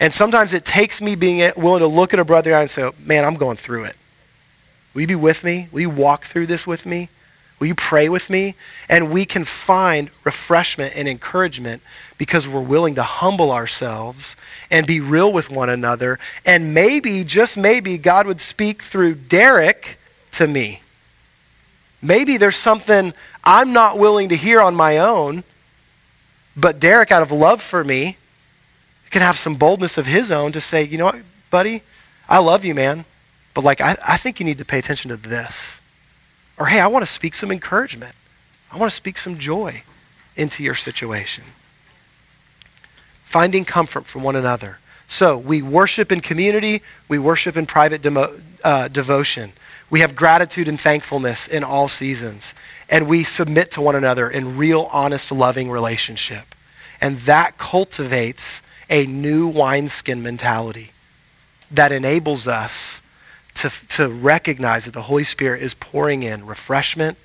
And 0.00 0.12
sometimes 0.12 0.54
it 0.54 0.64
takes 0.64 1.00
me 1.02 1.14
being 1.14 1.50
willing 1.56 1.80
to 1.80 1.86
look 1.86 2.14
at 2.14 2.20
a 2.20 2.24
brother 2.24 2.52
and 2.52 2.70
say, 2.70 2.90
Man, 3.04 3.24
I'm 3.24 3.34
going 3.34 3.56
through 3.56 3.84
it. 3.84 3.96
Will 4.94 5.02
you 5.02 5.06
be 5.06 5.14
with 5.14 5.44
me? 5.44 5.68
Will 5.72 5.80
you 5.80 5.90
walk 5.90 6.24
through 6.24 6.46
this 6.46 6.66
with 6.66 6.86
me? 6.86 7.08
Will 7.58 7.66
you 7.66 7.74
pray 7.74 8.08
with 8.08 8.30
me? 8.30 8.54
And 8.88 9.10
we 9.10 9.24
can 9.24 9.44
find 9.44 10.10
refreshment 10.24 10.96
and 10.96 11.08
encouragement 11.08 11.82
because 12.16 12.46
we're 12.46 12.60
willing 12.60 12.94
to 12.94 13.02
humble 13.02 13.50
ourselves 13.50 14.36
and 14.70 14.86
be 14.86 15.00
real 15.00 15.32
with 15.32 15.50
one 15.50 15.68
another. 15.68 16.18
And 16.46 16.72
maybe, 16.72 17.24
just 17.24 17.56
maybe, 17.56 17.98
God 17.98 18.26
would 18.26 18.40
speak 18.40 18.82
through 18.82 19.16
Derek 19.16 19.98
to 20.32 20.46
me. 20.46 20.82
Maybe 22.00 22.36
there's 22.36 22.56
something 22.56 23.12
I'm 23.42 23.72
not 23.72 23.98
willing 23.98 24.28
to 24.28 24.36
hear 24.36 24.60
on 24.60 24.74
my 24.74 24.98
own, 24.98 25.44
but 26.56 26.78
Derek, 26.78 27.10
out 27.10 27.22
of 27.22 27.32
love 27.32 27.60
for 27.62 27.84
me, 27.84 28.16
can 29.10 29.22
have 29.22 29.38
some 29.38 29.54
boldness 29.54 29.98
of 29.98 30.06
his 30.06 30.30
own 30.30 30.52
to 30.52 30.60
say, 30.60 30.82
you 30.82 30.98
know 30.98 31.06
what, 31.06 31.22
buddy, 31.50 31.82
I 32.28 32.38
love 32.38 32.64
you, 32.64 32.74
man, 32.74 33.04
but 33.54 33.64
like, 33.64 33.80
I, 33.80 33.96
I 34.06 34.16
think 34.16 34.38
you 34.38 34.46
need 34.46 34.58
to 34.58 34.64
pay 34.64 34.78
attention 34.78 35.10
to 35.10 35.16
this. 35.16 35.80
Or, 36.58 36.66
hey, 36.66 36.80
I 36.80 36.86
want 36.88 37.02
to 37.04 37.10
speak 37.10 37.34
some 37.34 37.50
encouragement. 37.50 38.14
I 38.70 38.78
want 38.78 38.90
to 38.90 38.96
speak 38.96 39.18
some 39.18 39.38
joy 39.38 39.82
into 40.36 40.62
your 40.62 40.74
situation. 40.74 41.44
Finding 43.24 43.64
comfort 43.64 44.06
from 44.06 44.22
one 44.22 44.36
another. 44.36 44.78
So, 45.06 45.38
we 45.38 45.62
worship 45.62 46.12
in 46.12 46.20
community, 46.20 46.82
we 47.08 47.18
worship 47.18 47.56
in 47.56 47.66
private 47.66 48.02
demo, 48.02 48.38
uh, 48.62 48.88
devotion. 48.88 49.52
We 49.90 50.00
have 50.00 50.14
gratitude 50.14 50.68
and 50.68 50.80
thankfulness 50.80 51.48
in 51.48 51.64
all 51.64 51.88
seasons. 51.88 52.54
And 52.88 53.08
we 53.08 53.24
submit 53.24 53.70
to 53.72 53.80
one 53.80 53.94
another 53.94 54.28
in 54.28 54.56
real, 54.56 54.88
honest, 54.92 55.32
loving 55.32 55.70
relationship. 55.70 56.54
And 57.00 57.18
that 57.18 57.58
cultivates 57.58 58.62
a 58.90 59.06
new 59.06 59.46
wineskin 59.46 60.22
mentality 60.22 60.90
that 61.70 61.92
enables 61.92 62.48
us 62.48 63.02
to, 63.54 63.70
to 63.88 64.08
recognize 64.08 64.84
that 64.84 64.94
the 64.94 65.02
Holy 65.02 65.24
Spirit 65.24 65.62
is 65.62 65.74
pouring 65.74 66.22
in 66.22 66.46
refreshment, 66.46 67.18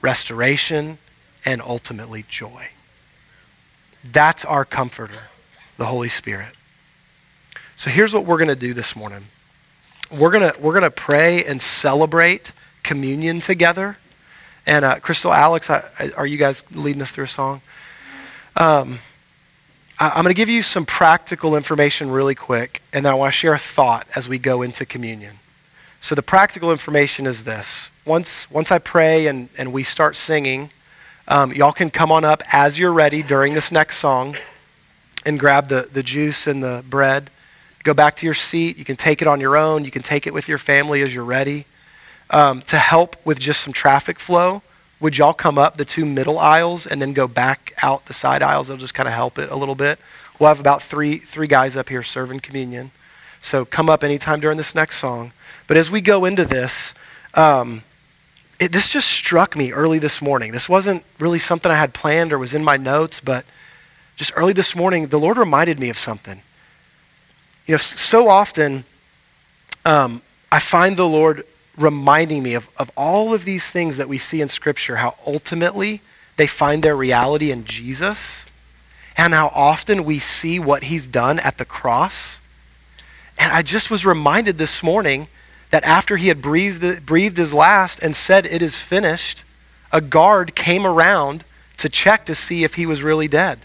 restoration, 0.00 0.98
and 1.44 1.60
ultimately 1.60 2.24
joy. 2.28 2.68
That's 4.04 4.44
our 4.44 4.64
comforter, 4.64 5.24
the 5.76 5.86
Holy 5.86 6.08
Spirit. 6.08 6.54
So 7.76 7.90
here's 7.90 8.14
what 8.14 8.24
we're 8.24 8.38
going 8.38 8.48
to 8.48 8.56
do 8.56 8.72
this 8.72 8.94
morning. 8.94 9.24
We're 10.10 10.52
to 10.52 10.60
we're 10.60 10.80
to 10.80 10.90
pray 10.90 11.44
and 11.44 11.62
celebrate 11.62 12.52
communion 12.82 13.40
together. 13.40 13.96
And 14.66 14.84
uh, 14.84 15.00
Crystal, 15.00 15.32
Alex, 15.32 15.70
I, 15.70 15.84
I, 15.98 16.10
are 16.16 16.26
you 16.26 16.36
guys 16.36 16.64
leading 16.72 17.02
us 17.02 17.12
through 17.12 17.24
a 17.24 17.28
song? 17.28 17.60
Um, 18.56 18.98
I, 19.98 20.08
I'm 20.08 20.22
going 20.22 20.34
to 20.34 20.34
give 20.34 20.48
you 20.48 20.62
some 20.62 20.84
practical 20.84 21.56
information 21.56 22.10
really 22.10 22.34
quick, 22.34 22.82
and 22.92 23.04
then 23.04 23.12
I 23.12 23.16
want 23.16 23.32
to 23.32 23.38
share 23.38 23.54
a 23.54 23.58
thought 23.58 24.06
as 24.14 24.28
we 24.28 24.38
go 24.38 24.62
into 24.62 24.84
communion. 24.84 25.36
So 26.00 26.14
the 26.14 26.22
practical 26.22 26.72
information 26.72 27.26
is 27.26 27.44
this. 27.44 27.90
Once, 28.04 28.50
once 28.50 28.72
I 28.72 28.78
pray 28.78 29.26
and, 29.26 29.48
and 29.58 29.72
we 29.72 29.82
start 29.82 30.16
singing, 30.16 30.70
um, 31.28 31.52
y'all 31.52 31.72
can 31.72 31.90
come 31.90 32.10
on 32.10 32.24
up 32.24 32.42
as 32.52 32.78
you're 32.78 32.92
ready 32.92 33.22
during 33.22 33.54
this 33.54 33.70
next 33.70 33.98
song 33.98 34.34
and 35.24 35.38
grab 35.38 35.68
the, 35.68 35.88
the 35.92 36.02
juice 36.02 36.46
and 36.46 36.62
the 36.62 36.82
bread. 36.88 37.30
Go 37.82 37.94
back 37.94 38.16
to 38.16 38.26
your 38.26 38.34
seat. 38.34 38.76
You 38.76 38.84
can 38.84 38.96
take 38.96 39.22
it 39.22 39.28
on 39.28 39.40
your 39.40 39.56
own. 39.56 39.84
You 39.84 39.90
can 39.90 40.02
take 40.02 40.26
it 40.26 40.34
with 40.34 40.48
your 40.48 40.58
family 40.58 41.02
as 41.02 41.14
you're 41.14 41.24
ready. 41.24 41.64
Um, 42.28 42.62
to 42.62 42.76
help 42.76 43.16
with 43.24 43.40
just 43.40 43.62
some 43.62 43.72
traffic 43.72 44.20
flow, 44.20 44.62
would 45.00 45.16
y'all 45.16 45.32
come 45.32 45.58
up 45.58 45.76
the 45.76 45.84
two 45.84 46.04
middle 46.04 46.38
aisles 46.38 46.86
and 46.86 47.00
then 47.00 47.12
go 47.14 47.26
back 47.26 47.72
out 47.82 48.06
the 48.06 48.14
side 48.14 48.42
aisles? 48.42 48.68
It'll 48.68 48.78
just 48.78 48.94
kind 48.94 49.08
of 49.08 49.14
help 49.14 49.38
it 49.38 49.50
a 49.50 49.56
little 49.56 49.74
bit. 49.74 49.98
We'll 50.38 50.48
have 50.48 50.60
about 50.60 50.82
three, 50.82 51.18
three 51.18 51.46
guys 51.46 51.76
up 51.76 51.88
here 51.88 52.02
serving 52.02 52.40
communion. 52.40 52.90
So 53.40 53.64
come 53.64 53.88
up 53.88 54.04
anytime 54.04 54.40
during 54.40 54.58
this 54.58 54.74
next 54.74 54.98
song. 54.98 55.32
But 55.66 55.76
as 55.76 55.90
we 55.90 56.00
go 56.00 56.24
into 56.26 56.44
this, 56.44 56.94
um, 57.34 57.82
it, 58.58 58.72
this 58.72 58.92
just 58.92 59.08
struck 59.08 59.56
me 59.56 59.72
early 59.72 59.98
this 59.98 60.20
morning. 60.20 60.52
This 60.52 60.68
wasn't 60.68 61.02
really 61.18 61.38
something 61.38 61.72
I 61.72 61.76
had 61.76 61.94
planned 61.94 62.32
or 62.32 62.38
was 62.38 62.52
in 62.52 62.62
my 62.62 62.76
notes, 62.76 63.20
but 63.20 63.46
just 64.16 64.32
early 64.36 64.52
this 64.52 64.76
morning, 64.76 65.06
the 65.06 65.18
Lord 65.18 65.38
reminded 65.38 65.80
me 65.80 65.88
of 65.88 65.96
something. 65.96 66.42
You 67.70 67.74
know, 67.74 67.78
so 67.78 68.28
often 68.28 68.82
um, 69.84 70.22
I 70.50 70.58
find 70.58 70.96
the 70.96 71.06
Lord 71.06 71.44
reminding 71.76 72.42
me 72.42 72.54
of, 72.54 72.68
of 72.76 72.90
all 72.96 73.32
of 73.32 73.44
these 73.44 73.70
things 73.70 73.96
that 73.96 74.08
we 74.08 74.18
see 74.18 74.40
in 74.40 74.48
Scripture, 74.48 74.96
how 74.96 75.14
ultimately 75.24 76.00
they 76.36 76.48
find 76.48 76.82
their 76.82 76.96
reality 76.96 77.52
in 77.52 77.64
Jesus, 77.64 78.46
and 79.16 79.32
how 79.32 79.52
often 79.54 80.04
we 80.04 80.18
see 80.18 80.58
what 80.58 80.82
He's 80.82 81.06
done 81.06 81.38
at 81.38 81.58
the 81.58 81.64
cross. 81.64 82.40
And 83.38 83.52
I 83.52 83.62
just 83.62 83.88
was 83.88 84.04
reminded 84.04 84.58
this 84.58 84.82
morning 84.82 85.28
that 85.70 85.84
after 85.84 86.16
he 86.16 86.26
had 86.26 86.42
breathed, 86.42 87.06
breathed 87.06 87.36
his 87.36 87.54
last 87.54 88.02
and 88.02 88.16
said, 88.16 88.46
It 88.46 88.62
is 88.62 88.82
finished, 88.82 89.44
a 89.92 90.00
guard 90.00 90.56
came 90.56 90.84
around 90.84 91.44
to 91.76 91.88
check 91.88 92.26
to 92.26 92.34
see 92.34 92.64
if 92.64 92.74
he 92.74 92.84
was 92.84 93.04
really 93.04 93.28
dead. 93.28 93.60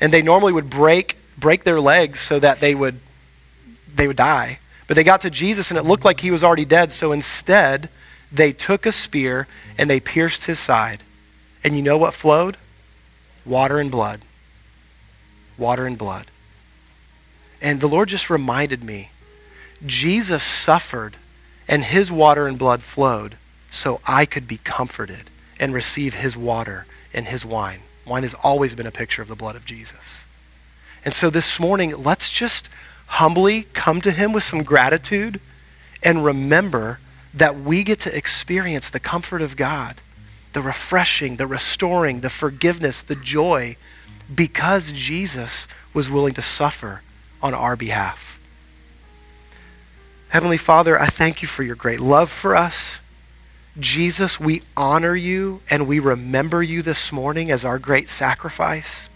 And 0.00 0.14
they 0.14 0.22
normally 0.22 0.54
would 0.54 0.70
break, 0.70 1.18
break 1.36 1.64
their 1.64 1.78
legs 1.78 2.20
so 2.20 2.38
that 2.38 2.60
they 2.60 2.74
would, 2.74 3.00
they 3.94 4.06
would 4.06 4.16
die. 4.16 4.58
But 4.86 4.96
they 4.96 5.04
got 5.04 5.20
to 5.22 5.30
Jesus 5.30 5.70
and 5.70 5.78
it 5.78 5.84
looked 5.84 6.04
like 6.04 6.20
he 6.20 6.30
was 6.30 6.44
already 6.44 6.64
dead. 6.64 6.92
So 6.92 7.12
instead, 7.12 7.88
they 8.30 8.52
took 8.52 8.84
a 8.86 8.92
spear 8.92 9.46
and 9.78 9.88
they 9.88 10.00
pierced 10.00 10.44
his 10.44 10.58
side. 10.58 11.02
And 11.62 11.76
you 11.76 11.82
know 11.82 11.96
what 11.96 12.14
flowed? 12.14 12.56
Water 13.46 13.78
and 13.78 13.90
blood. 13.90 14.20
Water 15.56 15.86
and 15.86 15.96
blood. 15.96 16.26
And 17.62 17.80
the 17.80 17.88
Lord 17.88 18.08
just 18.10 18.28
reminded 18.28 18.84
me 18.84 19.10
Jesus 19.86 20.44
suffered 20.44 21.16
and 21.66 21.84
his 21.84 22.12
water 22.12 22.46
and 22.46 22.58
blood 22.58 22.82
flowed 22.82 23.36
so 23.70 24.00
I 24.06 24.26
could 24.26 24.46
be 24.46 24.58
comforted 24.58 25.30
and 25.58 25.72
receive 25.72 26.14
his 26.14 26.36
water 26.36 26.86
and 27.12 27.26
his 27.26 27.44
wine. 27.44 27.80
Wine 28.06 28.22
has 28.22 28.34
always 28.34 28.74
been 28.74 28.86
a 28.86 28.92
picture 28.92 29.22
of 29.22 29.28
the 29.28 29.34
blood 29.34 29.56
of 29.56 29.64
Jesus. 29.64 30.26
And 31.04 31.14
so 31.14 31.30
this 31.30 31.58
morning, 31.58 32.02
let's 32.02 32.30
just 32.30 32.68
humbly 33.06 33.62
come 33.72 34.00
to 34.00 34.10
him 34.10 34.32
with 34.32 34.42
some 34.42 34.62
gratitude 34.62 35.40
and 36.02 36.24
remember 36.24 36.98
that 37.32 37.58
we 37.58 37.82
get 37.82 37.98
to 38.00 38.16
experience 38.16 38.90
the 38.90 39.00
comfort 39.00 39.42
of 39.42 39.56
God, 39.56 39.96
the 40.52 40.62
refreshing, 40.62 41.36
the 41.36 41.46
restoring, 41.46 42.20
the 42.20 42.30
forgiveness, 42.30 43.02
the 43.02 43.16
joy, 43.16 43.76
because 44.32 44.92
Jesus 44.92 45.66
was 45.92 46.10
willing 46.10 46.34
to 46.34 46.42
suffer 46.42 47.02
on 47.42 47.54
our 47.54 47.76
behalf. 47.76 48.40
Heavenly 50.28 50.56
Father, 50.56 50.98
I 50.98 51.06
thank 51.06 51.42
you 51.42 51.48
for 51.48 51.62
your 51.62 51.76
great 51.76 52.00
love 52.00 52.30
for 52.30 52.56
us. 52.56 53.00
Jesus, 53.78 54.38
we 54.38 54.62
honor 54.76 55.16
you 55.16 55.60
and 55.68 55.86
we 55.86 55.98
remember 55.98 56.62
you 56.62 56.82
this 56.82 57.12
morning 57.12 57.50
as 57.50 57.64
our 57.64 57.78
great 57.78 58.08
sacrifice. 58.08 59.08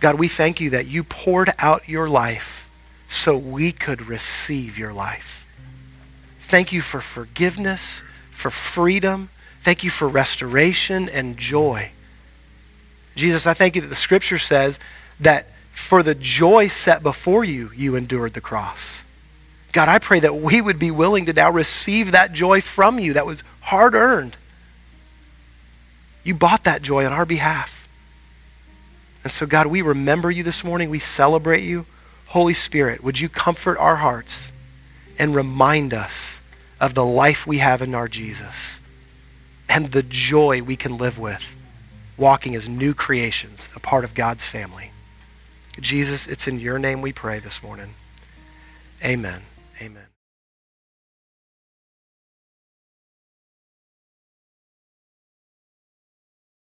God, 0.00 0.16
we 0.18 0.28
thank 0.28 0.60
you 0.60 0.70
that 0.70 0.86
you 0.86 1.04
poured 1.04 1.50
out 1.58 1.88
your 1.88 2.08
life 2.08 2.65
so 3.08 3.36
we 3.36 3.72
could 3.72 4.06
receive 4.08 4.78
your 4.78 4.92
life. 4.92 5.46
Thank 6.40 6.72
you 6.72 6.80
for 6.80 7.00
forgiveness, 7.00 8.02
for 8.30 8.50
freedom. 8.50 9.30
Thank 9.62 9.82
you 9.82 9.90
for 9.90 10.08
restoration 10.08 11.08
and 11.08 11.36
joy. 11.36 11.90
Jesus, 13.16 13.46
I 13.46 13.54
thank 13.54 13.74
you 13.74 13.82
that 13.82 13.88
the 13.88 13.94
scripture 13.96 14.38
says 14.38 14.78
that 15.18 15.46
for 15.72 16.02
the 16.02 16.14
joy 16.14 16.68
set 16.68 17.02
before 17.02 17.44
you, 17.44 17.70
you 17.74 17.96
endured 17.96 18.34
the 18.34 18.40
cross. 18.40 19.04
God, 19.72 19.88
I 19.88 19.98
pray 19.98 20.20
that 20.20 20.36
we 20.36 20.60
would 20.60 20.78
be 20.78 20.90
willing 20.90 21.26
to 21.26 21.32
now 21.32 21.50
receive 21.50 22.12
that 22.12 22.32
joy 22.32 22.60
from 22.60 22.98
you 22.98 23.12
that 23.14 23.26
was 23.26 23.42
hard 23.60 23.94
earned. 23.94 24.36
You 26.24 26.34
bought 26.34 26.64
that 26.64 26.82
joy 26.82 27.04
on 27.04 27.12
our 27.12 27.26
behalf. 27.26 27.88
And 29.22 29.32
so, 29.32 29.44
God, 29.46 29.66
we 29.66 29.82
remember 29.82 30.30
you 30.30 30.42
this 30.42 30.62
morning. 30.62 30.88
We 30.88 30.98
celebrate 30.98 31.64
you. 31.64 31.86
Holy 32.26 32.54
Spirit, 32.54 33.02
would 33.02 33.20
you 33.20 33.28
comfort 33.28 33.78
our 33.78 33.96
hearts 33.96 34.52
and 35.18 35.34
remind 35.34 35.94
us 35.94 36.40
of 36.80 36.94
the 36.94 37.04
life 37.04 37.46
we 37.46 37.58
have 37.58 37.80
in 37.80 37.94
our 37.94 38.08
Jesus 38.08 38.80
and 39.68 39.92
the 39.92 40.02
joy 40.02 40.62
we 40.62 40.76
can 40.76 40.98
live 40.98 41.18
with 41.18 41.56
walking 42.16 42.54
as 42.54 42.68
new 42.68 42.94
creations, 42.94 43.68
a 43.76 43.80
part 43.80 44.04
of 44.04 44.14
God's 44.14 44.46
family. 44.46 44.90
Jesus, 45.80 46.26
it's 46.26 46.48
in 46.48 46.58
your 46.58 46.78
name 46.78 47.02
we 47.02 47.12
pray 47.12 47.38
this 47.38 47.62
morning. 47.62 47.94
Amen. 49.04 49.42